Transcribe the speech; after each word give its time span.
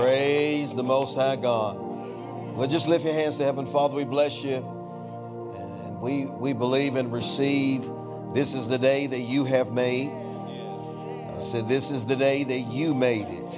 Praise 0.00 0.74
the 0.74 0.82
Most 0.82 1.14
High 1.14 1.36
God. 1.36 1.76
Well, 1.78 2.66
just 2.66 2.88
lift 2.88 3.04
your 3.04 3.12
hands 3.12 3.36
to 3.36 3.44
heaven. 3.44 3.66
Father, 3.66 3.94
we 3.94 4.04
bless 4.04 4.42
you. 4.42 4.54
And, 4.54 6.00
we, 6.00 6.24
we 6.24 6.54
believe 6.54 6.96
and 6.96 7.12
receive 7.12 7.84
this 8.32 8.54
is 8.54 8.66
the 8.66 8.78
day 8.78 9.06
that 9.06 9.20
you 9.20 9.44
have 9.44 9.72
made. 9.72 10.08
I 10.08 11.40
said, 11.40 11.68
This 11.68 11.90
is 11.90 12.06
the 12.06 12.16
day 12.16 12.44
that 12.44 12.60
you 12.60 12.94
made 12.94 13.26
it. 13.28 13.54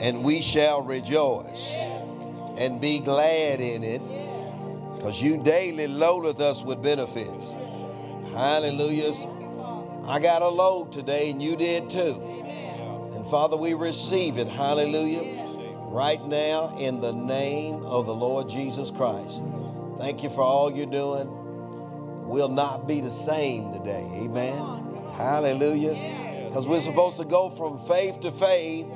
And 0.00 0.24
we 0.24 0.40
shall 0.40 0.80
rejoice 0.80 1.70
and 2.56 2.80
be 2.80 2.98
glad 2.98 3.60
in 3.60 3.84
it 3.84 4.00
because 4.96 5.20
you 5.20 5.36
daily 5.36 5.86
loadeth 5.86 6.40
us 6.40 6.62
with 6.62 6.80
benefits. 6.80 7.50
Hallelujah. 8.32 9.12
I 10.06 10.18
got 10.18 10.40
a 10.40 10.48
load 10.48 10.92
today, 10.92 11.28
and 11.28 11.42
you 11.42 11.56
did 11.56 11.90
too. 11.90 12.22
And 13.14 13.26
Father, 13.26 13.58
we 13.58 13.74
receive 13.74 14.38
it. 14.38 14.48
Hallelujah. 14.48 15.41
Right 15.92 16.24
now, 16.26 16.74
in 16.78 17.02
the 17.02 17.12
name 17.12 17.84
of 17.84 18.06
the 18.06 18.14
Lord 18.14 18.48
Jesus 18.48 18.90
Christ. 18.90 19.42
Thank 19.98 20.22
you 20.22 20.30
for 20.30 20.40
all 20.40 20.72
you're 20.72 20.86
doing. 20.86 21.28
We'll 22.26 22.48
not 22.48 22.88
be 22.88 23.02
the 23.02 23.10
same 23.10 23.74
today. 23.74 24.08
Amen. 24.14 24.56
Hallelujah. 25.12 26.48
Because 26.48 26.66
we're 26.66 26.80
supposed 26.80 27.18
to 27.18 27.26
go 27.26 27.50
from 27.50 27.78
faith 27.86 28.20
to 28.20 28.32
faith 28.32 28.86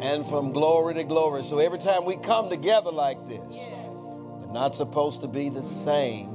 and 0.00 0.26
from 0.26 0.52
glory 0.52 0.92
to 0.96 1.04
glory. 1.04 1.44
So 1.44 1.60
every 1.60 1.78
time 1.78 2.04
we 2.04 2.16
come 2.16 2.50
together 2.50 2.92
like 2.92 3.26
this, 3.26 3.54
we're 3.54 4.52
not 4.52 4.76
supposed 4.76 5.22
to 5.22 5.28
be 5.28 5.48
the 5.48 5.62
same. 5.62 6.34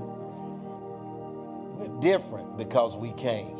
We're 1.78 2.02
different 2.02 2.58
because 2.58 2.98
we 2.98 3.12
came. 3.12 3.60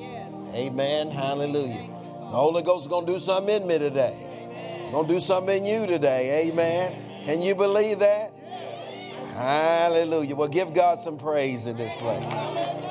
Amen. 0.52 1.12
Hallelujah. 1.12 1.88
The 2.22 2.40
Holy 2.40 2.64
Ghost 2.64 2.86
is 2.86 2.90
going 2.90 3.06
to 3.06 3.14
do 3.14 3.20
something 3.20 3.62
in 3.62 3.68
me 3.68 3.78
today. 3.78 4.33
To 4.94 5.04
do 5.08 5.20
something 5.20 5.66
in 5.66 5.82
you 5.82 5.88
today. 5.88 6.48
Amen. 6.48 7.26
Can 7.26 7.42
you 7.42 7.56
believe 7.56 8.00
that? 8.00 8.32
Hallelujah. 9.34 10.36
Well, 10.36 10.48
give 10.48 10.74
God 10.74 11.02
some 11.02 11.18
praise 11.18 11.66
in 11.66 11.76
this 11.76 11.96
place. 11.96 12.24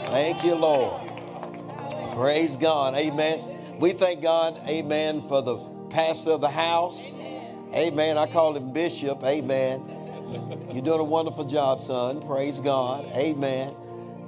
Thank 0.09 0.45
you, 0.45 0.57
Lord. 0.57 1.01
Praise 2.15 2.57
God. 2.57 2.95
Amen. 2.97 3.79
We 3.79 3.93
thank 3.93 4.21
God, 4.21 4.61
amen, 4.69 5.23
for 5.29 5.43
the 5.43 5.57
pastor 5.91 6.33
of 6.33 6.41
the 6.41 6.51
house. 6.51 7.01
Amen. 7.73 8.19
I 8.19 8.27
call 8.27 8.57
him 8.57 8.73
Bishop. 8.73 9.23
Amen. 9.23 9.83
You're 10.73 10.83
doing 10.83 11.01
a 11.01 11.05
wonderful 11.05 11.45
job, 11.45 11.83
son. 11.83 12.21
Praise 12.27 12.61
God. 12.61 13.07
Amen. 13.15 13.75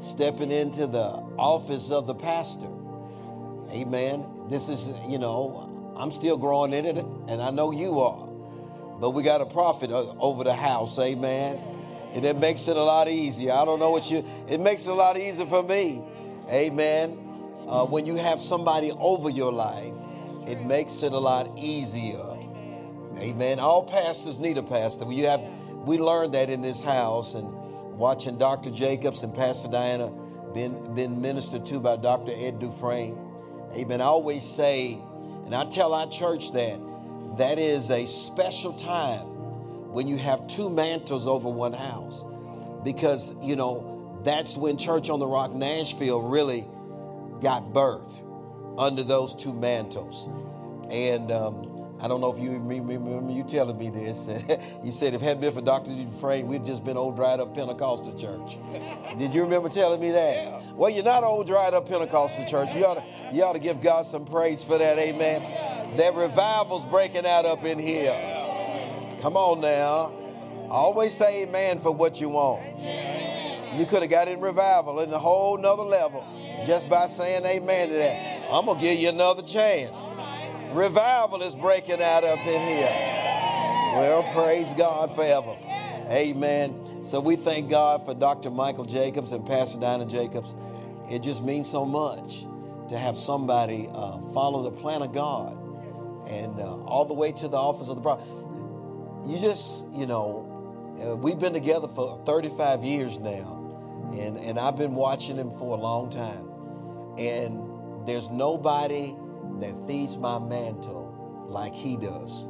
Stepping 0.00 0.50
into 0.50 0.86
the 0.86 1.08
office 1.38 1.90
of 1.90 2.06
the 2.06 2.14
pastor. 2.14 2.70
Amen. 3.70 4.26
This 4.48 4.68
is, 4.68 4.92
you 5.08 5.18
know, 5.18 5.70
I'm 5.96 6.10
still 6.10 6.36
growing 6.36 6.72
in 6.72 6.86
it, 6.86 6.96
and 6.96 7.40
I 7.40 7.50
know 7.50 7.70
you 7.70 8.00
are. 8.00 8.28
But 9.00 9.10
we 9.10 9.22
got 9.22 9.40
a 9.40 9.46
prophet 9.46 9.90
over 9.90 10.44
the 10.44 10.54
house. 10.54 10.98
Amen. 10.98 11.60
And 12.12 12.24
it 12.24 12.36
makes 12.36 12.68
it 12.68 12.76
a 12.76 12.82
lot 12.82 13.08
easier. 13.08 13.52
I 13.52 13.64
don't 13.64 13.80
know 13.80 13.90
what 13.90 14.10
you, 14.10 14.24
it 14.48 14.60
makes 14.60 14.84
it 14.86 14.90
a 14.90 14.94
lot 14.94 15.18
easier 15.18 15.46
for 15.46 15.62
me. 15.62 16.02
Amen. 16.48 17.18
Uh, 17.66 17.84
when 17.86 18.06
you 18.06 18.16
have 18.16 18.40
somebody 18.40 18.92
over 18.92 19.30
your 19.30 19.52
life, 19.52 19.94
it 20.46 20.64
makes 20.64 21.02
it 21.02 21.12
a 21.12 21.18
lot 21.18 21.58
easier. 21.58 22.34
Amen. 23.18 23.58
All 23.58 23.82
pastors 23.84 24.38
need 24.38 24.58
a 24.58 24.62
pastor. 24.62 25.10
You 25.10 25.26
have, 25.26 25.40
we 25.86 25.98
learned 25.98 26.34
that 26.34 26.50
in 26.50 26.62
this 26.62 26.80
house 26.80 27.34
and 27.34 27.46
watching 27.96 28.38
Dr. 28.38 28.70
Jacobs 28.70 29.22
and 29.22 29.34
Pastor 29.34 29.68
Diana 29.68 30.10
been, 30.52 30.94
been 30.94 31.20
ministered 31.20 31.64
to 31.66 31.80
by 31.80 31.96
Dr. 31.96 32.32
Ed 32.34 32.58
Dufresne. 32.58 33.18
Amen. 33.74 34.00
I 34.00 34.04
always 34.04 34.44
say, 34.44 34.98
and 35.44 35.54
I 35.54 35.64
tell 35.66 35.94
our 35.94 36.08
church 36.08 36.52
that 36.52 36.78
that 37.36 37.58
is 37.58 37.90
a 37.90 38.06
special 38.06 38.72
time 38.72 39.26
when 39.92 40.08
you 40.08 40.16
have 40.18 40.46
two 40.46 40.70
mantles 40.70 41.26
over 41.26 41.48
one 41.48 41.72
house. 41.72 42.24
Because, 42.82 43.34
you 43.40 43.56
know, 43.56 44.20
that's 44.24 44.56
when 44.56 44.76
Church 44.76 45.08
on 45.08 45.20
the 45.20 45.26
Rock 45.26 45.54
Nashville 45.54 46.20
really 46.22 46.66
got 47.40 47.72
birth 47.72 48.22
under 48.76 49.04
those 49.04 49.34
two 49.34 49.52
mantles. 49.52 50.28
And 50.90 51.30
um, 51.30 51.74
I 52.00 52.08
don't 52.08 52.20
know 52.20 52.32
if 52.32 52.38
you 52.38 52.52
remember 52.52 53.32
you 53.32 53.44
telling 53.44 53.78
me 53.78 53.90
this. 53.90 54.26
you 54.84 54.90
said 54.90 55.14
if 55.14 55.22
it 55.22 55.24
hadn't 55.24 55.40
been 55.40 55.52
for 55.52 55.60
Dr. 55.62 55.90
Dufresne, 55.94 56.46
we'd 56.46 56.64
just 56.64 56.84
been 56.84 56.96
old 56.96 57.16
dried 57.16 57.40
up 57.40 57.54
Pentecostal 57.54 58.18
church. 58.18 58.58
Did 59.18 59.32
you 59.32 59.42
remember 59.42 59.68
telling 59.68 60.00
me 60.00 60.10
that? 60.10 60.74
Well, 60.74 60.90
you're 60.90 61.04
not 61.04 61.24
old 61.24 61.46
dried 61.46 61.72
up 61.72 61.88
Pentecostal 61.88 62.46
church. 62.46 62.74
You 62.74 62.84
ought 62.84 62.94
to, 62.94 63.04
you 63.34 63.42
ought 63.44 63.54
to 63.54 63.58
give 63.58 63.80
God 63.80 64.06
some 64.06 64.24
praise 64.24 64.62
for 64.62 64.78
that. 64.78 64.98
Amen. 64.98 65.96
That 65.96 66.14
revival's 66.14 66.84
breaking 66.84 67.26
out 67.26 67.44
up 67.44 67.64
in 67.64 67.78
here. 67.78 68.12
Come 69.22 69.36
on 69.36 69.60
now. 69.60 70.12
Always 70.70 71.12
say 71.14 71.42
amen 71.42 71.78
for 71.78 71.90
what 71.90 72.20
you 72.20 72.28
want. 72.28 72.62
You 73.74 73.86
could 73.86 74.02
have 74.02 74.10
got 74.10 74.28
in 74.28 74.40
revival 74.40 75.00
in 75.00 75.12
a 75.12 75.18
whole 75.18 75.58
nother 75.58 75.82
level 75.82 76.24
just 76.66 76.88
by 76.88 77.06
saying 77.06 77.44
amen 77.44 77.88
to 77.88 77.94
that. 77.94 78.50
I'm 78.50 78.66
going 78.66 78.78
to 78.78 78.84
give 78.84 78.98
you 78.98 79.08
another 79.08 79.42
chance. 79.42 79.96
Revival 80.72 81.42
is 81.42 81.54
breaking 81.54 82.02
out 82.02 82.24
up 82.24 82.38
in 82.38 82.68
here. 82.68 83.14
Well, 83.96 84.22
praise 84.32 84.72
God 84.76 85.14
forever. 85.14 85.56
Amen. 86.08 87.04
So 87.04 87.20
we 87.20 87.36
thank 87.36 87.70
God 87.70 88.04
for 88.04 88.14
Dr. 88.14 88.50
Michael 88.50 88.84
Jacobs 88.84 89.32
and 89.32 89.46
Pastor 89.46 89.78
Dinah 89.78 90.06
Jacobs. 90.06 90.54
It 91.10 91.20
just 91.20 91.42
means 91.42 91.70
so 91.70 91.84
much 91.84 92.44
to 92.88 92.98
have 92.98 93.16
somebody 93.16 93.88
uh, 93.92 94.18
follow 94.32 94.62
the 94.62 94.70
plan 94.70 95.02
of 95.02 95.12
God 95.12 95.58
and 96.28 96.58
uh, 96.58 96.76
all 96.84 97.04
the 97.04 97.14
way 97.14 97.32
to 97.32 97.48
the 97.48 97.56
office 97.56 97.88
of 97.88 97.96
the 97.96 98.02
prophet 98.02 98.26
you 99.26 99.38
just, 99.40 99.86
you 99.90 100.06
know, 100.06 101.00
uh, 101.02 101.16
we've 101.16 101.38
been 101.38 101.52
together 101.52 101.88
for 101.88 102.22
35 102.26 102.84
years 102.84 103.18
now, 103.18 104.10
and, 104.12 104.38
and 104.38 104.58
I've 104.58 104.76
been 104.76 104.94
watching 104.94 105.36
him 105.36 105.50
for 105.50 105.76
a 105.76 105.80
long 105.80 106.10
time. 106.10 106.48
And 107.18 108.06
there's 108.06 108.28
nobody 108.28 109.14
that 109.60 109.74
feeds 109.86 110.16
my 110.16 110.38
mantle 110.38 111.46
like 111.48 111.74
he 111.74 111.96
does. 111.96 112.44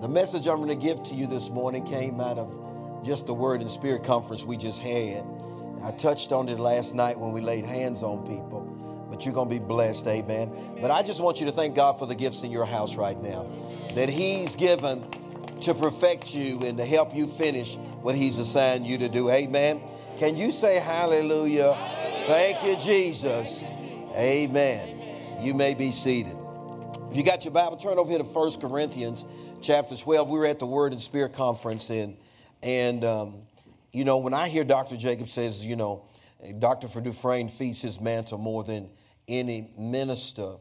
The 0.00 0.08
message 0.08 0.46
I'm 0.46 0.56
going 0.58 0.68
to 0.68 0.74
give 0.86 1.02
to 1.04 1.14
you 1.14 1.26
this 1.26 1.50
morning 1.50 1.84
came 1.84 2.20
out 2.20 2.38
of 2.38 3.02
just 3.04 3.26
the 3.26 3.34
Word 3.34 3.60
and 3.60 3.70
Spirit 3.70 4.04
conference 4.04 4.42
we 4.42 4.56
just 4.56 4.80
had. 4.80 5.24
I 5.82 5.90
touched 5.92 6.32
on 6.32 6.48
it 6.48 6.58
last 6.58 6.94
night 6.94 7.18
when 7.18 7.32
we 7.32 7.40
laid 7.40 7.66
hands 7.66 8.02
on 8.02 8.26
people, 8.26 8.62
you're 9.24 9.34
going 9.34 9.48
to 9.48 9.54
be 9.54 9.64
blessed, 9.64 10.06
amen. 10.06 10.78
But 10.80 10.90
I 10.90 11.02
just 11.02 11.20
want 11.20 11.40
you 11.40 11.46
to 11.46 11.52
thank 11.52 11.74
God 11.74 11.98
for 11.98 12.06
the 12.06 12.14
gifts 12.14 12.42
in 12.42 12.50
your 12.50 12.64
house 12.64 12.96
right 12.96 13.20
now 13.20 13.46
that 13.94 14.08
He's 14.08 14.56
given 14.56 15.04
to 15.60 15.74
perfect 15.74 16.34
you 16.34 16.60
and 16.60 16.76
to 16.78 16.84
help 16.84 17.14
you 17.14 17.26
finish 17.26 17.76
what 18.02 18.14
He's 18.14 18.38
assigned 18.38 18.86
you 18.86 18.98
to 18.98 19.08
do. 19.08 19.30
Amen. 19.30 19.80
Can 20.18 20.36
you 20.36 20.50
say 20.50 20.78
hallelujah? 20.78 21.76
Thank 22.26 22.64
you, 22.64 22.76
Jesus. 22.76 23.62
Amen. 23.62 25.42
You 25.42 25.54
may 25.54 25.74
be 25.74 25.92
seated. 25.92 26.36
If 27.10 27.16
you 27.16 27.22
got 27.22 27.44
your 27.44 27.52
Bible, 27.52 27.76
turn 27.76 27.98
over 27.98 28.10
here 28.10 28.18
to 28.18 28.24
1 28.24 28.60
Corinthians 28.60 29.24
chapter 29.62 29.96
12. 29.96 30.28
We 30.28 30.38
were 30.38 30.46
at 30.46 30.58
the 30.58 30.66
Word 30.66 30.92
and 30.92 31.00
Spirit 31.00 31.32
conference, 31.32 31.88
and, 31.90 32.16
and 32.62 33.04
um, 33.04 33.42
you 33.92 34.04
know, 34.04 34.18
when 34.18 34.34
I 34.34 34.48
hear 34.48 34.64
Dr. 34.64 34.96
Jacob 34.96 35.30
says, 35.30 35.64
you 35.64 35.76
know, 35.76 36.04
Dr. 36.58 36.88
Dufresne 37.00 37.48
feeds 37.48 37.80
his 37.80 38.00
mantle 38.00 38.38
more 38.38 38.64
than 38.64 38.90
any 39.28 39.70
minister 39.78 40.56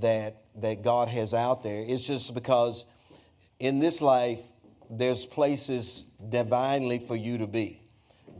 that, 0.00 0.42
that 0.56 0.82
God 0.82 1.08
has 1.08 1.34
out 1.34 1.62
there, 1.62 1.84
it's 1.86 2.04
just 2.04 2.34
because 2.34 2.84
in 3.58 3.80
this 3.80 4.00
life, 4.00 4.40
there's 4.90 5.26
places 5.26 6.06
divinely 6.28 6.98
for 6.98 7.16
you 7.16 7.38
to 7.38 7.46
be. 7.46 7.82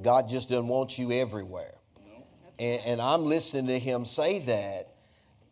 God 0.03 0.29
just 0.29 0.49
doesn't 0.49 0.69
want 0.69 0.99
you 0.99 1.13
everywhere. 1.13 1.75
And, 2.59 2.81
and 2.85 3.03
I'm 3.03 3.25
listening 3.25 3.67
to 3.67 3.79
him 3.79 4.05
say 4.05 4.41
that, 4.41 4.95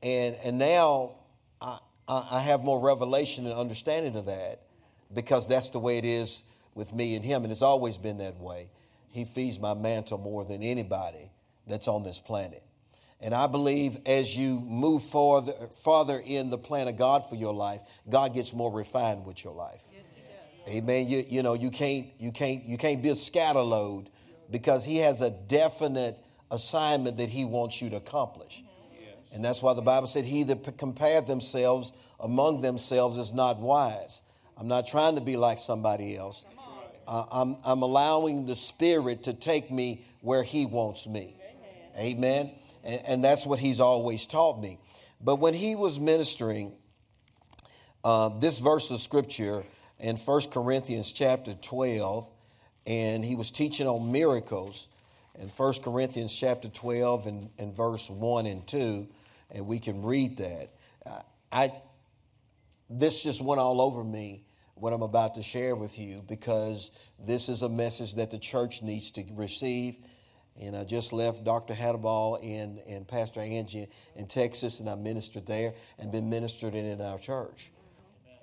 and, 0.03 0.37
and 0.43 0.59
now 0.59 1.17
I, 1.61 1.79
I 2.09 2.41
have 2.41 2.63
more 2.63 2.81
revelation 2.81 3.47
and 3.47 3.55
understanding 3.55 4.17
of 4.17 4.27
that 4.27 4.63
because 5.13 5.49
that's 5.49 5.69
the 5.71 5.79
way 5.79 5.99
it 5.99 6.05
is 6.05 6.43
with 6.75 6.93
me 6.93 7.15
and 7.15 7.25
him, 7.25 7.43
and 7.45 7.53
it's 7.53 7.63
always 7.63 7.97
been 7.97 8.19
that 8.19 8.39
way. 8.39 8.69
He 9.09 9.25
feeds 9.25 9.59
my 9.59 9.75
mantle 9.75 10.19
more 10.19 10.45
than 10.45 10.63
anybody 10.63 11.31
that's 11.67 11.89
on 11.89 12.03
this 12.03 12.21
planet. 12.21 12.63
And 13.21 13.35
I 13.35 13.47
believe 13.47 13.99
as 14.05 14.37
you 14.37 14.61
move 14.61 15.03
farther, 15.03 15.55
farther 15.73 16.19
in 16.19 16.51
the 16.51 16.59
plan 16.59 16.87
of 16.87 16.99
God 16.99 17.29
for 17.29 17.35
your 17.35 17.55
life, 17.55 17.81
God 18.09 18.35
gets 18.35 18.53
more 18.53 18.71
refined 18.71 19.25
with 19.25 19.43
your 19.43 19.55
life. 19.55 19.83
Amen. 20.69 21.09
You, 21.09 21.25
you 21.29 21.43
know, 21.43 21.55
you 21.55 21.71
can't, 21.71 22.09
you, 22.19 22.33
can't, 22.33 22.65
you 22.65 22.77
can't 22.77 23.03
be 23.03 23.09
a 23.11 23.15
scatterload 23.15 24.09
because 24.51 24.85
He 24.85 24.99
has 24.99 25.21
a 25.21 25.31
definite 25.31 26.19
assignment 26.51 27.19
that 27.19 27.29
He 27.29 27.45
wants 27.45 27.81
you 27.81 27.89
to 27.91 27.97
accomplish. 27.97 28.63
And 29.33 29.45
that's 29.45 29.63
why 29.63 29.75
the 29.75 29.83
Bible 29.83 30.09
said, 30.09 30.25
He 30.25 30.43
that 30.45 30.77
compared 30.77 31.27
themselves 31.27 31.93
among 32.21 32.63
themselves 32.63 33.19
is 33.19 33.33
not 33.33 33.59
wise. 33.59 34.23
I'm 34.57 34.69
not 34.69 34.87
trying 34.87 35.15
to 35.17 35.21
be 35.21 35.37
like 35.37 35.59
somebody 35.59 36.17
else. 36.17 36.45
Uh, 37.07 37.25
I'm, 37.31 37.57
I'm 37.65 37.83
allowing 37.83 38.47
the 38.47 38.57
Spirit 38.57 39.25
to 39.25 39.33
take 39.33 39.71
me 39.71 40.05
where 40.21 40.43
He 40.43 40.67
wants 40.67 41.07
me. 41.07 41.37
Amen. 41.97 42.51
And, 42.87 43.03
and 43.05 43.25
that's 43.25 43.45
what 43.45 43.59
he's 43.59 43.81
always 43.81 44.27
taught 44.27 44.59
me. 44.59 44.79
But 45.21 45.37
when 45.37 45.53
he 45.53 45.75
was 45.75 46.01
ministering 46.01 46.73
uh, 48.03 48.31
this 48.39 48.59
verse 48.59 48.91
of 48.91 49.01
scripture, 49.01 49.65
in 49.99 50.17
1 50.17 50.41
Corinthians 50.51 51.11
chapter 51.11 51.55
12, 51.55 52.29
and 52.87 53.25
he 53.25 53.35
was 53.35 53.51
teaching 53.51 53.87
on 53.87 54.13
miracles 54.13 54.89
in 55.39 55.49
1 55.49 55.73
Corinthians 55.83 56.35
chapter 56.35 56.69
12 56.69 57.27
and, 57.27 57.51
and 57.59 57.75
verse 57.75 58.09
1 58.09 58.47
and 58.47 58.67
2, 58.67 59.09
and 59.51 59.67
we 59.67 59.79
can 59.79 60.03
read 60.03 60.37
that. 60.39 60.71
I, 61.53 61.73
this 62.91 63.23
just 63.23 63.41
went 63.41 63.61
all 63.61 63.81
over 63.81 64.05
me 64.05 64.45
what 64.75 64.93
I'm 64.93 65.03
about 65.03 65.37
to 65.37 65.43
share 65.43 65.75
with 65.75 65.99
you 65.99 66.23
because 66.27 66.91
this 67.19 67.49
is 67.49 67.63
a 67.63 67.69
message 67.69 68.15
that 68.15 68.31
the 68.31 68.39
church 68.39 68.83
needs 68.83 69.11
to 69.13 69.25
receive. 69.33 69.97
And 70.61 70.77
I 70.77 70.85
just 70.85 71.13
left 71.13 71.45
Dr. 71.45 71.75
Hadaball 71.75 72.43
and, 72.43 72.79
and 72.89 73.07
Pastor 73.07 73.41
Angie 73.41 73.89
in 74.15 74.27
Texas, 74.27 74.81
and 74.81 74.89
I 74.89 74.95
ministered 74.95 75.47
there 75.47 75.75
and 75.99 76.11
been 76.11 76.31
ministered 76.31 76.75
in, 76.75 76.87
in 76.87 77.01
our 77.01 77.19
church. 77.19 77.71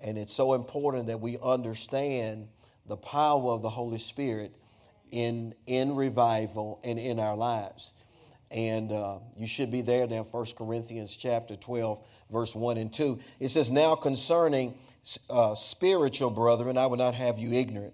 And 0.02 0.18
it's 0.18 0.34
so 0.34 0.54
important 0.54 1.08
that 1.08 1.22
we 1.22 1.38
understand 1.42 2.48
the 2.88 2.98
power 2.98 3.52
of 3.52 3.62
the 3.62 3.70
Holy 3.70 3.98
Spirit 3.98 4.54
in, 5.12 5.56
in 5.66 5.96
revival 5.96 6.80
and 6.84 7.00
in 7.00 7.20
our 7.20 7.36
lives. 7.36 7.94
And 8.52 8.92
uh, 8.92 9.18
you 9.38 9.48
should 9.48 9.72
be 9.72 9.82
there 9.82 10.06
now, 10.06 10.24
1 10.24 10.46
Corinthians 10.58 11.16
chapter 11.16 11.56
12, 11.56 12.00
verse 12.32 12.54
1 12.54 12.78
and 12.78 12.94
2. 12.94 13.20
It 13.40 13.50
says, 13.50 13.72
Now 13.72 13.96
concerning 13.96 14.78
uh, 15.30 15.56
spiritual 15.56 16.30
brethren, 16.30 16.78
I 16.78 16.86
would 16.86 17.00
not 17.00 17.16
have 17.16 17.40
you 17.40 17.52
ignorant. 17.54 17.94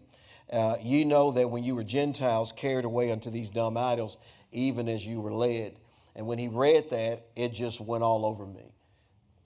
Uh, 0.52 0.76
you 0.82 1.06
know 1.06 1.32
that 1.32 1.50
when 1.50 1.64
you 1.64 1.76
were 1.76 1.84
Gentiles 1.84 2.52
carried 2.56 2.86
away 2.86 3.12
unto 3.12 3.30
these 3.30 3.50
dumb 3.50 3.78
idols, 3.78 4.18
even 4.52 4.90
as 4.90 5.06
you 5.06 5.22
were 5.22 5.34
led. 5.34 5.76
And 6.16 6.26
when 6.26 6.40
he 6.40 6.48
read 6.48 6.90
that, 6.90 7.28
it 7.36 7.54
just 7.54 7.80
went 7.80 8.04
all 8.04 8.26
over 8.26 8.46
me. 8.46 8.74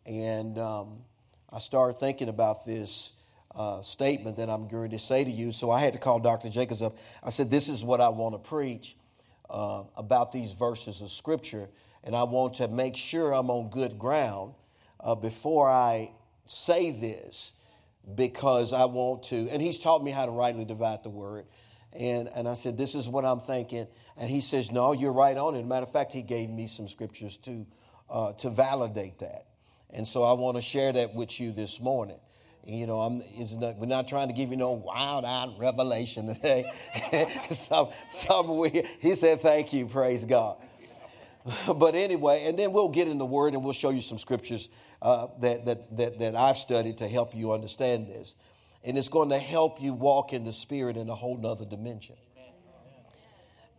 And 0.05 0.57
um, 0.57 0.99
I 1.51 1.59
started 1.59 1.99
thinking 1.99 2.29
about 2.29 2.65
this 2.65 3.11
uh, 3.55 3.81
statement 3.81 4.37
that 4.37 4.49
I'm 4.49 4.67
going 4.67 4.91
to 4.91 4.99
say 4.99 5.23
to 5.23 5.31
you. 5.31 5.51
So 5.51 5.69
I 5.71 5.81
had 5.81 5.93
to 5.93 5.99
call 5.99 6.19
Dr. 6.19 6.49
Jacobs 6.49 6.81
up. 6.81 6.97
I 7.21 7.29
said, 7.29 7.51
This 7.51 7.69
is 7.69 7.83
what 7.83 8.01
I 8.01 8.09
want 8.09 8.33
to 8.35 8.39
preach 8.39 8.95
uh, 9.49 9.83
about 9.95 10.31
these 10.31 10.53
verses 10.53 11.01
of 11.01 11.11
Scripture. 11.11 11.69
And 12.03 12.15
I 12.15 12.23
want 12.23 12.55
to 12.55 12.67
make 12.67 12.97
sure 12.97 13.33
I'm 13.33 13.49
on 13.49 13.69
good 13.69 13.99
ground 13.99 14.53
uh, 14.99 15.15
before 15.15 15.69
I 15.69 16.11
say 16.47 16.91
this 16.91 17.53
because 18.15 18.73
I 18.73 18.85
want 18.85 19.23
to. 19.23 19.49
And 19.49 19.61
he's 19.61 19.79
taught 19.79 20.03
me 20.03 20.11
how 20.11 20.25
to 20.25 20.31
rightly 20.31 20.65
divide 20.65 21.03
the 21.03 21.09
word. 21.09 21.45
And, 21.93 22.29
and 22.35 22.47
I 22.47 22.55
said, 22.55 22.77
This 22.77 22.95
is 22.95 23.07
what 23.07 23.25
I'm 23.25 23.39
thinking. 23.39 23.87
And 24.17 24.29
he 24.29 24.41
says, 24.41 24.71
No, 24.71 24.93
you're 24.93 25.13
right 25.13 25.37
on 25.37 25.55
it. 25.55 25.65
Matter 25.65 25.85
of 25.85 25.91
fact, 25.91 26.11
he 26.11 26.21
gave 26.21 26.49
me 26.49 26.67
some 26.67 26.87
scriptures 26.87 27.37
to, 27.37 27.65
uh, 28.09 28.33
to 28.33 28.49
validate 28.49 29.19
that. 29.19 29.45
And 29.91 30.07
so 30.07 30.23
I 30.23 30.33
want 30.33 30.57
to 30.57 30.61
share 30.61 30.91
that 30.91 31.13
with 31.13 31.39
you 31.39 31.51
this 31.51 31.79
morning. 31.79 32.17
You 32.65 32.87
know, 32.87 33.01
I'm, 33.01 33.21
not, 33.59 33.77
we're 33.77 33.85
not 33.87 34.07
trying 34.07 34.29
to 34.29 34.33
give 34.33 34.49
you 34.49 34.55
no 34.55 34.71
wild 34.71 35.25
eyed 35.25 35.49
revelation 35.59 36.33
today. 36.33 36.71
some, 37.51 37.89
some 38.09 38.57
we, 38.57 38.83
he 38.99 39.15
said, 39.15 39.41
Thank 39.41 39.73
you, 39.73 39.85
praise 39.85 40.25
God. 40.25 40.57
but 41.75 41.95
anyway, 41.95 42.45
and 42.45 42.57
then 42.57 42.71
we'll 42.71 42.89
get 42.89 43.07
in 43.07 43.17
the 43.17 43.25
Word 43.25 43.53
and 43.53 43.63
we'll 43.63 43.73
show 43.73 43.89
you 43.89 44.01
some 44.01 44.17
scriptures 44.17 44.69
uh, 45.01 45.27
that, 45.41 45.65
that, 45.65 45.97
that, 45.97 46.19
that 46.19 46.35
I've 46.35 46.57
studied 46.57 46.99
to 46.99 47.07
help 47.07 47.35
you 47.35 47.51
understand 47.51 48.07
this. 48.07 48.35
And 48.83 48.97
it's 48.97 49.09
going 49.09 49.29
to 49.29 49.39
help 49.39 49.81
you 49.81 49.93
walk 49.93 50.33
in 50.33 50.45
the 50.45 50.53
Spirit 50.53 50.97
in 50.97 51.09
a 51.09 51.15
whole 51.15 51.37
nother 51.37 51.65
dimension. 51.65 52.15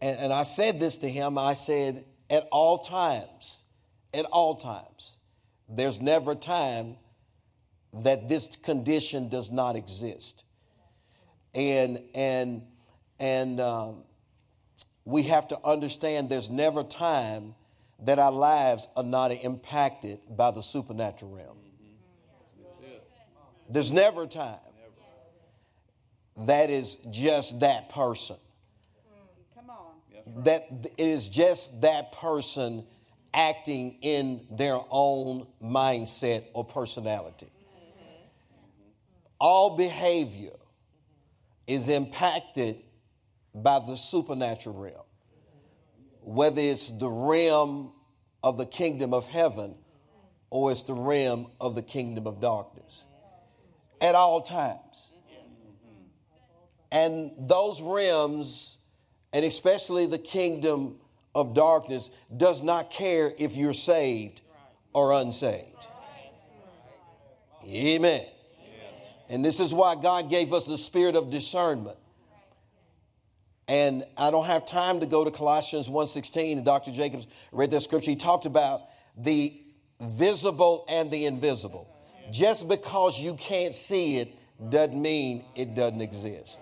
And, 0.00 0.19
and 0.19 0.32
I 0.32 0.43
said 0.43 0.81
this 0.81 0.99
to 0.99 1.08
him 1.08 1.38
I 1.38 1.55
said, 1.55 2.05
at 2.28 2.46
all 2.50 2.78
times, 2.78 3.64
at 4.12 4.25
all 4.26 4.56
times, 4.56 5.19
there's 5.69 6.00
never 6.00 6.32
a 6.32 6.37
time 6.37 6.96
that 8.02 8.28
this 8.28 8.49
condition 8.62 9.28
does 9.28 9.50
not 9.50 9.76
exist. 9.76 10.44
And, 11.55 12.00
and, 12.14 12.62
and 13.19 13.60
um, 13.60 14.02
we 15.05 15.25
have 15.25 15.49
to 15.49 15.59
understand 15.65 16.29
there's 16.31 16.51
never 16.51 16.83
time 16.83 17.55
that 18.01 18.19
our 18.19 18.33
lives 18.33 18.89
are 18.97 19.03
not 19.03 19.33
impacted 19.33 20.19
by 20.37 20.51
the 20.51 20.62
supernatural 20.62 21.31
realm. 21.31 21.56
There's 23.69 23.91
never 23.91 24.25
a 24.25 24.27
time 24.27 24.59
that 26.47 26.71
is 26.71 26.97
just 27.11 27.61
that 27.61 27.89
person. 27.89 28.37
That 30.39 30.69
it 30.73 30.93
is 30.97 31.29
just 31.29 31.81
that 31.83 32.12
person 32.12 32.85
acting 33.33 33.99
in 34.01 34.47
their 34.51 34.79
own 34.91 35.47
mindset 35.62 36.45
or 36.53 36.65
personality. 36.65 37.51
All 39.39 39.77
behavior 39.77 40.56
is 41.67 41.89
impacted 41.89 42.83
by 43.55 43.79
the 43.79 43.97
supernatural 43.97 44.77
realm 44.77 45.05
whether 46.25 46.61
it's 46.61 46.91
the 46.91 47.09
realm 47.09 47.93
of 48.43 48.56
the 48.56 48.67
kingdom 48.67 49.12
of 49.12 49.29
heaven 49.29 49.75
or 50.51 50.73
it's 50.73 50.83
the 50.85 50.95
realm 50.95 51.49
of 51.61 51.75
the 51.75 51.83
kingdom 51.83 52.27
of 52.27 52.41
darkness 52.41 53.05
at 54.01 54.15
all 54.15 54.41
times. 54.41 55.12
And 56.91 57.33
those 57.39 57.83
realms, 57.83 58.77
and 59.33 59.45
especially 59.45 60.06
the 60.06 60.19
kingdom 60.19 60.97
of 61.35 61.55
darkness, 61.55 62.09
does 62.35 62.62
not 62.62 62.91
care 62.91 63.33
if 63.37 63.56
you're 63.56 63.75
saved 63.75 64.43
or 64.93 65.12
unsaved. 65.12 65.89
Amen. 67.67 68.27
And 69.29 69.45
this 69.45 69.59
is 69.59 69.75
why 69.75 69.97
God 69.97 70.31
gave 70.31 70.53
us 70.53 70.67
the 70.67 70.79
spirit 70.79 71.17
of 71.17 71.31
discernment 71.31 71.97
and 73.69 74.05
I 74.16 74.31
don't 74.31 74.46
have 74.46 74.66
time 74.66 75.00
to 75.00 75.06
go 75.06 75.25
to 75.25 75.31
Colossians 75.31 75.88
1:16 75.88 76.58
and 76.58 76.64
Dr. 76.64 76.93
Jacobs 76.93 77.26
read 77.52 77.70
that 77.70 77.81
scripture. 77.81 78.11
He 78.11 78.16
talked 78.16 78.46
about 78.46 78.82
the 79.16 79.61
visible 80.00 80.84
and 80.88 81.11
the 81.11 81.26
invisible. 81.26 81.88
Just 82.31 82.69
because 82.69 83.19
you 83.19 83.34
can't 83.34 83.75
see 83.75 84.19
it 84.19 84.34
doesn't 84.70 85.00
mean 85.00 85.44
it 85.55 85.75
doesn't 85.75 86.00
exist. 86.00 86.58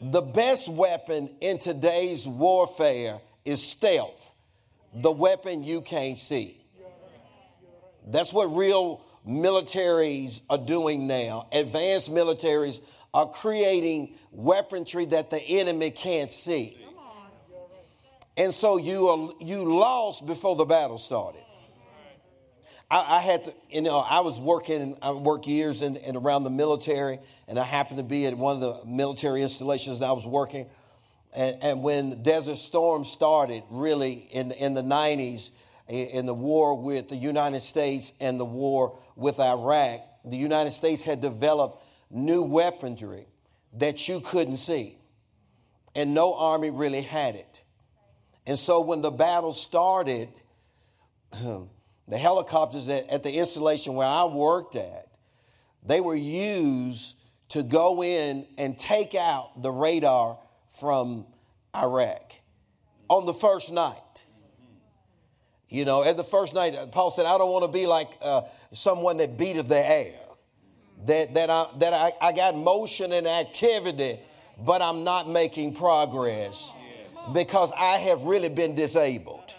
The 0.00 0.22
best 0.22 0.68
weapon 0.68 1.30
in 1.40 1.58
today's 1.58 2.26
warfare 2.26 3.20
is 3.44 3.62
stealth, 3.62 4.34
the 4.92 5.12
weapon 5.12 5.62
you 5.62 5.80
can't 5.80 6.18
see. 6.18 6.60
That's 8.06 8.32
what 8.32 8.54
real 8.54 9.00
militaries 9.26 10.40
are 10.50 10.58
doing 10.58 11.06
now. 11.06 11.48
Advanced 11.52 12.12
militaries 12.12 12.80
are 13.14 13.30
creating 13.30 14.16
weaponry 14.32 15.06
that 15.06 15.30
the 15.30 15.40
enemy 15.40 15.92
can't 15.92 16.32
see. 16.32 16.76
And 18.36 18.52
so 18.52 18.76
you, 18.76 19.08
are, 19.08 19.32
you 19.40 19.78
lost 19.78 20.26
before 20.26 20.56
the 20.56 20.64
battle 20.64 20.98
started. 20.98 21.40
I, 22.90 23.18
I, 23.18 23.20
had 23.20 23.44
to, 23.44 23.54
you 23.70 23.82
know, 23.82 23.98
I 23.98 24.20
was 24.20 24.40
working, 24.40 24.98
I 25.00 25.12
worked 25.12 25.46
years 25.46 25.82
in, 25.82 25.98
around 26.16 26.42
the 26.42 26.50
military, 26.50 27.20
and 27.46 27.58
I 27.58 27.62
happened 27.62 27.98
to 27.98 28.02
be 28.02 28.26
at 28.26 28.36
one 28.36 28.56
of 28.56 28.60
the 28.60 28.84
military 28.84 29.42
installations 29.42 30.00
that 30.00 30.06
I 30.06 30.12
was 30.12 30.26
working. 30.26 30.66
And, 31.32 31.62
and 31.62 31.82
when 31.84 32.24
Desert 32.24 32.58
Storm 32.58 33.04
started, 33.04 33.62
really 33.70 34.12
in, 34.32 34.50
in 34.50 34.74
the 34.74 34.82
90s, 34.82 35.50
in 35.86 36.26
the 36.26 36.34
war 36.34 36.74
with 36.74 37.08
the 37.08 37.16
United 37.16 37.60
States 37.60 38.12
and 38.18 38.40
the 38.40 38.44
war 38.44 38.98
with 39.14 39.38
Iraq, 39.38 40.00
the 40.24 40.36
United 40.36 40.72
States 40.72 41.02
had 41.02 41.20
developed 41.20 41.83
new 42.14 42.42
weaponry 42.42 43.26
that 43.74 44.08
you 44.08 44.20
couldn't 44.20 44.58
see. 44.58 44.98
And 45.94 46.14
no 46.14 46.34
army 46.34 46.70
really 46.70 47.02
had 47.02 47.34
it. 47.34 47.62
And 48.46 48.58
so 48.58 48.80
when 48.80 49.02
the 49.02 49.10
battle 49.10 49.52
started, 49.52 50.28
the 51.32 52.18
helicopters 52.18 52.88
at, 52.88 53.08
at 53.08 53.22
the 53.22 53.32
installation 53.32 53.94
where 53.94 54.06
I 54.06 54.24
worked 54.24 54.76
at, 54.76 55.08
they 55.84 56.00
were 56.00 56.14
used 56.14 57.14
to 57.50 57.62
go 57.62 58.02
in 58.02 58.46
and 58.56 58.78
take 58.78 59.14
out 59.14 59.62
the 59.62 59.70
radar 59.70 60.38
from 60.70 61.26
Iraq 61.76 62.32
on 63.08 63.26
the 63.26 63.34
first 63.34 63.72
night. 63.72 64.24
You 65.68 65.84
know, 65.84 66.04
at 66.04 66.16
the 66.16 66.24
first 66.24 66.54
night, 66.54 66.74
Paul 66.92 67.10
said, 67.10 67.26
I 67.26 67.36
don't 67.38 67.50
want 67.50 67.64
to 67.64 67.70
be 67.70 67.86
like 67.86 68.10
uh, 68.20 68.42
someone 68.72 69.16
that 69.18 69.36
beateth 69.36 69.68
the 69.68 69.78
air 69.78 70.23
that, 71.06 71.34
that, 71.34 71.50
I, 71.50 71.66
that 71.78 71.92
I, 71.92 72.12
I 72.20 72.32
got 72.32 72.56
motion 72.56 73.12
and 73.12 73.26
activity, 73.26 74.20
but 74.58 74.82
I'm 74.82 75.04
not 75.04 75.28
making 75.28 75.74
progress 75.74 76.72
because 77.32 77.72
I 77.76 77.98
have 77.98 78.22
really 78.22 78.48
been 78.48 78.74
disabled. 78.74 79.54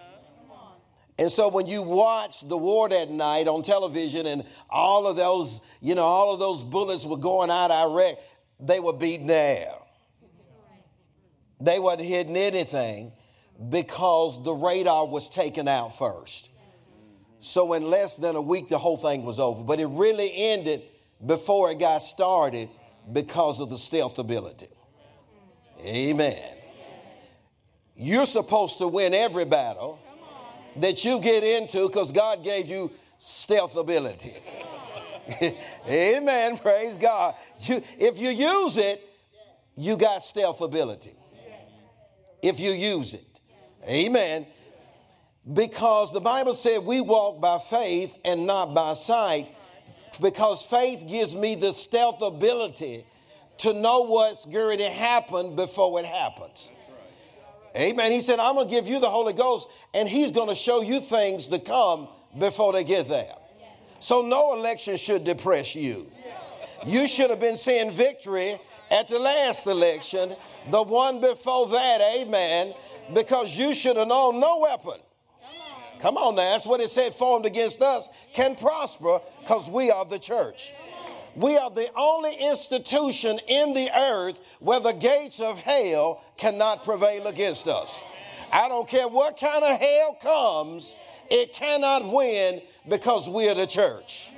And 1.17 1.31
so 1.31 1.47
when 1.47 1.65
you 1.65 1.81
watch 1.81 2.47
the 2.47 2.57
war 2.57 2.89
that 2.89 3.09
night 3.09 3.47
on 3.47 3.63
television 3.63 4.25
and 4.25 4.43
all 4.69 5.07
of 5.07 5.15
those, 5.15 5.61
you 5.81 5.95
know, 5.95 6.03
all 6.03 6.33
of 6.33 6.39
those 6.39 6.61
bullets 6.61 7.05
were 7.05 7.17
going 7.17 7.49
out 7.49 7.71
Iraq, 7.71 8.17
they 8.59 8.79
were 8.79 8.93
beating 8.93 9.29
air. 9.29 9.73
They 11.61 11.79
wasn't 11.79 12.07
hitting 12.07 12.35
anything 12.35 13.13
because 13.69 14.43
the 14.43 14.53
radar 14.53 15.07
was 15.07 15.29
taken 15.29 15.69
out 15.69 15.97
first. 15.97 16.49
So 17.39 17.73
in 17.73 17.83
less 17.83 18.17
than 18.17 18.35
a 18.35 18.41
week, 18.41 18.67
the 18.67 18.77
whole 18.77 18.97
thing 18.97 19.23
was 19.23 19.39
over. 19.39 19.63
But 19.63 19.79
it 19.79 19.85
really 19.85 20.31
ended 20.35 20.83
before 21.23 21.71
it 21.71 21.79
got 21.79 21.99
started 21.99 22.69
because 23.11 23.59
of 23.59 23.69
the 23.69 23.77
stealth 23.77 24.17
ability. 24.17 24.69
Amen. 25.83 26.53
You're 27.95 28.25
supposed 28.25 28.79
to 28.79 28.87
win 28.87 29.13
every 29.13 29.45
battle 29.45 29.99
that 30.77 31.05
you 31.05 31.19
get 31.19 31.43
into 31.43 31.87
because 31.87 32.11
God 32.11 32.43
gave 32.43 32.67
you 32.67 32.91
stealth 33.19 33.75
ability. 33.75 34.35
Amen. 35.87 36.57
Praise 36.57 36.97
God. 36.97 37.35
You, 37.61 37.81
if 37.97 38.19
you 38.19 38.29
use 38.29 38.77
it, 38.77 39.01
you 39.75 39.97
got 39.97 40.23
stealth 40.23 40.61
ability. 40.61 41.15
If 42.41 42.59
you 42.59 42.71
use 42.71 43.13
it. 43.13 43.39
Amen. 43.87 44.45
Because 45.51 46.11
the 46.11 46.19
Bible 46.19 46.53
said 46.53 46.83
we 46.83 47.01
walk 47.01 47.39
by 47.39 47.59
faith 47.59 48.15
and 48.23 48.45
not 48.45 48.73
by 48.73 48.93
sight. 48.93 49.55
Because 50.21 50.63
faith 50.63 51.05
gives 51.07 51.35
me 51.35 51.55
the 51.55 51.73
stealth 51.73 52.21
ability 52.21 53.05
to 53.59 53.73
know 53.73 54.01
what's 54.01 54.45
going 54.45 54.79
to 54.79 54.89
happen 54.89 55.55
before 55.55 55.99
it 55.99 56.05
happens. 56.05 56.71
Amen. 57.75 58.11
He 58.11 58.21
said, 58.21 58.39
I'm 58.39 58.55
going 58.55 58.67
to 58.67 58.73
give 58.73 58.87
you 58.87 58.99
the 58.99 59.09
Holy 59.09 59.33
Ghost, 59.33 59.67
and 59.93 60.07
He's 60.07 60.31
going 60.31 60.49
to 60.49 60.55
show 60.55 60.81
you 60.81 61.01
things 61.01 61.47
to 61.47 61.59
come 61.59 62.07
before 62.37 62.73
they 62.73 62.83
get 62.83 63.09
there. 63.09 63.33
So, 63.99 64.21
no 64.21 64.53
election 64.53 64.97
should 64.97 65.23
depress 65.23 65.75
you. 65.75 66.11
You 66.85 67.07
should 67.07 67.29
have 67.29 67.39
been 67.39 67.57
seeing 67.57 67.91
victory 67.91 68.59
at 68.91 69.09
the 69.09 69.17
last 69.19 69.65
election, 69.65 70.35
the 70.69 70.83
one 70.83 71.19
before 71.19 71.67
that, 71.69 72.01
amen, 72.01 72.73
because 73.13 73.57
you 73.57 73.73
should 73.73 73.97
have 73.97 74.07
known 74.07 74.39
no 74.39 74.59
weapon. 74.59 74.99
Come 76.05 76.17
on 76.17 76.35
now, 76.35 76.51
that's 76.51 76.67
what 76.67 76.81
it 76.81 76.91
said 76.91 77.15
formed 77.15 77.47
against 77.47 77.81
us 77.81 78.07
can 78.31 78.55
prosper 78.55 79.21
because 79.39 79.67
we 79.67 79.89
are 79.89 80.05
the 80.05 80.19
church. 80.19 80.71
We 81.35 81.57
are 81.57 81.71
the 81.71 81.89
only 81.95 82.35
institution 82.35 83.39
in 83.47 83.73
the 83.73 83.89
earth 83.89 84.37
where 84.59 84.79
the 84.79 84.91
gates 84.91 85.39
of 85.39 85.57
hell 85.57 86.21
cannot 86.37 86.83
prevail 86.83 87.25
against 87.25 87.65
us. 87.65 88.03
I 88.51 88.67
don't 88.67 88.87
care 88.87 89.07
what 89.07 89.39
kind 89.39 89.63
of 89.63 89.79
hell 89.79 90.15
comes, 90.21 90.95
it 91.31 91.53
cannot 91.53 92.07
win 92.07 92.61
because 92.87 93.27
we 93.27 93.49
are 93.49 93.55
the 93.55 93.65
church. 93.65 94.29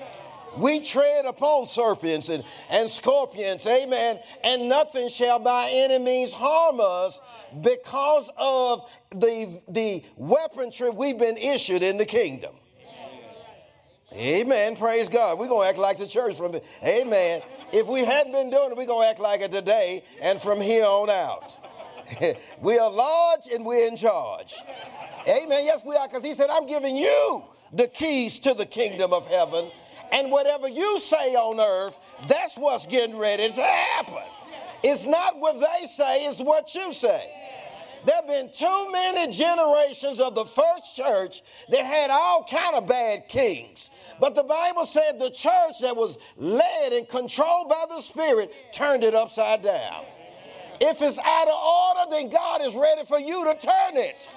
We 0.58 0.80
tread 0.82 1.26
upon 1.26 1.66
serpents 1.66 2.30
and, 2.30 2.44
and 2.70 2.90
scorpions, 2.90 3.66
amen, 3.66 4.20
and 4.44 4.70
nothing 4.70 5.10
shall 5.10 5.40
by 5.40 5.70
any 5.70 6.00
means 6.00 6.32
harm 6.32 6.80
us 6.80 7.20
because 7.62 8.30
of 8.38 8.90
the, 9.12 9.62
the 9.68 10.04
weaponry 10.16 10.90
we've 10.90 11.18
been 11.18 11.38
issued 11.38 11.84
in 11.84 11.98
the 11.98 12.06
kingdom. 12.06 12.56
Amen. 14.14 14.76
Praise 14.78 15.10
God. 15.10 15.38
We're 15.38 15.50
going 15.50 15.66
to 15.66 15.70
act 15.70 15.78
like 15.78 15.98
the 15.98 16.08
church 16.08 16.38
from 16.38 16.56
Amen. 16.84 17.42
If 17.74 17.88
we 17.88 18.06
hadn't 18.06 18.32
been 18.32 18.50
doing 18.50 18.72
it, 18.72 18.78
we're 18.78 18.86
going 18.86 19.06
to 19.06 19.10
act 19.10 19.20
like 19.20 19.42
it 19.42 19.52
today 19.52 20.06
and 20.22 20.42
from 20.42 20.62
here 20.62 20.86
on 20.86 21.10
out. 21.10 21.58
we 22.62 22.80
are 22.80 22.90
large 22.90 23.48
and 23.54 23.66
we're 23.66 23.88
in 23.88 23.98
charge. 23.98 24.56
Amen. 25.28 25.66
Yes, 25.66 25.84
we 25.86 25.96
are, 25.96 26.08
because 26.08 26.24
he 26.24 26.34
said, 26.34 26.50
I'm 26.50 26.66
giving 26.66 26.96
you 26.96 27.44
the 27.74 27.88
keys 27.88 28.40
to 28.40 28.54
the 28.54 28.66
kingdom 28.66 29.12
of 29.12 29.28
heaven. 29.28 29.70
And 30.12 30.32
whatever 30.32 30.68
you 30.68 31.00
say 31.00 31.36
on 31.36 31.60
earth, 31.60 31.98
that's 32.28 32.56
what's 32.58 32.86
getting 32.86 33.18
ready 33.18 33.50
to 33.50 33.62
happen. 33.62 34.24
It's 34.84 35.06
not 35.06 35.40
what 35.40 35.60
they 35.60 35.88
say, 35.88 36.26
it's 36.26 36.40
what 36.40 36.74
you 36.76 36.94
say. 36.94 37.34
There 38.06 38.16
have 38.16 38.28
been 38.28 38.52
too 38.52 38.92
many 38.92 39.34
generations 39.34 40.20
of 40.20 40.36
the 40.36 40.46
first 40.46 40.96
church 40.96 41.42
that 41.70 41.84
had 41.84 42.10
all 42.10 42.46
kind 42.50 42.76
of 42.76 42.88
bad 42.88 43.28
kings. 43.28 43.90
But 44.20 44.36
the 44.36 44.44
Bible 44.44 44.86
said 44.86 45.20
the 45.20 45.30
church 45.30 45.80
that 45.82 45.96
was 45.96 46.18
led 46.38 46.94
and 46.94 47.08
controlled 47.10 47.70
by 47.70 47.86
the 47.90 48.02
Spirit 48.02 48.52
turned 48.74 49.04
it 49.04 49.14
upside 49.14 49.64
down. 49.64 50.06
If 50.80 51.02
it's 51.02 51.18
out 51.18 51.48
of 51.48 51.56
order, 51.56 52.12
then 52.12 52.30
God 52.30 52.62
is 52.62 52.76
ready 52.76 53.04
for 53.04 53.20
you 53.20 53.44
to 53.46 53.54
turn 53.56 53.98
it. 53.98 54.30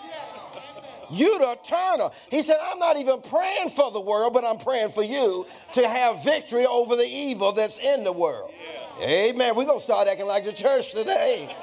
You 1.10 1.38
to 1.38 1.58
turn 1.64 2.00
her. 2.00 2.10
He 2.30 2.42
said, 2.42 2.58
I'm 2.62 2.78
not 2.78 2.96
even 2.96 3.20
praying 3.22 3.70
for 3.70 3.90
the 3.90 4.00
world, 4.00 4.32
but 4.32 4.44
I'm 4.44 4.58
praying 4.58 4.90
for 4.90 5.02
you 5.02 5.46
to 5.74 5.88
have 5.88 6.22
victory 6.24 6.66
over 6.66 6.96
the 6.96 7.06
evil 7.06 7.52
that's 7.52 7.78
in 7.78 8.04
the 8.04 8.12
world. 8.12 8.52
Amen. 9.00 9.56
We're 9.56 9.64
going 9.64 9.78
to 9.78 9.84
start 9.84 10.08
acting 10.08 10.26
like 10.26 10.44
the 10.44 10.52
church 10.52 10.92
today. 10.92 11.54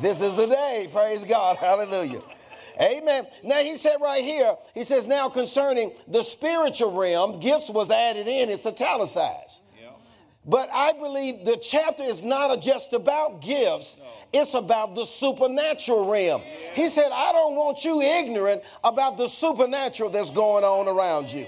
This 0.00 0.20
is 0.20 0.36
the 0.36 0.46
day. 0.46 0.88
Praise 0.90 1.24
God. 1.24 1.56
Hallelujah. 1.56 2.22
Amen. 2.80 3.26
Now 3.44 3.58
he 3.58 3.76
said 3.76 3.96
right 4.00 4.24
here, 4.24 4.56
he 4.72 4.84
says, 4.84 5.06
now 5.06 5.28
concerning 5.28 5.92
the 6.08 6.22
spiritual 6.22 6.92
realm, 6.92 7.38
gifts 7.40 7.68
was 7.68 7.90
added 7.90 8.26
in, 8.26 8.48
it's 8.48 8.64
italicized. 8.64 9.60
But 10.46 10.70
I 10.72 10.92
believe 10.92 11.44
the 11.44 11.56
chapter 11.56 12.02
is 12.02 12.22
not 12.22 12.60
just 12.62 12.92
about 12.92 13.42
gifts, 13.42 13.96
no. 13.98 14.06
it's 14.32 14.54
about 14.54 14.94
the 14.94 15.04
supernatural 15.04 16.10
realm. 16.10 16.42
Yeah. 16.42 16.74
He 16.74 16.88
said, 16.88 17.10
I 17.12 17.32
don't 17.32 17.56
want 17.56 17.84
you 17.84 18.00
ignorant 18.00 18.62
about 18.82 19.18
the 19.18 19.28
supernatural 19.28 20.10
that's 20.10 20.30
going 20.30 20.64
on 20.64 20.88
around 20.88 21.30
you. 21.30 21.46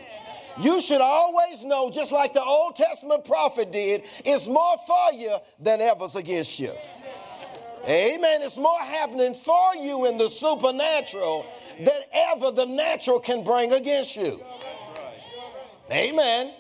You 0.61 0.83
should 0.83 1.01
always 1.01 1.65
know, 1.65 1.91
just 1.91 2.13
like 2.13 2.35
the 2.35 2.43
Old 2.43 2.77
Testament 2.77 3.25
prophet 3.25 3.73
did, 3.73 4.03
it's 4.25 4.47
more 4.47 4.77
for 4.87 5.13
you 5.15 5.39
than 5.59 5.81
ever's 5.81 6.15
against 6.15 6.59
you. 6.59 6.75
Amen. 7.87 8.43
It's 8.43 8.59
more 8.59 8.81
happening 8.81 9.35
for 9.35 9.75
you 9.75 10.05
in 10.05 10.19
the 10.19 10.29
supernatural 10.29 11.47
than 11.79 12.03
ever 12.13 12.51
the 12.51 12.67
natural 12.67 13.19
can 13.19 13.43
bring 13.43 13.73
against 13.73 14.15
you. 14.15 14.41
Amen. 15.91 16.53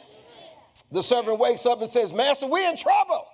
The 0.92 1.02
servant 1.02 1.38
wakes 1.38 1.64
up 1.64 1.80
and 1.80 1.90
says, 1.90 2.12
Master, 2.12 2.46
we're 2.46 2.68
in 2.68 2.76
trouble. 2.76 3.26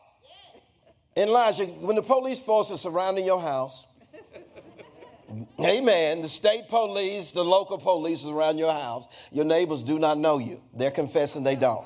Elijah, 1.16 1.66
when 1.66 1.96
the 1.96 2.02
police 2.02 2.38
force 2.40 2.70
is 2.70 2.80
surrounding 2.80 3.26
your 3.26 3.40
house, 3.40 3.84
amen, 5.58 6.22
the 6.22 6.28
state 6.28 6.68
police, 6.68 7.32
the 7.32 7.44
local 7.44 7.76
police 7.76 8.20
is 8.20 8.28
around 8.28 8.58
your 8.58 8.72
house, 8.72 9.08
your 9.32 9.44
neighbors 9.44 9.82
do 9.82 9.98
not 9.98 10.18
know 10.18 10.38
you. 10.38 10.62
They're 10.72 10.92
confessing 10.92 11.42
they 11.42 11.56
don't. 11.56 11.84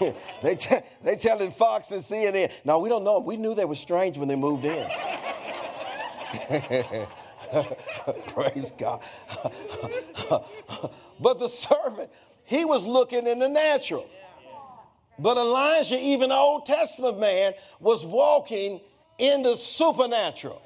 they, 0.42 0.56
t- 0.56 0.78
they 1.04 1.16
telling 1.16 1.52
Fox 1.52 1.90
and 1.90 2.02
CNN, 2.02 2.50
no, 2.64 2.78
we 2.78 2.88
don't 2.88 3.04
know. 3.04 3.18
We 3.18 3.36
knew 3.36 3.54
they 3.54 3.66
were 3.66 3.74
strange 3.74 4.16
when 4.16 4.28
they 4.28 4.36
moved 4.36 4.64
in. 4.64 4.88
Praise 8.28 8.72
God. 8.76 9.00
but 11.20 11.38
the 11.38 11.48
servant, 11.48 12.10
he 12.46 12.64
was 12.64 12.84
looking 12.84 13.26
in 13.26 13.38
the 13.38 13.48
natural. 13.48 14.08
But 15.18 15.36
Elijah, 15.36 15.98
even 15.98 16.28
the 16.30 16.36
Old 16.36 16.66
Testament 16.66 17.18
man, 17.18 17.52
was 17.80 18.04
walking 18.04 18.80
in 19.18 19.42
the 19.42 19.56
supernatural. 19.56 20.62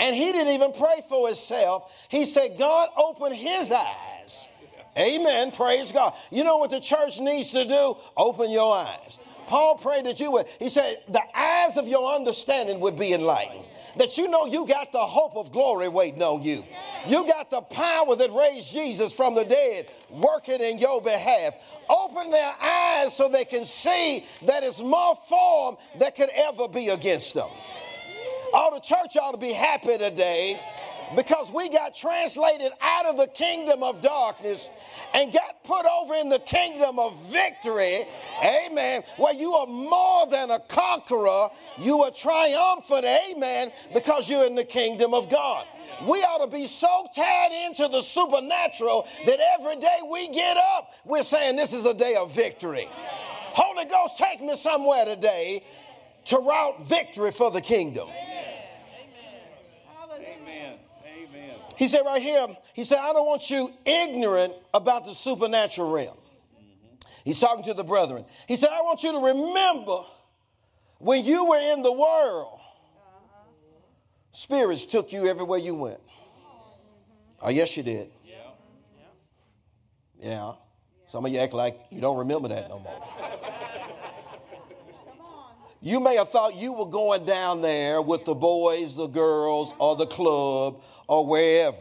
And 0.00 0.14
he 0.14 0.32
didn't 0.32 0.52
even 0.54 0.72
pray 0.72 1.02
for 1.08 1.28
himself. 1.28 1.90
He 2.08 2.24
said, 2.24 2.58
God, 2.58 2.88
open 2.96 3.32
his 3.32 3.70
eyes 3.70 4.48
Amen. 4.96 5.50
Praise 5.50 5.90
God. 5.90 6.14
You 6.30 6.44
know 6.44 6.58
what 6.58 6.70
the 6.70 6.80
church 6.80 7.18
needs 7.18 7.50
to 7.50 7.64
do? 7.64 7.96
Open 8.16 8.50
your 8.50 8.76
eyes. 8.76 9.18
Paul 9.46 9.76
prayed 9.76 10.06
that 10.06 10.20
you 10.20 10.30
would, 10.32 10.46
he 10.58 10.68
said, 10.68 11.02
the 11.08 11.22
eyes 11.36 11.76
of 11.76 11.86
your 11.88 12.14
understanding 12.14 12.80
would 12.80 12.98
be 12.98 13.12
enlightened. 13.12 13.64
That 13.96 14.18
you 14.18 14.28
know 14.28 14.46
you 14.46 14.66
got 14.66 14.92
the 14.92 15.06
hope 15.06 15.36
of 15.36 15.52
glory 15.52 15.88
waiting 15.88 16.22
on 16.22 16.42
you. 16.42 16.64
You 17.06 17.26
got 17.26 17.50
the 17.50 17.60
power 17.60 18.16
that 18.16 18.32
raised 18.32 18.72
Jesus 18.72 19.12
from 19.12 19.34
the 19.34 19.44
dead 19.44 19.88
working 20.10 20.60
in 20.60 20.78
your 20.78 21.00
behalf. 21.00 21.54
Open 21.88 22.30
their 22.30 22.54
eyes 22.60 23.16
so 23.16 23.28
they 23.28 23.44
can 23.44 23.64
see 23.64 24.24
that 24.42 24.64
it's 24.64 24.80
more 24.80 25.16
form 25.28 25.76
that 25.98 26.16
could 26.16 26.30
ever 26.34 26.66
be 26.66 26.88
against 26.88 27.34
them. 27.34 27.48
All 28.52 28.72
the 28.74 28.80
church 28.80 29.16
ought 29.20 29.32
to 29.32 29.38
be 29.38 29.52
happy 29.52 29.98
today 29.98 30.60
because 31.16 31.50
we 31.52 31.68
got 31.68 31.94
translated 31.94 32.72
out 32.80 33.06
of 33.06 33.16
the 33.16 33.26
kingdom 33.26 33.82
of 33.82 34.00
darkness 34.00 34.68
and 35.12 35.32
got 35.32 35.64
put 35.64 35.86
over 35.86 36.14
in 36.14 36.28
the 36.28 36.38
kingdom 36.38 36.98
of 36.98 37.30
victory. 37.30 38.06
Amen. 38.42 39.02
Where 39.16 39.34
you 39.34 39.52
are 39.54 39.66
more 39.66 40.26
than 40.26 40.50
a 40.50 40.60
conqueror, 40.60 41.48
you 41.78 42.02
are 42.02 42.10
triumphant. 42.10 43.04
Amen. 43.04 43.72
Because 43.92 44.28
you're 44.28 44.46
in 44.46 44.54
the 44.54 44.64
kingdom 44.64 45.14
of 45.14 45.30
God. 45.30 45.66
We 46.06 46.18
ought 46.22 46.44
to 46.44 46.50
be 46.50 46.66
so 46.66 47.06
tied 47.14 47.52
into 47.66 47.88
the 47.88 48.02
supernatural 48.02 49.06
that 49.26 49.40
every 49.58 49.76
day 49.76 49.98
we 50.10 50.28
get 50.28 50.56
up, 50.56 50.90
we're 51.04 51.24
saying 51.24 51.56
this 51.56 51.72
is 51.72 51.84
a 51.84 51.94
day 51.94 52.16
of 52.16 52.34
victory. 52.34 52.88
Holy 52.90 53.84
Ghost, 53.84 54.18
take 54.18 54.40
me 54.40 54.56
somewhere 54.56 55.04
today 55.04 55.64
to 56.26 56.38
route 56.38 56.86
victory 56.86 57.30
for 57.30 57.50
the 57.50 57.60
kingdom. 57.60 58.08
He 61.76 61.88
said 61.88 62.02
right 62.04 62.22
here, 62.22 62.46
he 62.74 62.84
said, 62.84 62.98
I 62.98 63.12
don't 63.12 63.26
want 63.26 63.50
you 63.50 63.72
ignorant 63.84 64.54
about 64.72 65.04
the 65.06 65.14
supernatural 65.14 65.90
realm. 65.90 66.16
He's 67.24 67.40
talking 67.40 67.64
to 67.64 67.74
the 67.74 67.84
brethren. 67.84 68.24
He 68.46 68.56
said, 68.56 68.70
I 68.72 68.82
want 68.82 69.02
you 69.02 69.12
to 69.12 69.18
remember 69.18 70.04
when 70.98 71.24
you 71.24 71.46
were 71.46 71.58
in 71.58 71.82
the 71.82 71.92
world, 71.92 72.60
spirits 74.32 74.84
took 74.84 75.12
you 75.12 75.26
everywhere 75.26 75.58
you 75.58 75.74
went. 75.74 76.00
Oh, 77.40 77.50
yes, 77.50 77.76
you 77.76 77.82
did. 77.82 78.10
Yeah. 80.20 80.52
Some 81.10 81.26
of 81.26 81.32
you 81.32 81.38
act 81.38 81.52
like 81.52 81.78
you 81.90 82.00
don't 82.00 82.16
remember 82.16 82.48
that 82.48 82.68
no 82.68 82.78
more. 82.78 83.02
You 85.84 86.00
may 86.00 86.16
have 86.16 86.30
thought 86.30 86.56
you 86.56 86.72
were 86.72 86.86
going 86.86 87.26
down 87.26 87.60
there 87.60 88.00
with 88.00 88.24
the 88.24 88.34
boys, 88.34 88.94
the 88.94 89.06
girls, 89.06 89.74
or 89.78 89.96
the 89.96 90.06
club, 90.06 90.80
or 91.06 91.26
wherever. 91.26 91.76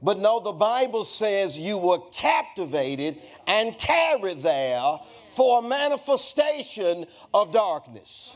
But 0.00 0.18
no, 0.18 0.40
the 0.40 0.52
Bible 0.52 1.04
says 1.04 1.58
you 1.58 1.76
were 1.76 1.98
captivated 2.14 3.18
and 3.46 3.76
carried 3.76 4.42
there 4.42 5.00
for 5.26 5.58
a 5.58 5.68
manifestation 5.68 7.04
of 7.34 7.52
darkness. 7.52 8.34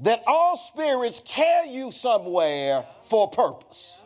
That 0.00 0.22
all 0.26 0.58
spirits 0.58 1.22
carry 1.24 1.70
you 1.70 1.90
somewhere 1.90 2.84
for 3.00 3.30
a 3.32 3.34
purpose. 3.34 3.96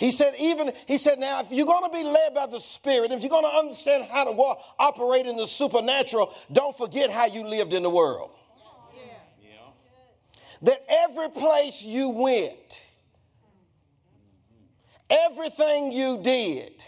He 0.00 0.12
said, 0.12 0.32
even, 0.38 0.72
he 0.86 0.96
said, 0.96 1.18
now, 1.18 1.40
if 1.40 1.50
you're 1.50 1.66
going 1.66 1.84
to 1.84 1.94
be 1.94 2.02
led 2.02 2.32
by 2.32 2.46
the 2.46 2.58
Spirit, 2.58 3.12
if 3.12 3.20
you're 3.20 3.28
going 3.28 3.44
to 3.44 3.54
understand 3.54 4.06
how 4.10 4.24
to 4.24 4.32
walk, 4.32 4.58
operate 4.78 5.26
in 5.26 5.36
the 5.36 5.46
supernatural, 5.46 6.34
don't 6.50 6.74
forget 6.74 7.10
how 7.10 7.26
you 7.26 7.46
lived 7.46 7.74
in 7.74 7.82
the 7.82 7.90
world. 7.90 8.30
Yeah. 9.42 9.50
That 10.62 10.86
every 10.88 11.28
place 11.28 11.82
you 11.82 12.08
went, 12.08 12.80
everything 15.10 15.92
you 15.92 16.22
did, 16.22 16.82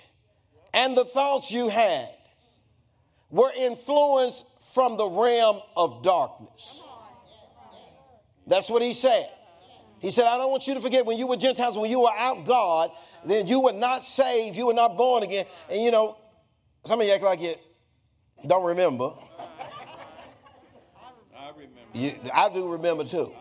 and 0.72 0.96
the 0.96 1.04
thoughts 1.04 1.50
you 1.50 1.68
had 1.68 2.08
were 3.28 3.52
influenced 3.54 4.46
from 4.72 4.96
the 4.96 5.06
realm 5.06 5.60
of 5.76 6.02
darkness. 6.02 6.80
That's 8.46 8.70
what 8.70 8.80
he 8.80 8.94
said. 8.94 9.28
He 10.02 10.10
said, 10.10 10.24
I 10.24 10.36
don't 10.36 10.50
want 10.50 10.66
you 10.66 10.74
to 10.74 10.80
forget 10.80 11.06
when 11.06 11.16
you 11.16 11.28
were 11.28 11.36
Gentiles, 11.36 11.78
when 11.78 11.88
you 11.88 12.00
were 12.00 12.12
out 12.12 12.44
God, 12.44 12.90
then 13.24 13.46
you 13.46 13.60
were 13.60 13.72
not 13.72 14.02
saved, 14.02 14.56
you 14.56 14.66
were 14.66 14.74
not 14.74 14.96
born 14.96 15.22
again. 15.22 15.46
And 15.70 15.80
you 15.80 15.92
know, 15.92 16.18
some 16.84 17.00
of 17.00 17.06
you 17.06 17.12
act 17.12 17.22
like 17.22 17.40
you 17.40 17.54
don't 18.44 18.64
remember. 18.64 19.12
I 21.38 21.50
remember. 21.50 21.80
You, 21.92 22.14
I 22.34 22.48
do 22.48 22.68
remember 22.68 23.04
too. 23.04 23.32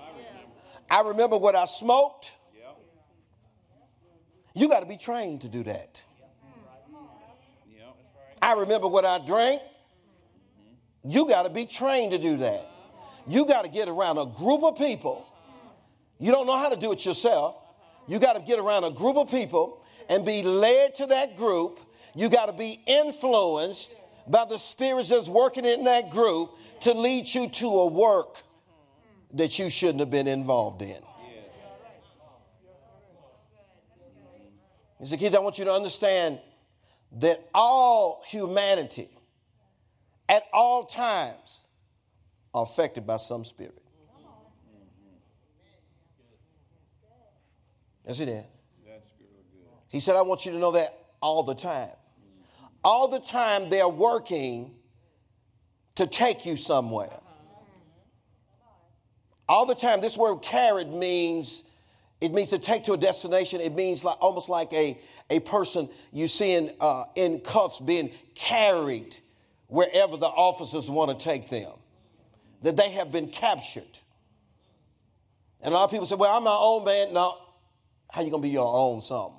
I 0.90 1.02
remember, 1.02 1.38
what 1.38 1.56
I 1.56 1.66
smoked. 1.66 2.30
You 4.54 4.68
got 4.68 4.82
to 4.82 4.86
be 4.86 4.98
trained 4.98 5.42
to 5.42 5.50
do 5.50 5.64
that. 5.64 6.04
I 8.40 8.54
remember 8.54 8.88
what 8.88 9.06
I 9.06 9.26
drank. 9.26 9.62
You 11.04 11.28
got 11.28 11.44
to 11.44 11.50
be 11.50 11.66
trained 11.66 12.12
to 12.12 12.20
do 12.20 12.38
that. 12.38 12.70
You 13.26 13.46
got 13.46 13.64
to 13.64 13.70
get 13.70 13.88
around 13.88 14.20
a 14.20 14.26
group 14.26 14.64
of 14.64 14.78
people 14.78 15.26
you 16.22 16.32
don't 16.32 16.46
know 16.46 16.58
how 16.58 16.70
to 16.70 16.76
do 16.76 16.92
it 16.92 17.04
yourself. 17.04 17.60
You 18.08 18.20
got 18.20 18.34
to 18.34 18.42
get 18.42 18.60
around 18.60 18.84
a 18.84 18.92
group 18.92 19.18
of 19.18 19.30
people 19.32 19.84
and 20.08 20.24
be 20.24 20.44
led 20.44 20.96
to 20.96 21.08
that 21.08 21.36
group. 21.36 21.80
You 22.16 22.30
got 22.30 22.46
to 22.46 22.54
be 22.54 22.80
influenced 22.86 23.96
by 24.28 24.46
the 24.46 24.60
spirits 24.60 25.10
that's 25.10 25.28
working 25.28 25.66
in 25.66 25.84
that 25.86 26.12
group 26.12 26.52
to 26.82 26.94
lead 26.94 27.34
you 27.34 27.50
to 27.50 27.68
a 27.68 27.88
work 27.88 28.38
that 29.34 29.58
you 29.58 29.72
shouldn't 29.72 30.00
have 30.00 30.12
been 30.12 30.28
involved 30.28 30.84
in. 30.84 31.02
He 35.00 35.08
said, 35.08 35.18
kids, 35.18 35.36
I 35.36 35.40
want 35.40 35.58
you 35.58 35.66
to 35.66 35.74
understand 35.74 36.40
that 37.14 37.50
all 37.52 38.22
humanity 38.28 39.10
at 40.30 40.44
all 40.54 40.86
times 40.86 41.62
are 42.54 42.62
affected 42.62 43.08
by 43.08 43.18
some 43.18 43.44
spirit. 43.44 43.82
Yes, 48.12 48.20
he 48.20 48.26
did. 48.26 48.44
He 49.90 50.00
said, 50.00 50.16
I 50.16 50.22
want 50.22 50.46
you 50.46 50.52
to 50.52 50.58
know 50.58 50.72
that 50.72 50.98
all 51.22 51.44
the 51.44 51.56
time. 51.56 51.90
All 52.84 53.08
the 53.08 53.20
time 53.20 53.70
they're 53.70 53.88
working 53.88 54.72
to 55.96 56.08
take 56.08 56.46
you 56.46 56.58
somewhere. 56.58 57.20
All 59.48 59.66
the 59.66 59.76
time, 59.76 60.02
this 60.02 60.18
word 60.18 60.38
carried 60.42 60.90
means 60.90 61.64
it 62.22 62.32
means 62.32 62.52
to 62.52 62.60
take 62.60 62.84
to 62.86 62.94
a 62.94 62.98
destination. 62.98 63.60
It 63.60 63.74
means 63.74 64.04
like 64.04 64.18
almost 64.22 64.48
like 64.48 64.72
a, 64.74 64.98
a 65.32 65.40
person 65.40 65.90
you 66.14 66.28
see 66.28 66.52
in, 66.54 66.72
uh, 66.80 67.06
in 67.16 67.40
cuffs 67.40 67.80
being 67.80 68.12
carried 68.36 69.18
wherever 69.68 70.18
the 70.18 70.28
officers 70.28 70.88
want 70.88 71.18
to 71.18 71.24
take 71.24 71.50
them. 71.50 71.72
That 72.62 72.78
they 72.78 72.92
have 72.92 73.12
been 73.12 73.30
captured. 73.30 73.98
And 75.62 75.74
a 75.74 75.78
lot 75.78 75.86
of 75.86 75.92
people 75.92 76.06
say, 76.06 76.16
well, 76.16 76.38
I'm 76.38 76.44
my 76.44 76.56
own 76.56 76.86
man. 76.86 77.12
No, 77.14 77.38
how 78.12 78.22
you 78.22 78.30
gonna 78.30 78.44
be 78.44 78.50
your 78.50 78.74
own 78.74 79.02
something? 79.02 79.38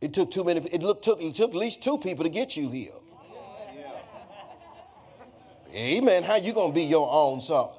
It 0.00 0.14
took 0.14 0.30
too 0.30 0.44
many. 0.44 0.60
It 0.68 0.80
took 0.80 1.20
it 1.20 1.34
took 1.34 1.50
at 1.50 1.56
least 1.56 1.82
two 1.82 1.98
people 1.98 2.24
to 2.24 2.30
get 2.30 2.56
you 2.56 2.70
here. 2.70 2.92
Amen. 5.74 6.22
How 6.22 6.36
you 6.36 6.52
gonna 6.52 6.72
be 6.72 6.84
your 6.84 7.12
own 7.12 7.40
something? 7.40 7.74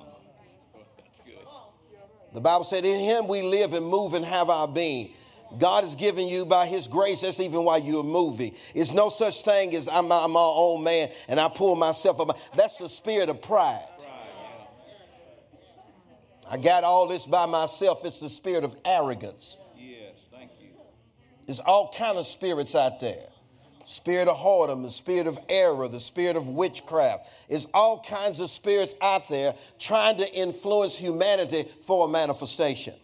The 2.34 2.42
Bible 2.42 2.66
said, 2.66 2.86
"In 2.86 3.00
Him 3.00 3.28
we 3.28 3.42
live 3.42 3.74
and 3.74 3.86
move 3.86 4.14
and 4.14 4.26
have 4.26 4.50
our 4.50 4.68
being." 4.68 5.14
God 5.58 5.84
has 5.84 5.96
given 5.96 6.28
you 6.28 6.46
by 6.46 6.68
His 6.68 6.88
grace. 6.88 7.22
That's 7.22 7.40
even 7.40 7.64
why 7.64 7.78
you're 7.78 8.04
moving. 8.04 8.54
It's 8.76 8.92
no 8.92 9.10
such 9.10 9.42
thing 9.42 9.74
as 9.74 9.88
I'm 9.88 10.12
I'm 10.12 10.32
my 10.32 10.40
own 10.40 10.84
man 10.84 11.10
and 11.28 11.40
I 11.40 11.48
pull 11.48 11.76
myself 11.76 12.20
up. 12.20 12.38
That's 12.56 12.78
the 12.78 12.90
spirit 12.90 13.30
of 13.30 13.42
pride. 13.42 13.88
I 16.50 16.58
got 16.58 16.84
all 16.84 17.08
this 17.08 17.28
by 17.28 17.46
myself. 17.46 18.04
It's 18.04 18.20
the 18.20 18.30
spirit 18.30 18.64
of 18.64 18.76
arrogance. 18.84 19.60
Yes, 19.78 20.16
thank 20.32 20.50
you. 20.60 20.70
There's 21.46 21.60
all 21.60 21.94
kind 21.96 22.18
of 22.18 22.26
spirits 22.26 22.74
out 22.74 23.00
there. 23.00 23.28
Spirit 23.86 24.28
of 24.28 24.38
whoredom, 24.38 24.84
the 24.84 24.92
spirit 24.92 25.28
of 25.28 25.40
error, 25.48 25.88
the 25.88 26.00
spirit 26.00 26.36
of 26.36 26.48
witchcraft. 26.48 27.28
There's 27.50 27.68
all 27.74 28.04
kinds 28.04 28.40
of 28.40 28.50
spirits 28.50 28.96
out 29.02 29.30
there 29.30 29.54
trying 29.80 30.18
to 30.18 30.32
influence 30.32 30.96
humanity 30.96 31.68
for 31.82 32.08
a 32.08 32.10
manifestation. 32.10 32.96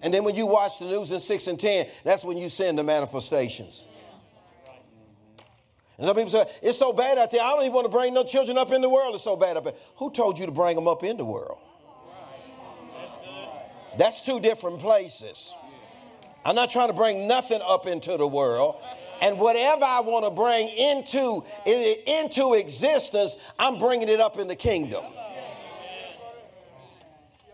And 0.00 0.14
then 0.14 0.24
when 0.24 0.36
you 0.36 0.46
watch 0.46 0.78
the 0.78 0.86
news 0.86 1.10
in 1.10 1.20
6 1.20 1.46
and 1.48 1.58
10, 1.58 1.86
that's 2.04 2.24
when 2.24 2.38
you 2.38 2.48
send 2.48 2.78
the 2.78 2.84
manifestations. 2.84 3.84
And 5.98 6.06
some 6.06 6.16
people 6.16 6.30
say, 6.30 6.50
it's 6.62 6.78
so 6.78 6.92
bad 6.92 7.18
out 7.18 7.30
there, 7.30 7.42
I 7.42 7.50
don't 7.50 7.62
even 7.62 7.74
want 7.74 7.84
to 7.84 7.90
bring 7.90 8.14
no 8.14 8.24
children 8.24 8.56
up 8.56 8.72
in 8.72 8.80
the 8.80 8.88
world. 8.88 9.14
It's 9.14 9.24
so 9.24 9.36
bad 9.36 9.56
up 9.56 9.64
there. 9.64 9.74
Who 9.96 10.10
told 10.10 10.38
you 10.38 10.46
to 10.46 10.52
bring 10.52 10.76
them 10.76 10.88
up 10.88 11.04
in 11.04 11.16
the 11.18 11.24
world? 11.24 11.58
That's 13.98 14.20
two 14.20 14.40
different 14.40 14.80
places. 14.80 15.52
I'm 16.44 16.54
not 16.54 16.70
trying 16.70 16.88
to 16.88 16.94
bring 16.94 17.26
nothing 17.26 17.60
up 17.66 17.86
into 17.86 18.16
the 18.16 18.26
world. 18.26 18.76
And 19.20 19.38
whatever 19.38 19.84
I 19.84 20.00
want 20.00 20.24
to 20.24 20.30
bring 20.30 20.68
into, 20.68 21.44
into 21.66 22.54
existence, 22.54 23.36
I'm 23.58 23.78
bringing 23.78 24.08
it 24.08 24.20
up 24.20 24.38
in 24.38 24.48
the 24.48 24.56
kingdom. 24.56 25.04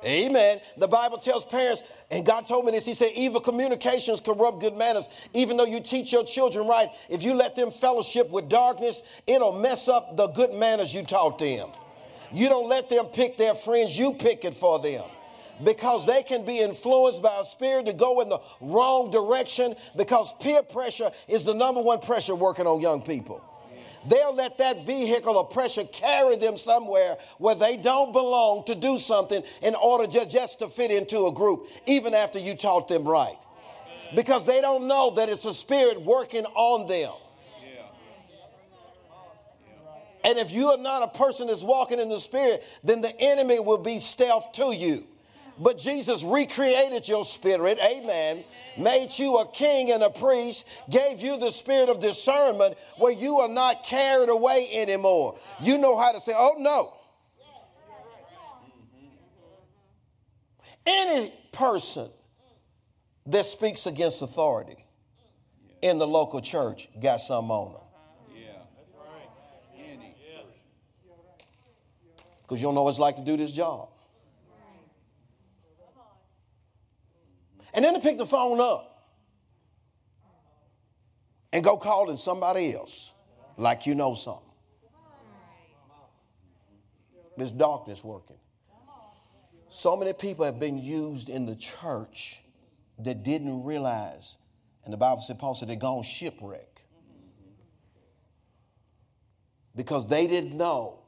Amen. 0.04 0.60
The 0.76 0.86
Bible 0.86 1.18
tells 1.18 1.44
parents, 1.44 1.82
and 2.12 2.24
God 2.24 2.46
told 2.46 2.64
me 2.64 2.70
this, 2.70 2.84
He 2.84 2.94
said, 2.94 3.10
evil 3.16 3.40
communications 3.40 4.20
corrupt 4.20 4.60
good 4.60 4.76
manners. 4.76 5.08
Even 5.32 5.56
though 5.56 5.64
you 5.64 5.80
teach 5.80 6.12
your 6.12 6.24
children 6.24 6.68
right, 6.68 6.88
if 7.08 7.24
you 7.24 7.34
let 7.34 7.56
them 7.56 7.72
fellowship 7.72 8.30
with 8.30 8.48
darkness, 8.48 9.02
it'll 9.26 9.58
mess 9.58 9.88
up 9.88 10.16
the 10.16 10.28
good 10.28 10.54
manners 10.54 10.94
you 10.94 11.02
taught 11.02 11.38
them. 11.38 11.70
You 12.32 12.48
don't 12.48 12.68
let 12.68 12.88
them 12.88 13.06
pick 13.06 13.36
their 13.36 13.54
friends, 13.56 13.98
you 13.98 14.12
pick 14.12 14.44
it 14.44 14.54
for 14.54 14.78
them 14.78 15.02
because 15.64 16.06
they 16.06 16.22
can 16.22 16.44
be 16.44 16.58
influenced 16.58 17.22
by 17.22 17.40
a 17.40 17.44
spirit 17.44 17.86
to 17.86 17.92
go 17.92 18.20
in 18.20 18.28
the 18.28 18.38
wrong 18.60 19.10
direction 19.10 19.74
because 19.96 20.32
peer 20.40 20.62
pressure 20.62 21.10
is 21.28 21.44
the 21.44 21.54
number 21.54 21.80
one 21.80 22.00
pressure 22.00 22.34
working 22.34 22.66
on 22.66 22.80
young 22.80 23.02
people. 23.02 23.42
They'll 24.08 24.34
let 24.34 24.58
that 24.58 24.84
vehicle 24.84 25.38
of 25.38 25.50
pressure 25.50 25.84
carry 25.84 26.36
them 26.36 26.56
somewhere 26.56 27.16
where 27.38 27.54
they 27.54 27.76
don't 27.76 28.12
belong 28.12 28.64
to 28.66 28.74
do 28.74 28.98
something 28.98 29.42
in 29.62 29.74
order 29.74 30.06
just, 30.06 30.30
just 30.30 30.58
to 30.60 30.68
fit 30.68 30.90
into 30.90 31.26
a 31.26 31.32
group, 31.32 31.66
even 31.86 32.14
after 32.14 32.38
you 32.38 32.54
taught 32.54 32.88
them 32.88 33.04
right. 33.04 33.36
Because 34.14 34.46
they 34.46 34.60
don't 34.60 34.86
know 34.86 35.10
that 35.16 35.28
it's 35.28 35.44
a 35.44 35.54
spirit 35.54 36.00
working 36.00 36.44
on 36.44 36.86
them. 36.86 37.12
And 40.22 40.38
if 40.38 40.52
you 40.52 40.70
are 40.70 40.78
not 40.78 41.02
a 41.02 41.18
person 41.18 41.48
that's 41.48 41.62
walking 41.62 42.00
in 42.00 42.08
the 42.08 42.18
spirit, 42.18 42.64
then 42.82 43.00
the 43.00 43.18
enemy 43.20 43.60
will 43.60 43.78
be 43.78 44.00
stealth 44.00 44.52
to 44.54 44.72
you. 44.72 45.04
But 45.58 45.78
Jesus 45.78 46.22
recreated 46.22 47.08
your 47.08 47.24
spirit, 47.24 47.78
amen, 47.82 48.44
made 48.76 49.18
you 49.18 49.38
a 49.38 49.50
king 49.50 49.90
and 49.90 50.02
a 50.02 50.10
priest, 50.10 50.64
gave 50.90 51.20
you 51.20 51.38
the 51.38 51.50
spirit 51.50 51.88
of 51.88 51.98
discernment 52.00 52.76
where 52.98 53.12
you 53.12 53.38
are 53.38 53.48
not 53.48 53.84
carried 53.84 54.28
away 54.28 54.68
anymore. 54.72 55.38
You 55.60 55.78
know 55.78 55.98
how 55.98 56.12
to 56.12 56.20
say, 56.20 56.32
oh 56.36 56.56
no. 56.58 56.92
Any 60.84 61.32
person 61.52 62.10
that 63.26 63.46
speaks 63.46 63.86
against 63.86 64.22
authority 64.22 64.84
in 65.82 65.98
the 65.98 66.06
local 66.06 66.40
church 66.40 66.88
got 67.00 67.20
some 67.20 67.50
on 67.50 67.72
them. 67.72 67.82
Yeah. 68.34 68.52
That's 68.76 68.92
right. 68.94 69.28
Because 72.42 72.60
you 72.60 72.68
don't 72.68 72.74
know 72.74 72.84
what 72.84 72.90
it's 72.90 72.98
like 73.00 73.16
to 73.16 73.24
do 73.24 73.36
this 73.36 73.50
job. 73.50 73.88
And 77.76 77.84
then 77.84 77.92
to 77.92 78.00
pick 78.00 78.16
the 78.16 78.26
phone 78.26 78.58
up 78.58 79.10
and 81.52 81.62
go 81.62 81.76
calling 81.76 82.16
somebody 82.16 82.74
else 82.74 83.12
like 83.58 83.86
you 83.86 83.94
know 83.94 84.14
something. 84.14 84.42
There's 87.36 87.50
darkness 87.50 88.02
working. 88.02 88.38
So 89.68 89.94
many 89.94 90.14
people 90.14 90.46
have 90.46 90.58
been 90.58 90.78
used 90.78 91.28
in 91.28 91.44
the 91.44 91.54
church 91.54 92.40
that 92.98 93.22
didn't 93.22 93.62
realize, 93.62 94.38
and 94.84 94.92
the 94.92 94.96
Bible 94.96 95.20
said, 95.20 95.38
Paul 95.38 95.54
said, 95.54 95.68
they're 95.68 95.76
gone 95.76 96.02
shipwreck. 96.02 96.80
Because 99.74 100.06
they 100.06 100.26
didn't 100.26 100.56
know 100.56 101.00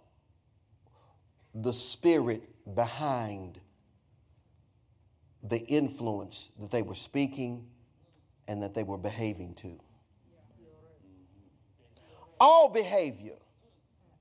the 1.55 1.73
spirit 1.73 2.43
behind 2.75 3.59
the 5.43 5.59
influence 5.59 6.49
that 6.61 6.71
they 6.71 6.83
were 6.83 6.95
speaking 6.95 7.67
and 8.47 8.63
that 8.63 8.75
they 8.75 8.83
were 8.83 8.99
behaving 8.99 9.55
to. 9.55 9.79
All 12.41 12.69
behavior 12.69 13.37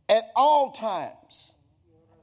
at 0.09 0.31
all 0.35 0.71
times 0.71 1.53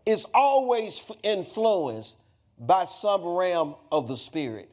is 0.06 0.26
always 0.34 1.10
influenced 1.22 2.16
by 2.58 2.84
some 2.84 3.24
realm 3.24 3.74
of 3.90 4.06
the 4.08 4.16
spirit, 4.16 4.70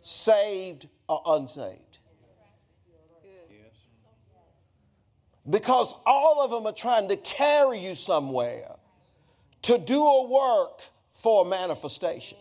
saved 0.00 0.88
or 1.08 1.22
unsaved. 1.26 1.98
Because 5.48 5.92
all 6.06 6.42
of 6.42 6.50
them 6.50 6.66
are 6.66 6.72
trying 6.72 7.08
to 7.08 7.16
carry 7.16 7.78
you 7.78 7.94
somewhere 7.94 8.76
to 9.62 9.78
do 9.78 10.04
a 10.04 10.28
work 10.28 10.82
for 11.10 11.44
a 11.44 11.48
manifestation. 11.48 12.38